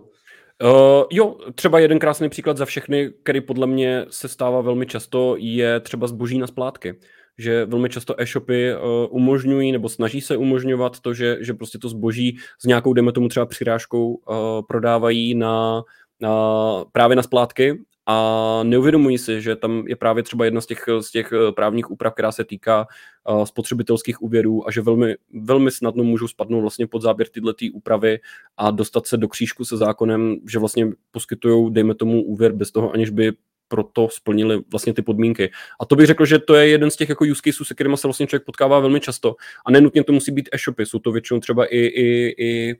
Uh, 0.62 1.04
jo, 1.10 1.36
třeba 1.54 1.78
jeden 1.78 1.98
krásný 1.98 2.28
příklad 2.28 2.56
za 2.56 2.64
všechny, 2.64 3.12
který 3.22 3.40
podle 3.40 3.66
mě 3.66 4.06
se 4.10 4.28
stává 4.28 4.60
velmi 4.60 4.86
často, 4.86 5.36
je 5.38 5.80
třeba 5.80 6.06
zboží 6.06 6.38
na 6.38 6.46
splátky. 6.46 6.94
Že 7.38 7.64
velmi 7.64 7.88
často 7.88 8.20
e-shopy 8.20 8.74
uh, 8.74 8.80
umožňují 9.10 9.72
nebo 9.72 9.88
snaží 9.88 10.20
se 10.20 10.36
umožňovat 10.36 11.00
to, 11.00 11.14
že, 11.14 11.36
že 11.40 11.54
prostě 11.54 11.78
to 11.78 11.88
zboží 11.88 12.38
s 12.58 12.64
nějakou, 12.64 12.92
dejme 12.92 13.12
tomu 13.12 13.28
třeba 13.28 13.46
přirážkou, 13.46 14.14
uh, 14.14 14.36
prodávají 14.68 15.34
na, 15.34 15.82
na, 16.20 16.84
právě 16.92 17.16
na 17.16 17.22
splátky 17.22 17.78
a 18.06 18.60
neuvědomují 18.62 19.18
si, 19.18 19.42
že 19.42 19.56
tam 19.56 19.84
je 19.86 19.96
právě 19.96 20.22
třeba 20.22 20.44
jedna 20.44 20.60
z 20.60 20.66
těch, 20.66 20.84
z 21.00 21.10
těch 21.10 21.32
eh, 21.32 21.52
právních 21.52 21.90
úprav, 21.90 22.12
která 22.12 22.32
se 22.32 22.44
týká 22.44 22.86
uh, 23.28 23.44
spotřebitelských 23.44 24.22
úvěrů 24.22 24.68
a 24.68 24.70
že 24.70 24.80
velmi, 24.80 25.16
velmi 25.32 25.70
snadno 25.70 26.04
můžou 26.04 26.28
spadnout 26.28 26.60
vlastně 26.60 26.86
pod 26.86 27.02
záběr 27.02 27.28
tyhle 27.28 27.54
tý 27.54 27.70
úpravy 27.70 28.18
a 28.56 28.70
dostat 28.70 29.06
se 29.06 29.16
do 29.16 29.28
křížku 29.28 29.64
se 29.64 29.76
zákonem, 29.76 30.36
že 30.48 30.58
vlastně 30.58 30.86
poskytují, 31.10 31.72
dejme 31.72 31.94
tomu, 31.94 32.22
úvěr 32.22 32.52
bez 32.52 32.70
toho, 32.70 32.92
aniž 32.92 33.10
by 33.10 33.32
proto 33.68 34.08
splnili 34.10 34.62
vlastně 34.70 34.94
ty 34.94 35.02
podmínky. 35.02 35.50
A 35.80 35.84
to 35.84 35.96
bych 35.96 36.06
řekl, 36.06 36.24
že 36.26 36.38
to 36.38 36.54
je 36.54 36.68
jeden 36.68 36.90
z 36.90 36.96
těch 36.96 37.08
jako 37.08 37.24
use 37.24 37.40
cases, 37.44 37.68
se 37.68 37.74
kterými 37.74 37.96
se 37.96 38.08
vlastně 38.08 38.26
člověk 38.26 38.44
potkává 38.44 38.80
velmi 38.80 39.00
často. 39.00 39.36
A 39.66 39.70
nenutně 39.70 40.04
to 40.04 40.12
musí 40.12 40.32
být 40.32 40.48
e-shopy, 40.52 40.86
jsou 40.86 40.98
to 40.98 41.12
většinou 41.12 41.40
třeba 41.40 41.66
i, 41.66 41.78
i, 41.78 42.34
i 42.38 42.76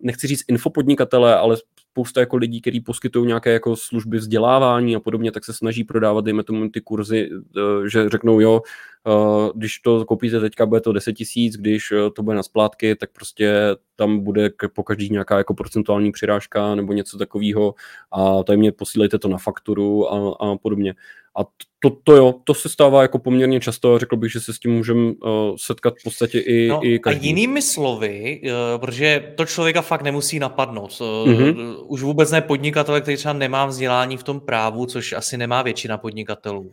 nechci 0.00 0.26
říct 0.26 0.44
infopodnikatele, 0.48 1.36
ale 1.36 1.56
spousta 1.96 2.20
jako 2.20 2.36
lidí, 2.36 2.60
kteří 2.60 2.80
poskytují 2.80 3.26
nějaké 3.26 3.52
jako 3.52 3.76
služby 3.76 4.16
vzdělávání 4.18 4.96
a 4.96 5.00
podobně, 5.00 5.32
tak 5.32 5.44
se 5.44 5.52
snaží 5.52 5.84
prodávat, 5.84 6.24
dejme 6.24 6.42
tomu 6.42 6.68
ty 6.68 6.80
kurzy, 6.80 7.30
e, 7.56 7.88
že 7.88 8.08
řeknou 8.08 8.40
jo, 8.40 8.60
e, 9.06 9.10
když 9.54 9.78
to 9.78 10.04
koupíte 10.04 10.40
teďka, 10.40 10.66
bude 10.66 10.80
to 10.80 10.92
10 10.92 11.12
tisíc, 11.12 11.56
když 11.56 11.92
e, 11.92 12.10
to 12.10 12.22
bude 12.22 12.36
na 12.36 12.42
splátky, 12.42 12.96
tak 12.96 13.10
prostě 13.12 13.52
tam 13.96 14.20
bude 14.20 14.50
po 14.74 14.82
každý 14.82 15.10
nějaká 15.10 15.38
jako 15.38 15.54
procentuální 15.54 16.12
přirážka 16.12 16.74
nebo 16.74 16.92
něco 16.92 17.18
takového 17.18 17.74
a 18.12 18.42
tajemně 18.42 18.72
posílejte 18.72 19.18
to 19.18 19.28
na 19.28 19.38
fakturu 19.38 20.12
a, 20.12 20.36
a 20.40 20.56
podobně. 20.56 20.94
A 21.38 21.44
to, 21.78 21.90
to 22.04 22.16
jo, 22.16 22.34
to 22.44 22.54
se 22.54 22.68
stává 22.68 23.02
jako 23.02 23.18
poměrně 23.18 23.60
často, 23.60 23.98
řekl 23.98 24.16
bych, 24.16 24.32
že 24.32 24.40
se 24.40 24.54
s 24.54 24.58
tím 24.58 24.72
můžeme 24.72 25.00
uh, 25.00 25.56
setkat 25.56 25.94
v 26.00 26.02
podstatě 26.04 26.38
i, 26.38 26.68
no, 26.68 26.80
i 26.82 26.98
každý. 26.98 27.20
A 27.20 27.26
jinými 27.26 27.62
slovy, 27.62 28.40
uh, 28.44 28.80
protože 28.80 29.32
to 29.36 29.46
člověka 29.46 29.82
fakt 29.82 30.02
nemusí 30.02 30.38
napadnout. 30.38 31.00
Uh, 31.00 31.06
mm-hmm. 31.06 31.76
Už 31.86 32.02
vůbec 32.02 32.30
ne 32.30 32.40
podnikatele, 32.40 33.00
který 33.00 33.16
třeba 33.16 33.32
nemá 33.32 33.66
vzdělání 33.66 34.16
v 34.16 34.22
tom 34.22 34.40
právu, 34.40 34.86
což 34.86 35.12
asi 35.12 35.36
nemá 35.36 35.62
většina 35.62 35.98
podnikatelů. 35.98 36.60
Uh, 36.60 36.72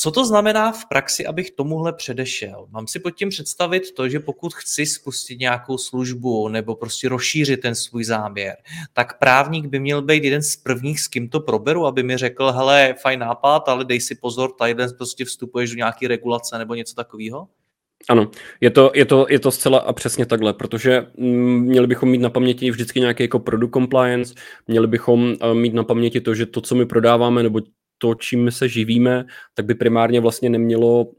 co 0.00 0.10
to 0.10 0.24
znamená 0.24 0.72
v 0.72 0.86
praxi, 0.88 1.26
abych 1.26 1.50
tomuhle 1.50 1.92
předešel? 1.92 2.66
Mám 2.70 2.86
si 2.86 2.98
pod 2.98 3.10
tím 3.10 3.28
představit 3.28 3.92
to, 3.94 4.08
že 4.08 4.20
pokud 4.20 4.54
chci 4.54 4.86
spustit 4.86 5.40
nějakou 5.40 5.78
službu 5.78 6.48
nebo 6.48 6.74
prostě 6.74 7.08
rozšířit 7.08 7.60
ten 7.60 7.74
svůj 7.74 8.04
záměr, 8.04 8.56
tak 8.92 9.18
právník 9.18 9.66
by 9.66 9.80
měl 9.80 10.02
být 10.02 10.24
jeden 10.24 10.42
z 10.42 10.56
prvních, 10.56 11.00
s 11.00 11.08
kým 11.08 11.28
to 11.28 11.40
proberu, 11.40 11.86
aby 11.86 12.02
mi 12.02 12.16
řekl, 12.16 12.52
hele, 12.52 12.94
fajn 13.02 13.20
nápad, 13.20 13.68
ale 13.68 13.84
dej 13.84 14.00
si 14.00 14.14
pozor, 14.14 14.52
tady 14.58 14.74
prostě 14.96 15.24
vstupuješ 15.24 15.70
do 15.70 15.76
nějaké 15.76 16.08
regulace 16.08 16.58
nebo 16.58 16.74
něco 16.74 16.94
takového? 16.94 17.48
Ano, 18.08 18.30
je 18.60 18.70
to, 18.70 18.90
je, 18.94 19.04
to, 19.04 19.26
je 19.28 19.38
to 19.38 19.50
zcela 19.50 19.78
a 19.78 19.92
přesně 19.92 20.26
takhle, 20.26 20.52
protože 20.52 21.06
mm, 21.16 21.60
měli 21.60 21.86
bychom 21.86 22.08
mít 22.08 22.18
na 22.18 22.30
paměti 22.30 22.70
vždycky 22.70 23.00
nějaký 23.00 23.22
jako 23.22 23.38
product 23.38 23.72
compliance, 23.72 24.34
měli 24.66 24.86
bychom 24.86 25.22
uh, 25.22 25.54
mít 25.54 25.74
na 25.74 25.84
paměti 25.84 26.20
to, 26.20 26.34
že 26.34 26.46
to, 26.46 26.60
co 26.60 26.74
my 26.74 26.86
prodáváme, 26.86 27.42
nebo 27.42 27.60
to, 27.98 28.14
čím 28.14 28.50
se 28.50 28.68
živíme, 28.68 29.24
tak 29.54 29.66
by 29.66 29.74
primárně 29.74 30.20
vlastně 30.20 30.50
nemělo 30.50 31.04
uh, 31.04 31.10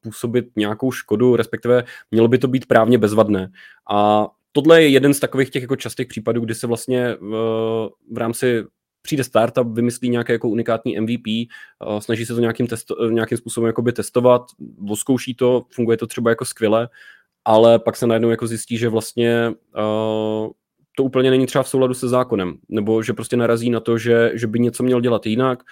působit 0.00 0.46
nějakou 0.56 0.92
škodu, 0.92 1.36
respektive 1.36 1.84
mělo 2.10 2.28
by 2.28 2.38
to 2.38 2.48
být 2.48 2.66
právně 2.66 2.98
bezvadné. 2.98 3.50
A 3.90 4.28
tohle 4.52 4.82
je 4.82 4.88
jeden 4.88 5.14
z 5.14 5.20
takových 5.20 5.50
těch 5.50 5.62
jako 5.62 5.76
častých 5.76 6.06
případů, 6.06 6.40
kdy 6.40 6.54
se 6.54 6.66
vlastně 6.66 7.16
v, 7.20 7.90
v 8.12 8.18
rámci 8.18 8.64
přijde 9.02 9.24
startup, 9.24 9.68
vymyslí 9.68 10.08
nějaké 10.08 10.32
jako 10.32 10.48
unikátní 10.48 11.00
MVP, 11.00 11.26
uh, 11.86 11.98
snaží 11.98 12.26
se 12.26 12.34
to 12.34 12.40
nějakým, 12.40 12.66
testo, 12.66 13.10
nějakým 13.10 13.38
způsobem 13.38 13.66
jakoby 13.66 13.92
testovat, 13.92 14.42
oskouší 14.90 15.34
to, 15.34 15.64
funguje 15.72 15.96
to 15.96 16.06
třeba 16.06 16.30
jako 16.30 16.44
skvěle, 16.44 16.88
ale 17.44 17.78
pak 17.78 17.96
se 17.96 18.06
najednou 18.06 18.30
jako 18.30 18.46
zjistí, 18.46 18.78
že 18.78 18.88
vlastně 18.88 19.52
uh, 19.76 20.50
to 20.96 21.04
úplně 21.04 21.30
není 21.30 21.46
třeba 21.46 21.62
v 21.62 21.68
souladu 21.68 21.94
se 21.94 22.08
zákonem, 22.08 22.54
nebo 22.68 23.02
že 23.02 23.12
prostě 23.12 23.36
narazí 23.36 23.70
na 23.70 23.80
to, 23.80 23.98
že, 23.98 24.32
že 24.34 24.46
by 24.46 24.60
něco 24.60 24.82
měl 24.82 25.00
dělat 25.00 25.26
jinak 25.26 25.62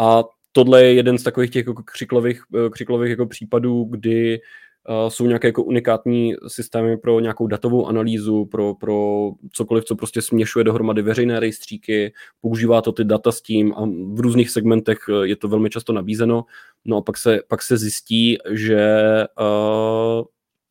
a 0.00 0.24
tohle 0.52 0.84
je 0.84 0.94
jeden 0.94 1.18
z 1.18 1.22
takových 1.22 1.50
těch 1.50 1.66
jako 1.66 1.82
křiklových, 1.82 2.42
eh, 2.54 2.70
křiklových 2.70 3.10
jako 3.10 3.26
případů, 3.26 3.84
kdy 3.84 4.40
uh, 4.88 5.08
jsou 5.08 5.26
nějaké 5.26 5.48
jako 5.48 5.62
unikátní 5.62 6.34
systémy 6.48 6.96
pro 6.96 7.20
nějakou 7.20 7.46
datovou 7.46 7.86
analýzu, 7.86 8.44
pro, 8.44 8.74
pro 8.74 9.30
cokoliv, 9.52 9.84
co 9.84 9.96
prostě 9.96 10.22
směšuje 10.22 10.64
dohromady 10.64 11.02
veřejné 11.02 11.40
rejstříky, 11.40 12.12
používá 12.40 12.82
to 12.82 12.92
ty 12.92 13.04
data 13.04 13.32
s 13.32 13.42
tím 13.42 13.74
a 13.76 13.84
v 14.12 14.20
různých 14.20 14.50
segmentech 14.50 14.98
eh, 15.08 15.26
je 15.26 15.36
to 15.36 15.48
velmi 15.48 15.70
často 15.70 15.92
nabízeno. 15.92 16.44
No 16.84 16.96
a 16.96 17.00
pak 17.00 17.16
se, 17.18 17.40
pak 17.48 17.62
se 17.62 17.76
zjistí, 17.76 18.38
že 18.50 19.00
uh, 19.40 19.93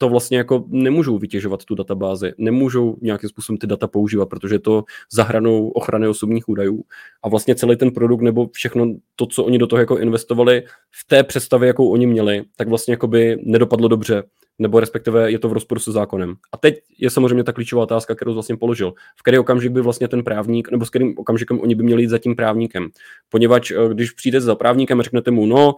to 0.03 0.09
vlastně 0.09 0.37
jako 0.37 0.65
nemůžou 0.67 1.17
vytěžovat 1.17 1.65
tu 1.65 1.75
databázi, 1.75 2.33
nemůžou 2.37 2.97
nějakým 3.01 3.29
způsobem 3.29 3.57
ty 3.57 3.67
data 3.67 3.87
používat, 3.87 4.29
protože 4.29 4.59
to 4.59 4.83
zahranou 5.11 5.69
ochrany 5.69 6.07
osobních 6.07 6.49
údajů 6.49 6.83
a 7.23 7.29
vlastně 7.29 7.55
celý 7.55 7.75
ten 7.77 7.91
produkt 7.91 8.21
nebo 8.21 8.49
všechno 8.53 8.95
to, 9.15 9.25
co 9.25 9.43
oni 9.43 9.57
do 9.57 9.67
toho 9.67 9.79
jako 9.79 9.97
investovali 9.97 10.63
v 10.91 11.07
té 11.07 11.23
představě, 11.23 11.67
jakou 11.67 11.89
oni 11.89 12.07
měli, 12.07 12.43
tak 12.55 12.67
vlastně 12.67 12.93
jako 12.93 13.07
by 13.07 13.37
nedopadlo 13.43 13.87
dobře 13.87 14.23
nebo 14.59 14.79
respektive 14.79 15.31
je 15.31 15.39
to 15.39 15.49
v 15.49 15.53
rozporu 15.53 15.79
se 15.79 15.91
zákonem. 15.91 16.35
A 16.51 16.57
teď 16.57 16.75
je 16.97 17.09
samozřejmě 17.09 17.43
ta 17.43 17.53
klíčová 17.53 17.83
otázka, 17.83 18.15
kterou 18.15 18.33
vlastně 18.33 18.57
položil. 18.57 18.93
V 19.17 19.21
který 19.21 19.37
okamžik 19.37 19.71
by 19.71 19.81
vlastně 19.81 20.07
ten 20.07 20.23
právník, 20.23 20.71
nebo 20.71 20.85
s 20.85 20.89
kterým 20.89 21.13
okamžikem 21.17 21.59
oni 21.59 21.75
by 21.75 21.83
měli 21.83 22.03
jít 22.03 22.09
za 22.09 22.17
tím 22.17 22.35
právníkem. 22.35 22.89
Poněvadž 23.29 23.71
eh, 23.71 23.93
když 23.93 24.11
přijde 24.11 24.41
za 24.41 24.55
právníkem 24.55 24.99
a 24.99 25.03
řeknete 25.03 25.31
mu, 25.31 25.45
no, 25.45 25.75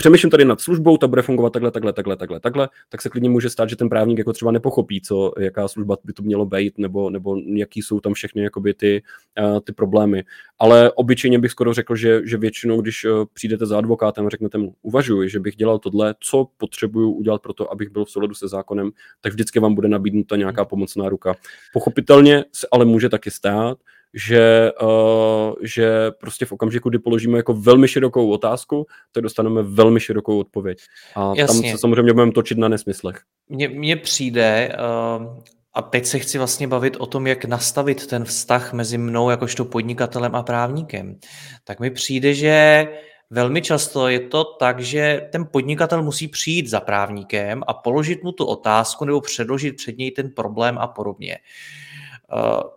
přemýšlím 0.00 0.30
tady 0.30 0.44
nad 0.44 0.60
službou, 0.60 0.96
ta 0.96 1.06
bude 1.06 1.22
fungovat 1.22 1.52
takhle, 1.52 1.70
takhle, 1.70 1.92
takhle, 1.92 2.16
takhle, 2.16 2.40
takhle, 2.40 2.68
tak 2.88 3.02
se 3.02 3.08
klidně 3.08 3.28
může 3.30 3.50
stát, 3.50 3.68
že 3.68 3.76
ten 3.76 3.88
právník 3.88 4.18
jako 4.18 4.32
třeba 4.32 4.52
nepochopí, 4.52 5.00
co, 5.00 5.32
jaká 5.38 5.68
služba 5.68 5.96
by 6.04 6.12
to 6.12 6.22
mělo 6.22 6.46
být, 6.46 6.78
nebo, 6.78 7.10
nebo 7.10 7.36
jaký 7.46 7.82
jsou 7.82 8.00
tam 8.00 8.14
všechny 8.14 8.42
jakoby 8.42 8.74
ty, 8.74 9.02
uh, 9.40 9.60
ty 9.60 9.72
problémy. 9.72 10.24
Ale 10.58 10.92
obyčejně 10.92 11.38
bych 11.38 11.50
skoro 11.50 11.74
řekl, 11.74 11.96
že, 11.96 12.20
že 12.24 12.36
většinou, 12.36 12.80
když 12.80 13.04
uh, 13.04 13.24
přijdete 13.32 13.66
za 13.66 13.78
advokátem 13.78 14.26
a 14.26 14.28
řeknete 14.28 14.58
mu, 14.58 14.74
uvažuji, 14.82 15.28
že 15.28 15.40
bych 15.40 15.56
dělal 15.56 15.78
tohle, 15.78 16.14
co 16.20 16.46
potřebuju 16.56 17.10
udělat 17.10 17.42
pro 17.42 17.52
to, 17.52 17.72
abych 17.72 17.90
byl 17.90 18.04
v 18.04 18.10
souladu 18.10 18.34
se 18.34 18.48
zákonem, 18.48 18.90
tak 19.20 19.32
vždycky 19.32 19.60
vám 19.60 19.74
bude 19.74 19.88
nabídnuta 19.88 20.36
nějaká 20.36 20.64
pomocná 20.64 21.08
ruka. 21.08 21.34
Pochopitelně 21.72 22.44
se 22.52 22.66
ale 22.72 22.84
může 22.84 23.08
taky 23.08 23.30
stát, 23.30 23.78
že, 24.14 24.72
uh, 24.82 25.54
že 25.62 26.10
prostě 26.10 26.46
v 26.46 26.52
okamžiku, 26.52 26.88
kdy 26.88 26.98
položíme 26.98 27.36
jako 27.36 27.54
velmi 27.54 27.88
širokou 27.88 28.30
otázku, 28.30 28.86
tak 29.12 29.22
dostaneme 29.22 29.62
velmi 29.62 30.00
širokou 30.00 30.38
odpověď. 30.38 30.78
A 31.14 31.32
Jasně. 31.36 31.62
tam 31.62 31.72
se 31.72 31.78
samozřejmě 31.78 32.12
budeme 32.12 32.32
točit 32.32 32.58
na 32.58 32.68
nesmyslech. 32.68 33.20
Mně 33.68 33.96
přijde, 33.96 34.76
uh, 35.18 35.38
a 35.74 35.82
teď 35.82 36.06
se 36.06 36.18
chci 36.18 36.38
vlastně 36.38 36.68
bavit 36.68 36.96
o 36.96 37.06
tom, 37.06 37.26
jak 37.26 37.44
nastavit 37.44 38.06
ten 38.06 38.24
vztah 38.24 38.72
mezi 38.72 38.98
mnou 38.98 39.30
jakožto 39.30 39.64
podnikatelem 39.64 40.34
a 40.34 40.42
právníkem. 40.42 41.18
Tak 41.64 41.80
mi 41.80 41.90
přijde, 41.90 42.34
že 42.34 42.86
velmi 43.30 43.62
často 43.62 44.08
je 44.08 44.20
to 44.20 44.44
tak, 44.44 44.80
že 44.80 45.28
ten 45.32 45.48
podnikatel 45.52 46.02
musí 46.02 46.28
přijít 46.28 46.68
za 46.68 46.80
právníkem 46.80 47.62
a 47.66 47.74
položit 47.74 48.22
mu 48.22 48.32
tu 48.32 48.44
otázku 48.44 49.04
nebo 49.04 49.20
předložit 49.20 49.76
před 49.76 49.98
něj 49.98 50.10
ten 50.10 50.30
problém 50.30 50.78
a 50.78 50.86
podobně. 50.86 51.38
Uh, 51.38 51.78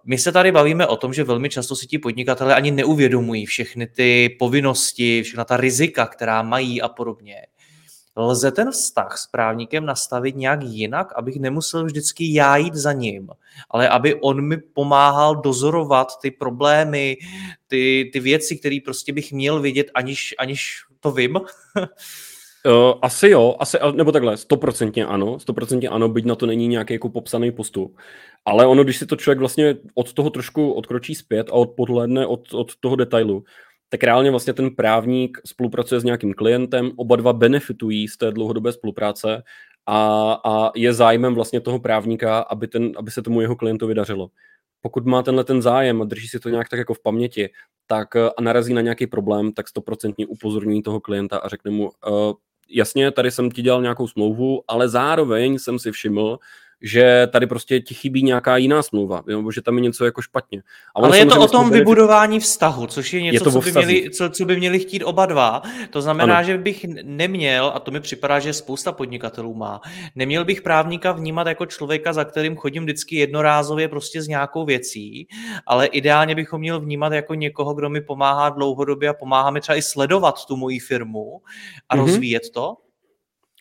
my 0.03 0.17
se 0.17 0.31
tady 0.31 0.51
bavíme 0.51 0.87
o 0.87 0.97
tom, 0.97 1.13
že 1.13 1.23
velmi 1.23 1.49
často 1.49 1.75
si 1.75 1.87
ti 1.87 1.97
podnikatelé 1.97 2.55
ani 2.55 2.71
neuvědomují 2.71 3.45
všechny 3.45 3.87
ty 3.87 4.35
povinnosti, 4.39 5.23
všechna 5.23 5.45
ta 5.45 5.57
rizika, 5.57 6.05
která 6.05 6.41
mají 6.41 6.81
a 6.81 6.89
podobně. 6.89 7.35
Lze 8.15 8.51
ten 8.51 8.71
vztah 8.71 9.17
s 9.17 9.27
právníkem 9.27 9.85
nastavit 9.85 10.35
nějak 10.35 10.63
jinak, 10.63 11.13
abych 11.15 11.39
nemusel 11.39 11.85
vždycky 11.85 12.33
já 12.33 12.57
jít 12.57 12.75
za 12.75 12.93
ním, 12.93 13.29
ale 13.69 13.89
aby 13.89 14.15
on 14.21 14.47
mi 14.47 14.57
pomáhal 14.57 15.35
dozorovat 15.35 16.07
ty 16.21 16.31
problémy, 16.31 17.17
ty, 17.67 18.09
ty 18.13 18.19
věci, 18.19 18.57
které 18.57 18.77
prostě 18.85 19.13
bych 19.13 19.31
měl 19.31 19.59
vidět, 19.59 19.87
aniž, 19.93 20.35
aniž 20.37 20.83
to 20.99 21.11
vím. 21.11 21.39
Uh, 22.65 22.93
asi 23.01 23.29
jo, 23.29 23.55
asi, 23.59 23.77
nebo 23.95 24.11
takhle, 24.11 24.37
stoprocentně 24.37 25.05
ano, 25.05 25.39
stoprocentně 25.39 25.89
ano, 25.89 26.09
byť 26.09 26.25
na 26.25 26.35
to 26.35 26.45
není 26.45 26.67
nějaký 26.67 26.93
jako 26.93 27.09
popsaný 27.09 27.51
postup. 27.51 27.97
Ale 28.45 28.65
ono, 28.65 28.83
když 28.83 28.97
si 28.97 29.05
to 29.05 29.15
člověk 29.15 29.39
vlastně 29.39 29.75
od 29.95 30.13
toho 30.13 30.29
trošku 30.29 30.71
odkročí 30.71 31.15
zpět 31.15 31.49
a 31.49 31.53
odpodledne 31.53 32.25
od, 32.25 32.53
od 32.53 32.71
toho 32.79 32.95
detailu, 32.95 33.43
tak 33.89 34.03
reálně 34.03 34.31
vlastně 34.31 34.53
ten 34.53 34.75
právník 34.75 35.37
spolupracuje 35.45 36.01
s 36.01 36.03
nějakým 36.03 36.33
klientem, 36.33 36.91
oba 36.95 37.15
dva 37.15 37.33
benefitují 37.33 38.07
z 38.07 38.17
té 38.17 38.31
dlouhodobé 38.31 38.71
spolupráce 38.71 39.43
a, 39.85 40.33
a 40.45 40.71
je 40.75 40.93
zájmem 40.93 41.35
vlastně 41.35 41.61
toho 41.61 41.79
právníka, 41.79 42.39
aby, 42.39 42.67
ten, 42.67 42.91
aby 42.97 43.11
se 43.11 43.21
tomu 43.21 43.41
jeho 43.41 43.55
klientovi 43.55 43.93
dařilo. 43.93 44.29
Pokud 44.81 45.05
má 45.05 45.23
tenhle 45.23 45.43
ten 45.43 45.61
zájem 45.61 46.01
a 46.01 46.05
drží 46.05 46.27
si 46.27 46.39
to 46.39 46.49
nějak 46.49 46.69
tak 46.69 46.79
jako 46.79 46.93
v 46.93 47.01
paměti, 47.01 47.49
tak 47.87 48.15
a 48.15 48.41
narazí 48.41 48.73
na 48.73 48.81
nějaký 48.81 49.07
problém, 49.07 49.51
tak 49.51 49.67
stoprocentně 49.67 50.25
upozorní 50.27 50.83
toho 50.83 50.99
klienta 50.99 51.37
a 51.37 51.47
řekne 51.47 51.71
mu, 51.71 51.83
uh, 51.83 52.33
jasně, 52.71 53.11
tady 53.11 53.31
jsem 53.31 53.51
ti 53.51 53.61
dělal 53.61 53.81
nějakou 53.81 54.07
smlouvu, 54.07 54.63
ale 54.67 54.89
zároveň 54.89 55.59
jsem 55.59 55.79
si 55.79 55.91
všiml, 55.91 56.39
že 56.81 57.27
tady 57.31 57.47
prostě 57.47 57.79
ti 57.79 57.93
chybí 57.93 58.23
nějaká 58.23 58.57
jiná 58.57 58.83
smlouva, 58.83 59.23
nebo 59.27 59.51
že 59.51 59.61
tam 59.61 59.75
je 59.75 59.81
něco 59.81 60.05
jako 60.05 60.21
špatně. 60.21 60.61
A 60.95 60.99
Ale 60.99 61.17
je 61.17 61.25
to 61.25 61.41
o 61.41 61.47
tom 61.47 61.69
vybudování 61.69 62.39
vztahu, 62.39 62.87
což 62.87 63.13
je 63.13 63.21
něco, 63.21 63.49
je 63.49 63.51
co, 63.51 63.61
by 63.61 63.71
měli, 63.71 64.09
co, 64.09 64.29
co 64.29 64.45
by 64.45 64.57
měli 64.57 64.79
chtít 64.79 65.03
oba 65.03 65.25
dva. 65.25 65.61
To 65.89 66.01
znamená, 66.01 66.37
ano. 66.37 66.45
že 66.45 66.57
bych 66.57 66.85
neměl, 67.03 67.71
a 67.75 67.79
to 67.79 67.91
mi 67.91 67.99
připadá, 67.99 68.39
že 68.39 68.53
spousta 68.53 68.91
podnikatelů 68.91 69.53
má, 69.53 69.81
neměl 70.15 70.45
bych 70.45 70.61
právníka 70.61 71.11
vnímat 71.11 71.47
jako 71.47 71.65
člověka, 71.65 72.13
za 72.13 72.25
kterým 72.25 72.55
chodím 72.55 72.83
vždycky 72.83 73.15
jednorázově 73.15 73.87
prostě 73.87 74.21
s 74.21 74.27
nějakou 74.27 74.65
věcí, 74.65 75.27
ale 75.65 75.85
ideálně 75.85 76.35
bych 76.35 76.51
ho 76.51 76.59
měl 76.59 76.79
vnímat 76.79 77.13
jako 77.13 77.33
někoho, 77.33 77.73
kdo 77.73 77.89
mi 77.89 78.01
pomáhá 78.01 78.49
dlouhodobě 78.49 79.09
a 79.09 79.13
pomáhá 79.13 79.51
mi 79.51 79.61
třeba 79.61 79.75
i 79.75 79.81
sledovat 79.81 80.45
tu 80.45 80.57
moji 80.57 80.79
firmu 80.79 81.41
a 81.89 81.95
mm-hmm. 81.95 81.99
rozvíjet 81.99 82.49
to. 82.49 82.77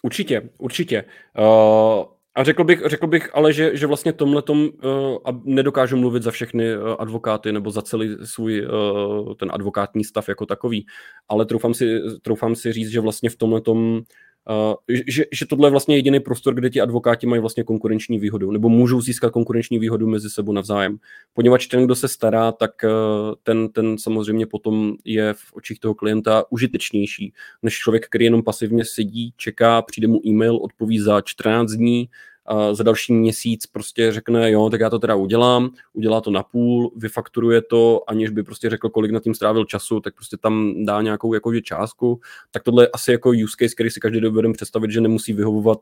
Určitě, 0.03 0.43
určitě. 0.59 1.05
Uh 1.39 2.20
a 2.41 2.45
řekl 2.45 2.65
bych, 2.65 2.83
řekl 2.87 3.07
bych 3.07 3.35
ale, 3.35 3.53
že, 3.53 3.77
že 3.77 3.87
vlastně 3.87 4.13
tomhletom 4.13 4.61
uh, 4.63 4.91
a 5.25 5.41
nedokážu 5.45 5.97
mluvit 5.97 6.23
za 6.23 6.31
všechny 6.31 6.77
uh, 6.77 6.83
advokáty 6.99 7.53
nebo 7.53 7.71
za 7.71 7.83
celý 7.83 8.17
svůj 8.25 8.67
uh, 8.67 9.35
ten 9.35 9.51
advokátní 9.53 10.05
stav 10.05 10.29
jako 10.29 10.47
takový, 10.47 10.87
ale 11.29 11.47
troufám 11.47 11.75
si, 11.75 12.01
troufám 12.23 12.57
si 12.57 12.73
říct, 12.73 12.89
že 12.89 13.01
vlastně 13.01 13.31
v 13.31 13.37
tomhletom 13.37 14.03
Uh, 14.51 14.75
že, 15.07 15.25
že 15.33 15.47
tohle 15.47 15.67
je 15.67 15.71
vlastně 15.71 15.97
jediný 15.97 16.21
prostor, 16.21 16.55
kde 16.55 16.71
ti 16.71 16.81
advokáti 16.81 17.27
mají 17.27 17.41
vlastně 17.41 17.65
konkurenční 17.65 18.19
výhodu, 18.19 18.51
nebo 18.51 18.69
můžou 18.69 19.01
získat 19.01 19.31
konkurenční 19.31 19.79
výhodu 19.79 20.07
mezi 20.07 20.31
sebou 20.31 20.53
navzájem. 20.53 20.99
Poněvadž 21.33 21.67
ten, 21.67 21.85
kdo 21.85 21.95
se 21.95 22.09
stará, 22.09 22.53
tak 22.53 22.71
uh, 22.85 23.35
ten, 23.43 23.69
ten 23.69 23.99
samozřejmě 23.99 24.47
potom 24.47 24.95
je 25.05 25.35
v 25.35 25.53
očích 25.53 25.81
toho 25.81 25.95
klienta 25.95 26.45
užitečnější, 26.51 27.33
než 27.63 27.79
člověk, 27.79 28.07
který 28.07 28.25
jenom 28.25 28.43
pasivně 28.43 28.85
sedí, 28.85 29.35
čeká, 29.37 29.83
přijde 29.83 30.09
mu 30.09 30.27
e-mail, 30.27 30.57
odpoví 30.57 30.99
za 30.99 31.21
14 31.21 31.73
dní, 31.73 32.09
a 32.51 32.75
za 32.75 32.83
další 32.83 33.13
měsíc 33.13 33.67
prostě 33.67 34.13
řekne, 34.13 34.51
jo, 34.51 34.71
tak 34.71 34.81
já 34.81 34.91
to 34.91 34.99
teda 34.99 35.15
udělám, 35.15 35.71
udělá 35.93 36.21
to 36.21 36.31
na 36.31 36.43
půl, 36.43 36.93
vyfakturuje 36.97 37.63
to, 37.63 38.03
aniž 38.07 38.31
by 38.31 38.43
prostě 38.43 38.71
řekl, 38.71 38.89
kolik 38.89 39.11
na 39.11 39.21
tím 39.21 39.35
strávil 39.35 39.65
času, 39.65 40.01
tak 40.01 40.15
prostě 40.15 40.37
tam 40.37 40.85
dá 40.85 41.03
nějakou 41.03 41.35
jako 41.35 41.61
částku. 41.61 42.21
Tak 42.51 42.63
tohle 42.63 42.85
je 42.85 42.89
asi 42.89 43.13
jako 43.13 43.31
use 43.45 43.57
case, 43.59 43.75
který 43.75 43.91
si 43.91 44.01
každý 44.01 44.21
dovedeme 44.21 44.55
představit, 44.55 44.91
že 44.91 45.01
nemusí 45.01 45.33
vyhovovat 45.33 45.79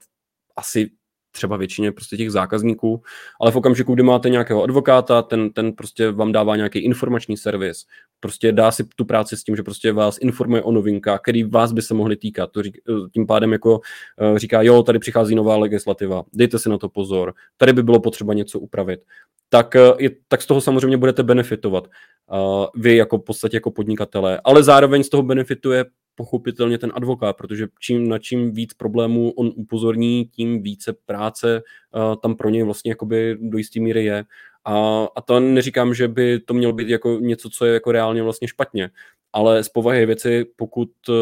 asi 0.56 0.90
třeba 1.38 1.56
většině 1.56 1.92
prostě 1.92 2.16
těch 2.16 2.30
zákazníků, 2.30 3.02
ale 3.40 3.52
v 3.52 3.56
okamžiku, 3.56 3.94
kdy 3.94 4.02
máte 4.02 4.30
nějakého 4.30 4.62
advokáta, 4.62 5.22
ten, 5.22 5.50
ten 5.50 5.72
prostě 5.72 6.10
vám 6.10 6.32
dává 6.32 6.56
nějaký 6.56 6.78
informační 6.78 7.36
servis, 7.36 7.86
prostě 8.20 8.52
dá 8.52 8.70
si 8.70 8.84
tu 8.96 9.04
práci 9.04 9.36
s 9.36 9.44
tím, 9.44 9.56
že 9.56 9.62
prostě 9.62 9.92
vás 9.92 10.18
informuje 10.20 10.62
o 10.62 10.72
novinkách, 10.72 11.20
který 11.20 11.44
vás 11.44 11.72
by 11.72 11.82
se 11.82 11.94
mohly 11.94 12.16
týkat. 12.16 12.50
To 12.52 12.62
řík, 12.62 12.78
tím 13.12 13.26
pádem 13.26 13.52
jako 13.52 13.80
eh, 14.20 14.38
říká, 14.38 14.62
jo, 14.62 14.82
tady 14.82 14.98
přichází 14.98 15.34
nová 15.34 15.56
legislativa, 15.56 16.24
dejte 16.32 16.58
si 16.58 16.68
na 16.68 16.78
to 16.78 16.88
pozor, 16.88 17.34
tady 17.56 17.72
by 17.72 17.82
bylo 17.82 18.00
potřeba 18.00 18.34
něco 18.34 18.58
upravit. 18.60 19.00
Tak, 19.48 19.76
eh, 19.76 19.92
je, 19.98 20.10
tak 20.28 20.42
z 20.42 20.46
toho 20.46 20.60
samozřejmě 20.60 20.96
budete 20.96 21.22
benefitovat. 21.22 21.88
Uh, 22.32 22.66
vy 22.74 22.96
jako 22.96 23.18
v 23.18 23.24
podstatě 23.24 23.56
jako 23.56 23.70
podnikatelé, 23.70 24.40
ale 24.44 24.62
zároveň 24.62 25.02
z 25.02 25.08
toho 25.08 25.22
benefituje 25.22 25.84
pochopitelně 26.14 26.78
ten 26.78 26.92
advokát, 26.94 27.36
protože 27.36 27.66
čím 27.80 28.08
na 28.08 28.18
čím 28.18 28.52
víc 28.52 28.74
problémů 28.74 29.32
on 29.32 29.52
upozorní, 29.56 30.24
tím 30.24 30.62
více 30.62 30.92
práce 31.06 31.62
uh, 31.94 32.16
tam 32.22 32.36
pro 32.36 32.48
něj 32.50 32.62
vlastně 32.62 32.90
jakoby 32.90 33.36
do 33.40 33.58
jisté 33.58 33.80
míry 33.80 34.04
je. 34.04 34.24
A, 34.64 35.06
a 35.16 35.20
to 35.20 35.40
neříkám, 35.40 35.94
že 35.94 36.08
by 36.08 36.40
to 36.40 36.54
mělo 36.54 36.72
být 36.72 36.88
jako 36.88 37.18
něco, 37.20 37.50
co 37.50 37.66
je 37.66 37.74
jako 37.74 37.92
reálně 37.92 38.22
vlastně 38.22 38.48
špatně, 38.48 38.90
ale 39.32 39.64
z 39.64 39.68
povahy 39.68 40.06
věci, 40.06 40.46
pokud 40.56 40.90
uh, 41.08 41.14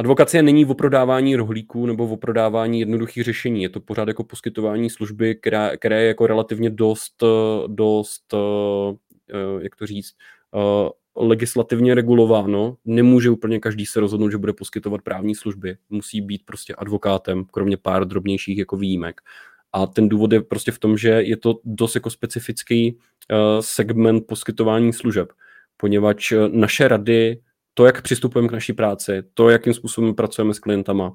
Advokacie 0.00 0.42
není 0.42 0.66
o 0.66 0.74
prodávání 0.74 1.36
rohlíků 1.36 1.86
nebo 1.86 2.08
o 2.08 2.16
prodávání 2.16 2.80
jednoduchých 2.80 3.24
řešení. 3.24 3.62
Je 3.62 3.68
to 3.68 3.80
pořád 3.80 4.08
jako 4.08 4.24
poskytování 4.24 4.90
služby, 4.90 5.34
která, 5.34 5.76
která 5.76 5.96
je 5.96 6.08
jako 6.08 6.26
relativně 6.26 6.70
dost, 6.70 7.24
dost 7.66 8.34
jak 9.60 9.76
to 9.76 9.86
říct, 9.86 10.12
legislativně 11.16 11.94
regulováno. 11.94 12.76
Nemůže 12.84 13.30
úplně 13.30 13.60
každý 13.60 13.86
se 13.86 14.00
rozhodnout, 14.00 14.30
že 14.30 14.38
bude 14.38 14.52
poskytovat 14.52 15.02
právní 15.02 15.34
služby. 15.34 15.76
Musí 15.90 16.20
být 16.20 16.42
prostě 16.44 16.74
advokátem, 16.74 17.44
kromě 17.44 17.76
pár 17.76 18.04
drobnějších 18.04 18.58
jako 18.58 18.76
výjimek. 18.76 19.20
A 19.72 19.86
ten 19.86 20.08
důvod 20.08 20.32
je 20.32 20.40
prostě 20.40 20.72
v 20.72 20.78
tom, 20.78 20.98
že 20.98 21.08
je 21.08 21.36
to 21.36 21.60
dost 21.64 21.94
jako 21.94 22.10
specifický 22.10 22.98
segment 23.60 24.26
poskytování 24.26 24.92
služeb, 24.92 25.32
poněvadž 25.76 26.32
eh, 26.32 26.48
naše 26.48 26.88
rady, 26.88 27.40
to, 27.80 27.86
jak 27.86 28.02
přistupujeme 28.02 28.48
k 28.48 28.52
naší 28.52 28.72
práci, 28.72 29.22
to, 29.34 29.48
jakým 29.48 29.74
způsobem 29.74 30.14
pracujeme 30.14 30.54
s 30.54 30.58
klientama, 30.58 31.08
uh, 31.08 31.14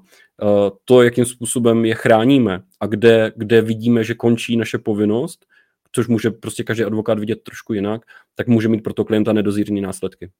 to, 0.84 1.02
jakým 1.02 1.24
způsobem 1.24 1.84
je 1.84 1.94
chráníme 1.94 2.62
a 2.80 2.86
kde, 2.86 3.32
kde 3.36 3.62
vidíme, 3.62 4.04
že 4.04 4.14
končí 4.14 4.56
naše 4.56 4.78
povinnost, 4.78 5.46
což 5.92 6.08
může 6.08 6.30
prostě 6.30 6.64
každý 6.64 6.84
advokát 6.84 7.18
vidět 7.18 7.42
trošku 7.42 7.72
jinak, 7.72 8.02
tak 8.34 8.46
může 8.46 8.68
mít 8.68 8.82
pro 8.82 8.92
to 8.92 9.04
klienta 9.04 9.32
nedozírný 9.32 9.80
následky. 9.80 10.30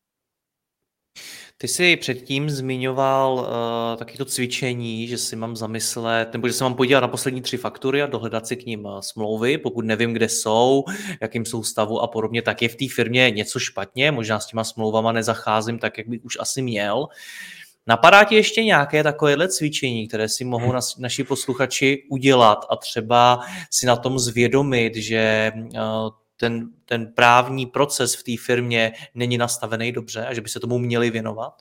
Ty 1.59 1.69
jsi 1.69 1.97
předtím 1.97 2.51
zmiňoval 2.51 3.35
uh, 3.35 3.99
taky 3.99 4.19
to 4.19 4.25
cvičení, 4.25 5.09
že 5.09 5.19
si 5.19 5.37
mám 5.37 5.57
zamyslet, 5.57 6.33
nebo 6.33 6.49
že 6.49 6.55
se 6.55 6.65
mám 6.65 6.75
podívat 6.75 7.01
na 7.01 7.09
poslední 7.09 7.43
tři 7.43 7.57
faktury 7.57 8.03
a 8.03 8.07
dohledat 8.07 8.47
si 8.47 8.57
k 8.57 8.67
ním 8.67 8.85
uh, 8.85 9.01
smlouvy, 9.01 9.59
pokud 9.59 9.85
nevím, 9.85 10.13
kde 10.13 10.29
jsou, 10.29 10.85
jakým 11.21 11.45
jsou 11.45 11.63
stavu 11.63 12.01
a 12.01 12.07
podobně, 12.07 12.43
tak 12.43 12.63
je 12.63 12.69
v 12.69 12.77
té 12.77 12.85
firmě 12.95 13.31
něco 13.31 13.59
špatně, 13.59 14.13
možná 14.13 14.41
s 14.41 14.47
těma 14.47 14.65
smlouvama 14.65 15.13
nezacházím 15.13 15.79
tak, 15.79 15.99
jak 15.99 16.09
bych 16.09 16.25
už 16.25 16.37
asi 16.41 16.63
měl. 16.63 17.07
Napadá 17.87 18.25
ti 18.25 18.35
ještě 18.35 18.65
nějaké 18.65 19.03
takovéhle 19.03 19.49
cvičení, 19.49 20.09
které 20.09 20.29
si 20.29 20.45
mohou 20.45 20.73
nas, 20.73 20.97
naši 20.99 21.25
posluchači 21.25 22.03
udělat 22.11 22.67
a 22.71 22.77
třeba 22.77 23.41
si 23.71 23.87
na 23.87 23.97
tom 23.97 24.19
zvědomit, 24.19 24.97
že 24.97 25.53
uh, 25.55 25.71
ten, 26.37 26.69
ten 26.85 27.13
právní 27.15 27.67
proces 27.67 28.15
v 28.15 28.23
té 28.23 28.43
firmě 28.45 28.93
není 29.15 29.39
nastavený 29.39 29.93
dobře 29.93 30.27
a 30.27 30.35
že 30.35 30.41
by 30.41 30.49
se 30.49 30.61
tomu 30.61 30.79
měli 30.79 31.11
věnovat? 31.11 31.53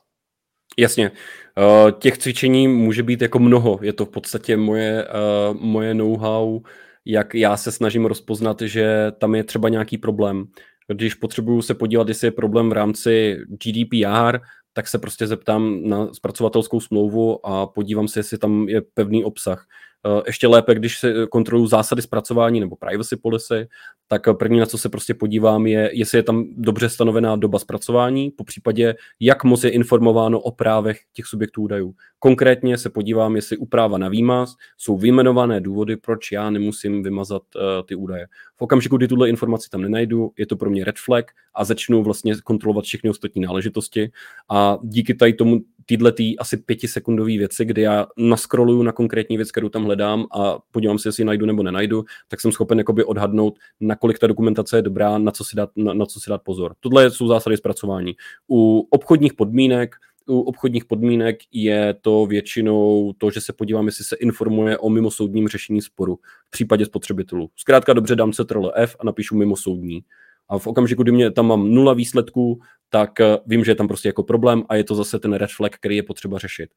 Jasně. 0.77 1.11
Uh, 1.57 1.91
těch 1.91 2.17
cvičení 2.17 2.67
může 2.67 3.03
být 3.03 3.21
jako 3.21 3.39
mnoho. 3.39 3.79
Je 3.81 3.93
to 3.93 4.05
v 4.05 4.09
podstatě 4.09 4.57
moje, 4.57 5.07
uh, 5.07 5.61
moje 5.61 5.93
know-how, 5.93 6.61
jak 7.05 7.35
já 7.35 7.57
se 7.57 7.71
snažím 7.71 8.05
rozpoznat, 8.05 8.61
že 8.61 9.11
tam 9.17 9.35
je 9.35 9.43
třeba 9.43 9.69
nějaký 9.69 9.97
problém. 9.97 10.45
Když 10.87 11.13
potřebuju 11.13 11.61
se 11.61 11.73
podívat, 11.73 12.07
jestli 12.07 12.27
je 12.27 12.31
problém 12.31 12.69
v 12.69 12.73
rámci 12.73 13.37
GDPR, 13.47 14.39
tak 14.73 14.87
se 14.87 14.99
prostě 14.99 15.27
zeptám 15.27 15.89
na 15.89 16.13
zpracovatelskou 16.13 16.79
smlouvu 16.79 17.45
a 17.45 17.67
podívám 17.67 18.07
se, 18.07 18.19
jestli 18.19 18.37
tam 18.37 18.69
je 18.69 18.81
pevný 18.93 19.23
obsah. 19.23 19.67
Eh, 20.05 20.21
ještě 20.25 20.47
lépe, 20.47 20.75
když 20.75 20.99
se 20.99 21.13
kontrolují 21.29 21.69
zásady 21.69 22.01
zpracování 22.01 22.59
nebo 22.59 22.75
privacy 22.75 23.15
policy, 23.15 23.67
tak 24.07 24.21
první, 24.39 24.59
na 24.59 24.65
co 24.65 24.77
se 24.77 24.89
prostě 24.89 25.13
podívám, 25.13 25.67
je, 25.67 25.89
jestli 25.93 26.17
je 26.17 26.23
tam 26.23 26.45
dobře 26.57 26.89
stanovená 26.89 27.35
doba 27.35 27.59
zpracování, 27.59 28.31
po 28.31 28.43
případě, 28.43 28.95
jak 29.19 29.43
moc 29.43 29.63
je 29.63 29.69
informováno 29.69 30.39
o 30.39 30.51
právech 30.51 30.99
těch 31.13 31.25
subjektů 31.25 31.61
údajů. 31.61 31.93
Konkrétně 32.19 32.77
se 32.77 32.89
podívám, 32.89 33.35
jestli 33.35 33.57
u 33.57 33.65
práva 33.65 33.97
na 33.97 34.09
výmaz 34.09 34.55
jsou 34.77 34.97
vyjmenované 34.97 35.61
důvody, 35.61 35.97
proč 35.97 36.31
já 36.31 36.49
nemusím 36.49 37.03
vymazat 37.03 37.43
uh, 37.55 37.61
ty 37.85 37.95
údaje. 37.95 38.27
V 38.57 38.61
okamžiku, 38.61 38.97
kdy 38.97 39.07
tuhle 39.07 39.29
informaci 39.29 39.69
tam 39.69 39.81
nenajdu, 39.81 40.31
je 40.37 40.45
to 40.45 40.55
pro 40.55 40.69
mě 40.69 40.85
red 40.85 40.95
flag 41.05 41.25
a 41.55 41.63
začnu 41.63 42.03
vlastně 42.03 42.35
kontrolovat 42.43 42.85
všechny 42.85 43.09
ostatní 43.09 43.41
náležitosti 43.41 44.11
a 44.49 44.77
díky 44.83 45.13
tady 45.13 45.33
tomu 45.33 45.59
tyhle 45.85 46.11
tý 46.11 46.39
asi 46.39 46.57
pětisekundové 46.57 47.37
věci, 47.37 47.65
kdy 47.65 47.81
já 47.81 48.07
naskroluju 48.17 48.83
na 48.83 48.91
konkrétní 48.91 49.37
věc, 49.37 49.51
kterou 49.51 49.69
tam 49.69 49.83
hledám 49.83 50.25
a 50.31 50.59
podívám 50.71 50.99
se, 50.99 51.07
jestli 51.07 51.21
ji 51.21 51.25
najdu 51.25 51.45
nebo 51.45 51.63
nenajdu, 51.63 52.05
tak 52.27 52.41
jsem 52.41 52.51
schopen 52.51 52.77
jakoby 52.77 53.03
odhadnout, 53.03 53.59
nakolik 53.79 54.19
ta 54.19 54.27
dokumentace 54.27 54.77
je 54.77 54.81
dobrá, 54.81 55.17
na 55.17 55.31
co 55.31 55.43
si 55.43 55.55
dát, 55.55 55.69
na, 55.75 55.93
na 55.93 56.05
co 56.05 56.19
si 56.19 56.29
dát 56.29 56.41
pozor. 56.43 56.75
Tohle 56.79 57.11
jsou 57.11 57.27
zásady 57.27 57.57
zpracování. 57.57 58.13
U 58.49 58.87
obchodních 58.89 59.33
podmínek 59.33 59.95
u 60.27 60.39
obchodních 60.39 60.85
podmínek 60.85 61.39
je 61.51 61.95
to 62.01 62.25
většinou 62.25 63.13
to, 63.17 63.31
že 63.31 63.41
se 63.41 63.53
podívám, 63.53 63.85
jestli 63.85 64.05
se 64.05 64.15
informuje 64.15 64.77
o 64.77 64.89
mimosoudním 64.89 65.47
řešení 65.47 65.81
sporu 65.81 66.19
v 66.47 66.49
případě 66.49 66.85
spotřebitelů. 66.85 67.49
Zkrátka 67.55 67.93
dobře 67.93 68.15
dám 68.15 68.31
Ctrl 68.31 68.71
F 68.75 68.95
a 68.99 69.05
napíšu 69.05 69.35
mimosoudní. 69.35 70.03
A 70.49 70.57
v 70.59 70.67
okamžiku, 70.67 71.03
kdy 71.03 71.11
mě 71.11 71.31
tam 71.31 71.47
mám 71.47 71.69
nula 71.69 71.93
výsledků, 71.93 72.59
tak 72.89 73.19
eh, 73.19 73.37
vím, 73.45 73.63
že 73.63 73.71
je 73.71 73.75
tam 73.75 73.87
prostě 73.87 74.09
jako 74.09 74.23
problém 74.23 74.63
a 74.69 74.75
je 74.75 74.83
to 74.83 74.95
zase 74.95 75.19
ten 75.19 75.33
red 75.33 75.49
flag, 75.55 75.75
který 75.75 75.95
je 75.95 76.03
potřeba 76.03 76.37
řešit. 76.37 76.69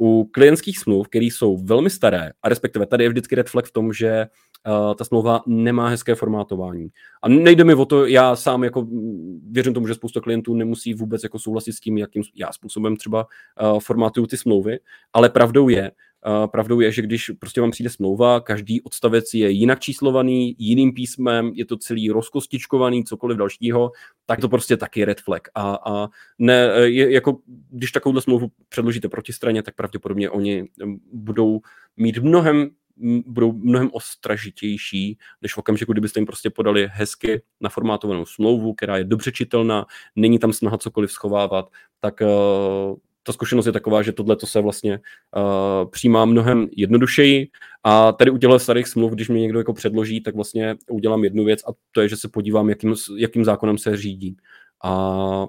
U 0.00 0.24
klientských 0.32 0.78
smluv, 0.78 1.08
které 1.08 1.24
jsou 1.24 1.56
velmi 1.56 1.90
staré, 1.90 2.30
a 2.42 2.48
respektive 2.48 2.86
tady 2.86 3.04
je 3.04 3.08
vždycky 3.08 3.34
red 3.34 3.48
flag 3.48 3.64
v 3.64 3.72
tom, 3.72 3.92
že 3.92 4.26
uh, 4.66 4.94
ta 4.94 5.04
smlouva 5.04 5.42
nemá 5.46 5.88
hezké 5.88 6.14
formátování. 6.14 6.88
A 7.22 7.28
nejde 7.28 7.64
mi 7.64 7.74
o 7.74 7.84
to, 7.84 8.06
já 8.06 8.36
sám 8.36 8.64
jako 8.64 8.86
věřím 9.50 9.74
tomu, 9.74 9.86
že 9.86 9.94
spousta 9.94 10.20
klientů 10.20 10.54
nemusí 10.54 10.94
vůbec 10.94 11.22
jako 11.22 11.38
souhlasit 11.38 11.72
s 11.72 11.80
tím, 11.80 11.98
jakým 11.98 12.22
já 12.34 12.52
způsobem 12.52 12.96
třeba 12.96 13.26
uh, 13.62 13.80
formatuju 13.80 14.26
ty 14.26 14.36
smlouvy, 14.36 14.78
ale 15.12 15.28
pravdou 15.28 15.68
je, 15.68 15.90
pravdou 16.46 16.80
je, 16.80 16.92
že 16.92 17.02
když 17.02 17.30
prostě 17.38 17.60
vám 17.60 17.70
přijde 17.70 17.90
smlouva, 17.90 18.40
každý 18.40 18.82
odstavec 18.82 19.34
je 19.34 19.50
jinak 19.50 19.80
číslovaný, 19.80 20.56
jiným 20.58 20.92
písmem, 20.92 21.52
je 21.54 21.64
to 21.64 21.76
celý 21.76 22.10
rozkostičkovaný, 22.10 23.04
cokoliv 23.04 23.38
dalšího, 23.38 23.92
tak 24.26 24.40
to 24.40 24.48
prostě 24.48 24.76
taky 24.76 25.04
red 25.04 25.20
flag. 25.20 25.48
A, 25.54 25.78
a 25.86 26.08
ne, 26.38 26.70
je, 26.82 27.12
jako, 27.12 27.38
když 27.70 27.92
takovouhle 27.92 28.22
smlouvu 28.22 28.48
předložíte 28.68 29.08
proti 29.08 29.32
straně, 29.32 29.62
tak 29.62 29.74
pravděpodobně 29.74 30.30
oni 30.30 30.64
budou 31.12 31.60
mít 31.96 32.18
mnohem 32.18 32.70
budou 33.26 33.52
mnohem 33.52 33.90
ostražitější, 33.92 35.18
než 35.42 35.54
v 35.54 35.58
okamžiku, 35.58 35.92
kdybyste 35.92 36.20
jim 36.20 36.26
prostě 36.26 36.50
podali 36.50 36.88
hezky 36.92 37.42
naformátovanou 37.60 38.26
smlouvu, 38.26 38.74
která 38.74 38.96
je 38.96 39.04
dobře 39.04 39.32
čitelná, 39.32 39.86
není 40.16 40.38
tam 40.38 40.52
snaha 40.52 40.78
cokoliv 40.78 41.12
schovávat, 41.12 41.70
tak 42.00 42.20
uh, 42.20 42.96
ta 43.26 43.32
zkušenost 43.32 43.66
je 43.66 43.72
taková, 43.72 44.02
že 44.02 44.12
tohle 44.12 44.36
to 44.36 44.46
se 44.46 44.60
vlastně 44.60 45.00
uh, 45.36 45.90
přijímá 45.90 46.24
mnohem 46.24 46.68
jednodušeji 46.76 47.48
a 47.84 48.12
tady 48.12 48.30
u 48.30 48.38
těchto 48.38 48.58
starých 48.58 48.88
smluv, 48.88 49.12
když 49.12 49.28
mě 49.28 49.40
někdo 49.40 49.58
jako 49.58 49.72
předloží, 49.72 50.20
tak 50.20 50.34
vlastně 50.34 50.76
udělám 50.90 51.24
jednu 51.24 51.44
věc 51.44 51.60
a 51.68 51.72
to 51.92 52.00
je, 52.00 52.08
že 52.08 52.16
se 52.16 52.28
podívám, 52.28 52.68
jakým, 52.68 52.94
jakým 53.18 53.44
zákonem 53.44 53.78
se 53.78 53.96
řídí. 53.96 54.36
A 54.84 55.46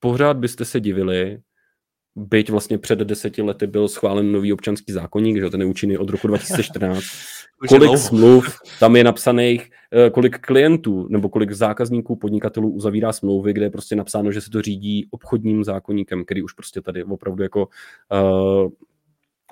pořád 0.00 0.36
byste 0.36 0.64
se 0.64 0.80
divili, 0.80 1.38
byť 2.16 2.50
vlastně 2.50 2.78
před 2.78 2.98
deseti 2.98 3.42
lety 3.42 3.66
byl 3.66 3.88
schválen 3.88 4.32
nový 4.32 4.52
občanský 4.52 4.92
zákonník, 4.92 5.40
že 5.40 5.50
ten 5.50 5.60
je 5.60 5.66
účinný 5.66 5.98
od 5.98 6.10
roku 6.10 6.26
2014. 6.28 7.04
kolik 7.68 7.98
smluv 7.98 8.58
tam 8.80 8.96
je 8.96 9.04
napsaných, 9.04 9.70
eh, 9.92 10.10
kolik 10.10 10.38
klientů 10.38 11.06
nebo 11.10 11.28
kolik 11.28 11.52
zákazníků, 11.52 12.16
podnikatelů 12.16 12.70
uzavírá 12.70 13.12
smlouvy, 13.12 13.52
kde 13.52 13.66
je 13.66 13.70
prostě 13.70 13.96
napsáno, 13.96 14.32
že 14.32 14.40
se 14.40 14.50
to 14.50 14.62
řídí 14.62 15.06
obchodním 15.10 15.64
zákonníkem, 15.64 16.24
který 16.24 16.42
už 16.42 16.52
prostě 16.52 16.80
tady 16.80 17.04
opravdu 17.04 17.42
jako 17.42 17.68
uh, 18.12 18.70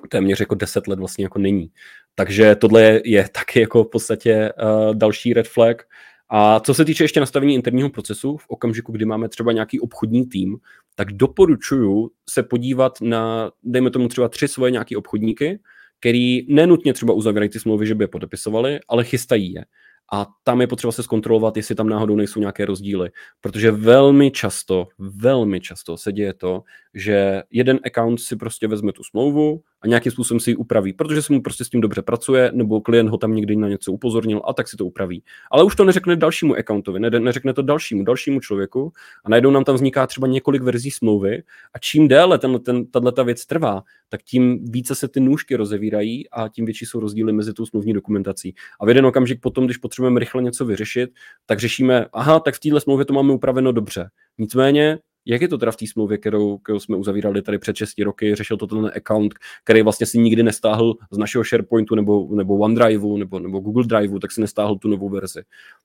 téměř 0.08 0.40
jako 0.40 0.54
deset 0.54 0.88
let 0.88 0.98
vlastně 0.98 1.24
jako 1.24 1.38
není. 1.38 1.70
Takže 2.14 2.54
tohle 2.54 2.82
je, 2.82 3.02
je 3.04 3.28
taky 3.28 3.60
jako 3.60 3.84
v 3.84 3.90
podstatě 3.90 4.52
uh, 4.52 4.94
další 4.94 5.34
red 5.34 5.48
flag. 5.48 5.82
A 6.30 6.60
co 6.60 6.74
se 6.74 6.84
týče 6.84 7.04
ještě 7.04 7.20
nastavení 7.20 7.54
interního 7.54 7.90
procesu, 7.90 8.36
v 8.36 8.44
okamžiku, 8.48 8.92
kdy 8.92 9.04
máme 9.04 9.28
třeba 9.28 9.52
nějaký 9.52 9.80
obchodní 9.80 10.26
tým, 10.26 10.58
tak 10.94 11.12
doporučuju 11.12 12.10
se 12.28 12.42
podívat 12.42 13.00
na, 13.00 13.50
dejme 13.62 13.90
tomu 13.90 14.08
třeba 14.08 14.28
tři 14.28 14.48
svoje 14.48 14.70
nějaký 14.70 14.96
obchodníky, 14.96 15.58
který 16.00 16.54
nenutně 16.54 16.92
třeba 16.92 17.12
uzavírají 17.12 17.48
ty 17.50 17.60
smlouvy, 17.60 17.86
že 17.86 17.94
by 17.94 18.04
je 18.04 18.08
podepisovali, 18.08 18.78
ale 18.88 19.04
chystají 19.04 19.52
je. 19.52 19.64
A 20.12 20.26
tam 20.44 20.60
je 20.60 20.66
potřeba 20.66 20.92
se 20.92 21.02
zkontrolovat, 21.02 21.56
jestli 21.56 21.74
tam 21.74 21.88
náhodou 21.88 22.16
nejsou 22.16 22.40
nějaké 22.40 22.64
rozdíly. 22.64 23.10
Protože 23.40 23.70
velmi 23.70 24.30
často, 24.30 24.86
velmi 24.98 25.60
často 25.60 25.96
se 25.96 26.12
děje 26.12 26.34
to, 26.34 26.62
že 26.98 27.42
jeden 27.50 27.80
account 27.84 28.20
si 28.20 28.36
prostě 28.36 28.68
vezme 28.68 28.92
tu 28.92 29.04
smlouvu 29.04 29.60
a 29.80 29.86
nějakým 29.86 30.12
způsobem 30.12 30.40
si 30.40 30.50
ji 30.50 30.56
upraví, 30.56 30.92
protože 30.92 31.22
se 31.22 31.32
mu 31.32 31.42
prostě 31.42 31.64
s 31.64 31.68
tím 31.68 31.80
dobře 31.80 32.02
pracuje, 32.02 32.50
nebo 32.54 32.80
klient 32.80 33.08
ho 33.08 33.18
tam 33.18 33.34
někdy 33.34 33.56
na 33.56 33.68
něco 33.68 33.92
upozornil 33.92 34.42
a 34.44 34.52
tak 34.52 34.68
si 34.68 34.76
to 34.76 34.84
upraví. 34.84 35.22
Ale 35.50 35.64
už 35.64 35.76
to 35.76 35.84
neřekne 35.84 36.16
dalšímu 36.16 36.56
accountovi, 36.56 37.00
ne, 37.00 37.10
neřekne 37.10 37.54
to 37.54 37.62
dalšímu, 37.62 38.04
dalšímu 38.04 38.40
člověku 38.40 38.92
a 39.24 39.30
najednou 39.30 39.50
nám 39.50 39.64
tam 39.64 39.74
vzniká 39.74 40.06
třeba 40.06 40.26
několik 40.26 40.62
verzí 40.62 40.90
smlouvy 40.90 41.42
a 41.74 41.78
čím 41.78 42.08
déle 42.08 42.38
ten, 42.38 42.58
ten, 42.60 42.86
tato 42.86 43.24
věc 43.24 43.46
trvá, 43.46 43.82
tak 44.08 44.22
tím 44.22 44.64
více 44.64 44.94
se 44.94 45.08
ty 45.08 45.20
nůžky 45.20 45.56
rozevírají 45.56 46.30
a 46.30 46.48
tím 46.48 46.64
větší 46.64 46.86
jsou 46.86 47.00
rozdíly 47.00 47.32
mezi 47.32 47.52
tou 47.52 47.66
smluvní 47.66 47.92
dokumentací. 47.92 48.54
A 48.80 48.86
v 48.86 48.88
jeden 48.88 49.06
okamžik 49.06 49.40
potom, 49.40 49.64
když 49.64 49.76
potřebujeme 49.76 50.20
rychle 50.20 50.42
něco 50.42 50.64
vyřešit, 50.64 51.10
tak 51.46 51.58
řešíme, 51.58 52.06
aha, 52.12 52.40
tak 52.40 52.54
v 52.54 52.60
téhle 52.60 52.80
smlouvě 52.80 53.04
to 53.04 53.12
máme 53.12 53.32
upraveno 53.32 53.72
dobře. 53.72 54.08
Nicméně 54.38 54.98
jak 55.28 55.42
je 55.42 55.48
to 55.48 55.58
teda 55.58 55.72
v 55.72 55.76
té 55.76 55.86
smlouvě, 55.86 56.18
kterou, 56.18 56.58
kterou 56.58 56.80
jsme 56.80 56.96
uzavírali 56.96 57.42
tady 57.42 57.58
před 57.58 57.76
6 57.76 57.98
roky, 57.98 58.34
řešil 58.34 58.56
to 58.56 58.66
ten 58.66 58.90
account, 58.96 59.34
který 59.64 59.82
vlastně 59.82 60.06
si 60.06 60.18
nikdy 60.18 60.42
nestáhl 60.42 60.94
z 61.10 61.18
našeho 61.18 61.44
SharePointu 61.44 61.94
nebo, 61.94 62.28
nebo 62.34 62.58
OneDriveu 62.58 63.16
nebo, 63.16 63.38
nebo 63.38 63.60
Google 63.60 63.84
Driveu, 63.86 64.18
tak 64.18 64.32
si 64.32 64.40
nestáhl 64.40 64.76
tu 64.76 64.88
novou 64.88 65.08
verzi. 65.08 65.42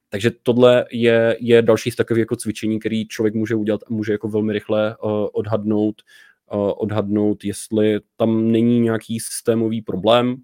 Takže 0.10 0.32
tohle 0.44 0.86
je, 0.92 1.38
je 1.40 1.62
další 1.62 1.92
z 1.92 1.96
takových 1.96 2.20
jako 2.20 2.36
cvičení, 2.36 2.80
který 2.80 3.08
člověk 3.08 3.34
může 3.34 3.56
udělat 3.56 3.82
a 3.88 3.94
může 3.94 4.12
jako 4.12 4.30
velmi 4.30 4.54
rychle 4.54 4.98
uh, 4.98 5.12
odhadnout, 5.34 5.96
uh, 6.54 6.72
odhadnout, 6.78 7.44
jestli 7.44 8.00
tam 8.18 8.52
není 8.52 8.80
nějaký 8.80 9.20
systémový 9.20 9.82
problém, 9.82 10.36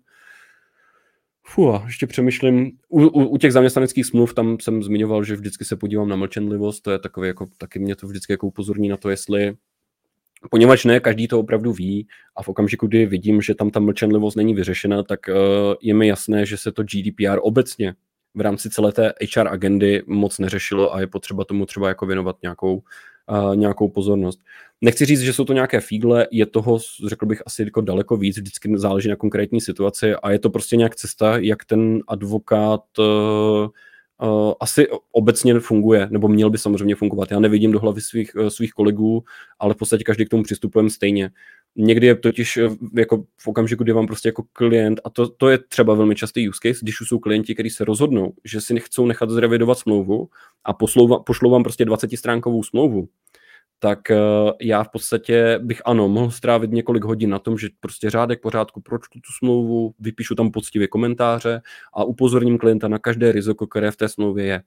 Fuh, 1.49 1.81
ještě 1.85 2.07
přemýšlím. 2.07 2.71
U, 2.89 3.01
u, 3.01 3.25
u 3.25 3.37
těch 3.37 3.53
zaměstnaneckých 3.53 4.05
smluv 4.05 4.33
tam 4.33 4.57
jsem 4.61 4.83
zmiňoval, 4.83 5.23
že 5.23 5.35
vždycky 5.35 5.65
se 5.65 5.75
podívám 5.75 6.09
na 6.09 6.15
mlčenlivost, 6.15 6.83
to 6.83 6.91
je 6.91 6.99
takové 6.99 7.27
jako, 7.27 7.47
taky 7.57 7.79
mě 7.79 7.95
to 7.95 8.07
vždycky 8.07 8.33
jako 8.33 8.47
upozorní 8.47 8.89
na 8.89 8.97
to, 8.97 9.09
jestli 9.09 9.53
Poněvadž 10.51 10.85
ne, 10.85 10.99
každý 10.99 11.27
to 11.27 11.39
opravdu 11.39 11.73
ví 11.73 12.07
a 12.35 12.43
v 12.43 12.49
okamžiku, 12.49 12.87
kdy 12.87 13.05
vidím, 13.05 13.41
že 13.41 13.55
tam 13.55 13.69
ta 13.69 13.79
mlčenlivost 13.79 14.37
není 14.37 14.53
vyřešena, 14.53 15.03
tak 15.03 15.19
uh, 15.27 15.35
je 15.81 15.93
mi 15.93 16.07
jasné, 16.07 16.45
že 16.45 16.57
se 16.57 16.71
to 16.71 16.83
GDPR 16.83 17.39
obecně 17.41 17.95
v 18.35 18.41
rámci 18.41 18.69
celé 18.69 18.91
té 18.91 19.13
HR 19.35 19.47
agendy 19.47 20.03
moc 20.07 20.39
neřešilo 20.39 20.95
a 20.95 21.01
je 21.01 21.07
potřeba 21.07 21.43
tomu 21.43 21.65
třeba 21.65 21.87
jako 21.87 22.05
věnovat 22.05 22.35
nějakou, 22.41 22.81
uh, 23.29 23.55
nějakou 23.55 23.89
pozornost. 23.89 24.39
Nechci 24.81 25.05
říct, 25.05 25.21
že 25.21 25.33
jsou 25.33 25.45
to 25.45 25.53
nějaké 25.53 25.79
fígle, 25.79 26.27
je 26.31 26.45
toho, 26.45 26.79
řekl 27.07 27.25
bych, 27.25 27.41
asi 27.45 27.63
jako 27.63 27.81
daleko 27.81 28.17
víc, 28.17 28.37
vždycky 28.37 28.71
záleží 28.75 29.09
na 29.09 29.15
konkrétní 29.15 29.61
situaci 29.61 30.15
a 30.15 30.31
je 30.31 30.39
to 30.39 30.49
prostě 30.49 30.75
nějak 30.75 30.95
cesta, 30.95 31.37
jak 31.37 31.65
ten 31.65 31.99
advokát 32.07 32.83
uh, 32.99 33.67
uh, 34.21 34.53
asi 34.59 34.87
obecně 35.11 35.59
funguje, 35.59 36.07
nebo 36.11 36.27
měl 36.27 36.49
by 36.49 36.57
samozřejmě 36.57 36.95
fungovat. 36.95 37.31
Já 37.31 37.39
nevidím 37.39 37.71
do 37.71 37.79
hlavy 37.79 38.01
svých, 38.01 38.35
uh, 38.35 38.47
svých 38.47 38.71
kolegů, 38.71 39.23
ale 39.59 39.73
v 39.73 39.77
podstatě 39.77 40.03
každý 40.03 40.25
k 40.25 40.29
tomu 40.29 40.43
přistupujeme 40.43 40.89
stejně. 40.89 41.31
Někdy 41.75 42.07
je 42.07 42.15
totiž 42.15 42.57
uh, 42.57 42.75
jako 42.93 43.23
v 43.37 43.47
okamžiku, 43.47 43.83
kdy 43.83 43.91
vám 43.93 44.07
prostě 44.07 44.29
jako 44.29 44.43
klient, 44.53 45.01
a 45.03 45.09
to, 45.09 45.29
to 45.29 45.49
je 45.49 45.57
třeba 45.57 45.93
velmi 45.93 46.15
častý 46.15 46.49
use 46.49 46.59
case, 46.63 46.79
když 46.81 47.01
už 47.01 47.07
jsou 47.07 47.19
klienti, 47.19 47.53
kteří 47.53 47.69
se 47.69 47.85
rozhodnou, 47.85 48.33
že 48.45 48.61
si 48.61 48.73
nechcou 48.73 49.05
nechat 49.05 49.29
zrevidovat 49.29 49.79
smlouvu 49.79 50.29
a 50.63 50.73
poslou, 50.73 51.23
pošlou 51.23 51.49
vám 51.49 51.63
prostě 51.63 51.85
20 51.85 52.17
stránkovou 52.17 52.63
smlouvu, 52.63 53.07
tak 53.79 53.99
uh, 54.11 54.51
já 54.61 54.83
v 54.83 54.89
podstatě 54.89 55.59
bych 55.63 55.81
ano, 55.85 56.07
mohl 56.09 56.31
strávit 56.31 56.71
několik 56.71 57.03
hodin 57.03 57.29
na 57.29 57.39
tom, 57.39 57.57
že 57.57 57.67
prostě 57.79 58.09
řádek 58.09 58.41
pořádku 58.41 58.81
pročtu 58.81 59.19
tu 59.19 59.31
smlouvu, 59.37 59.93
vypíšu 59.99 60.35
tam 60.35 60.51
poctivě 60.51 60.87
komentáře 60.87 61.61
a 61.93 62.03
upozorním 62.03 62.57
klienta 62.57 62.87
na 62.87 62.99
každé 62.99 63.31
riziko, 63.31 63.67
které 63.67 63.91
v 63.91 63.97
té 63.97 64.09
smlouvě 64.09 64.45
je. 64.45 64.61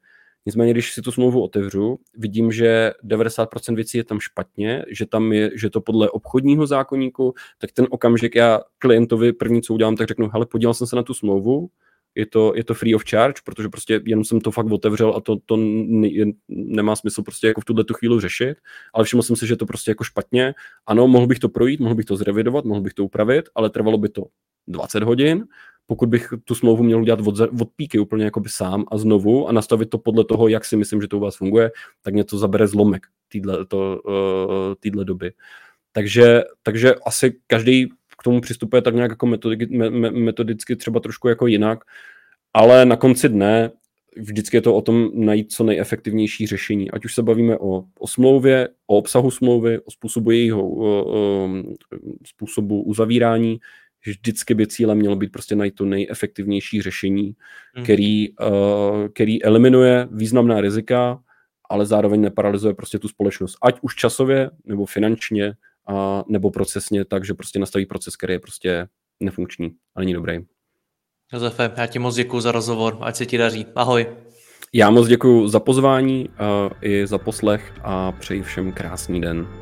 Nicméně, 0.46 0.72
když 0.72 0.92
si 0.92 1.02
tu 1.02 1.12
smlouvu 1.12 1.42
otevřu, 1.42 1.98
vidím, 2.16 2.52
že 2.52 2.92
90% 3.04 3.74
věcí 3.74 3.98
je 3.98 4.04
tam 4.04 4.20
špatně, 4.20 4.84
že 4.90 5.06
tam 5.06 5.32
je, 5.32 5.50
že 5.54 5.70
to 5.70 5.80
podle 5.80 6.10
obchodního 6.10 6.66
zákonníku, 6.66 7.34
tak 7.58 7.72
ten 7.72 7.86
okamžik 7.90 8.34
já 8.34 8.60
klientovi 8.78 9.32
první, 9.32 9.62
co 9.62 9.74
udělám, 9.74 9.96
tak 9.96 10.08
řeknu, 10.08 10.28
hele, 10.32 10.46
podíval 10.46 10.74
jsem 10.74 10.86
se 10.86 10.96
na 10.96 11.02
tu 11.02 11.14
smlouvu, 11.14 11.68
je 12.14 12.26
to, 12.26 12.52
je 12.56 12.64
to 12.64 12.74
free 12.74 12.94
of 12.94 13.02
charge, 13.10 13.40
protože 13.44 13.68
prostě 13.68 14.00
jenom 14.06 14.24
jsem 14.24 14.40
to 14.40 14.50
fakt 14.50 14.66
otevřel 14.66 15.14
a 15.16 15.20
to, 15.20 15.36
to 15.46 15.56
ne, 15.56 16.08
nemá 16.48 16.96
smysl 16.96 17.22
prostě 17.22 17.46
jako 17.46 17.60
v 17.60 17.64
tuhle 17.64 17.84
tu 17.84 17.94
chvíli 17.94 18.20
řešit, 18.20 18.56
ale 18.94 19.04
všiml 19.04 19.22
jsem 19.22 19.36
si, 19.36 19.46
že 19.46 19.56
to 19.56 19.66
prostě 19.66 19.90
jako 19.90 20.04
špatně. 20.04 20.54
Ano, 20.86 21.08
mohl 21.08 21.26
bych 21.26 21.38
to 21.38 21.48
projít, 21.48 21.80
mohl 21.80 21.94
bych 21.94 22.06
to 22.06 22.16
zrevidovat, 22.16 22.64
mohl 22.64 22.80
bych 22.80 22.94
to 22.94 23.04
upravit, 23.04 23.48
ale 23.54 23.70
trvalo 23.70 23.98
by 23.98 24.08
to 24.08 24.24
20 24.68 25.02
hodin, 25.02 25.44
pokud 25.86 26.08
bych 26.08 26.28
tu 26.44 26.54
smlouvu 26.54 26.82
měl 26.82 27.00
udělat 27.00 27.20
od, 27.20 27.40
od 27.60 27.68
píky 27.76 27.98
úplně 27.98 28.24
jakoby 28.24 28.48
sám 28.48 28.84
a 28.90 28.98
znovu 28.98 29.48
a 29.48 29.52
nastavit 29.52 29.90
to 29.90 29.98
podle 29.98 30.24
toho, 30.24 30.48
jak 30.48 30.64
si 30.64 30.76
myslím, 30.76 31.00
že 31.00 31.08
to 31.08 31.16
u 31.16 31.20
vás 31.20 31.36
funguje, 31.36 31.70
tak 32.02 32.14
mě 32.14 32.24
to 32.24 32.38
zabere 32.38 32.66
zlomek 32.66 33.06
týdle, 33.28 33.66
to, 33.66 34.00
uh, 34.04 34.74
týdle 34.80 35.04
doby. 35.04 35.32
Takže, 35.92 36.42
takže 36.62 36.94
asi 37.06 37.40
každý 37.46 37.88
k 38.22 38.24
tomu 38.24 38.40
přistupuje 38.40 38.82
tak 38.82 38.94
nějak 38.94 39.10
jako 39.10 39.26
metodiky, 39.26 39.66
me, 39.78 40.10
metodicky 40.10 40.76
třeba 40.76 41.00
trošku 41.00 41.28
jako 41.28 41.46
jinak, 41.46 41.84
ale 42.54 42.86
na 42.86 42.96
konci 42.96 43.28
dne 43.28 43.70
vždycky 44.16 44.56
je 44.56 44.60
to 44.60 44.74
o 44.74 44.82
tom 44.82 45.10
najít 45.14 45.52
co 45.52 45.64
nejefektivnější 45.64 46.46
řešení. 46.46 46.90
Ať 46.90 47.04
už 47.04 47.14
se 47.14 47.22
bavíme 47.22 47.58
o, 47.58 47.84
o 47.98 48.08
smlouvě, 48.08 48.68
o 48.86 48.96
obsahu 48.96 49.30
smlouvy, 49.30 49.78
o 49.78 49.90
způsobu 49.90 50.30
jejího 50.30 50.68
o, 50.68 51.04
o, 51.04 51.48
způsobu 52.26 52.82
uzavírání, 52.82 53.58
vždycky 54.06 54.54
by 54.54 54.66
cílem 54.66 54.98
mělo 54.98 55.16
být 55.16 55.32
prostě 55.32 55.56
najít 55.56 55.74
to 55.74 55.84
nejefektivnější 55.84 56.82
řešení, 56.82 57.34
mm. 57.76 57.82
který, 57.82 58.28
uh, 58.30 59.08
který 59.12 59.42
eliminuje 59.42 60.08
významná 60.10 60.60
rizika, 60.60 61.22
ale 61.70 61.86
zároveň 61.86 62.20
neparalizuje 62.20 62.74
prostě 62.74 62.98
tu 62.98 63.08
společnost. 63.08 63.56
Ať 63.62 63.78
už 63.82 63.94
časově, 63.94 64.50
nebo 64.64 64.86
finančně, 64.86 65.54
a, 65.88 66.24
nebo 66.28 66.50
procesně, 66.50 67.04
takže 67.04 67.34
prostě 67.34 67.58
nastaví 67.58 67.86
proces, 67.86 68.16
který 68.16 68.32
je 68.32 68.38
prostě 68.40 68.88
nefunkční 69.20 69.70
a 69.96 70.00
není 70.00 70.12
dobrý. 70.12 70.38
Josefe, 71.32 71.72
já 71.76 71.86
ti 71.86 71.98
moc 71.98 72.14
děkuji 72.14 72.40
za 72.40 72.52
rozhovor, 72.52 72.98
ať 73.00 73.16
se 73.16 73.26
ti 73.26 73.38
daří. 73.38 73.66
Ahoj. 73.74 74.06
Já 74.72 74.90
moc 74.90 75.08
děkuji 75.08 75.48
za 75.48 75.60
pozvání 75.60 76.28
uh, 76.28 76.34
i 76.80 77.06
za 77.06 77.18
poslech 77.18 77.74
a 77.82 78.12
přeji 78.12 78.42
všem 78.42 78.72
krásný 78.72 79.20
den. 79.20 79.61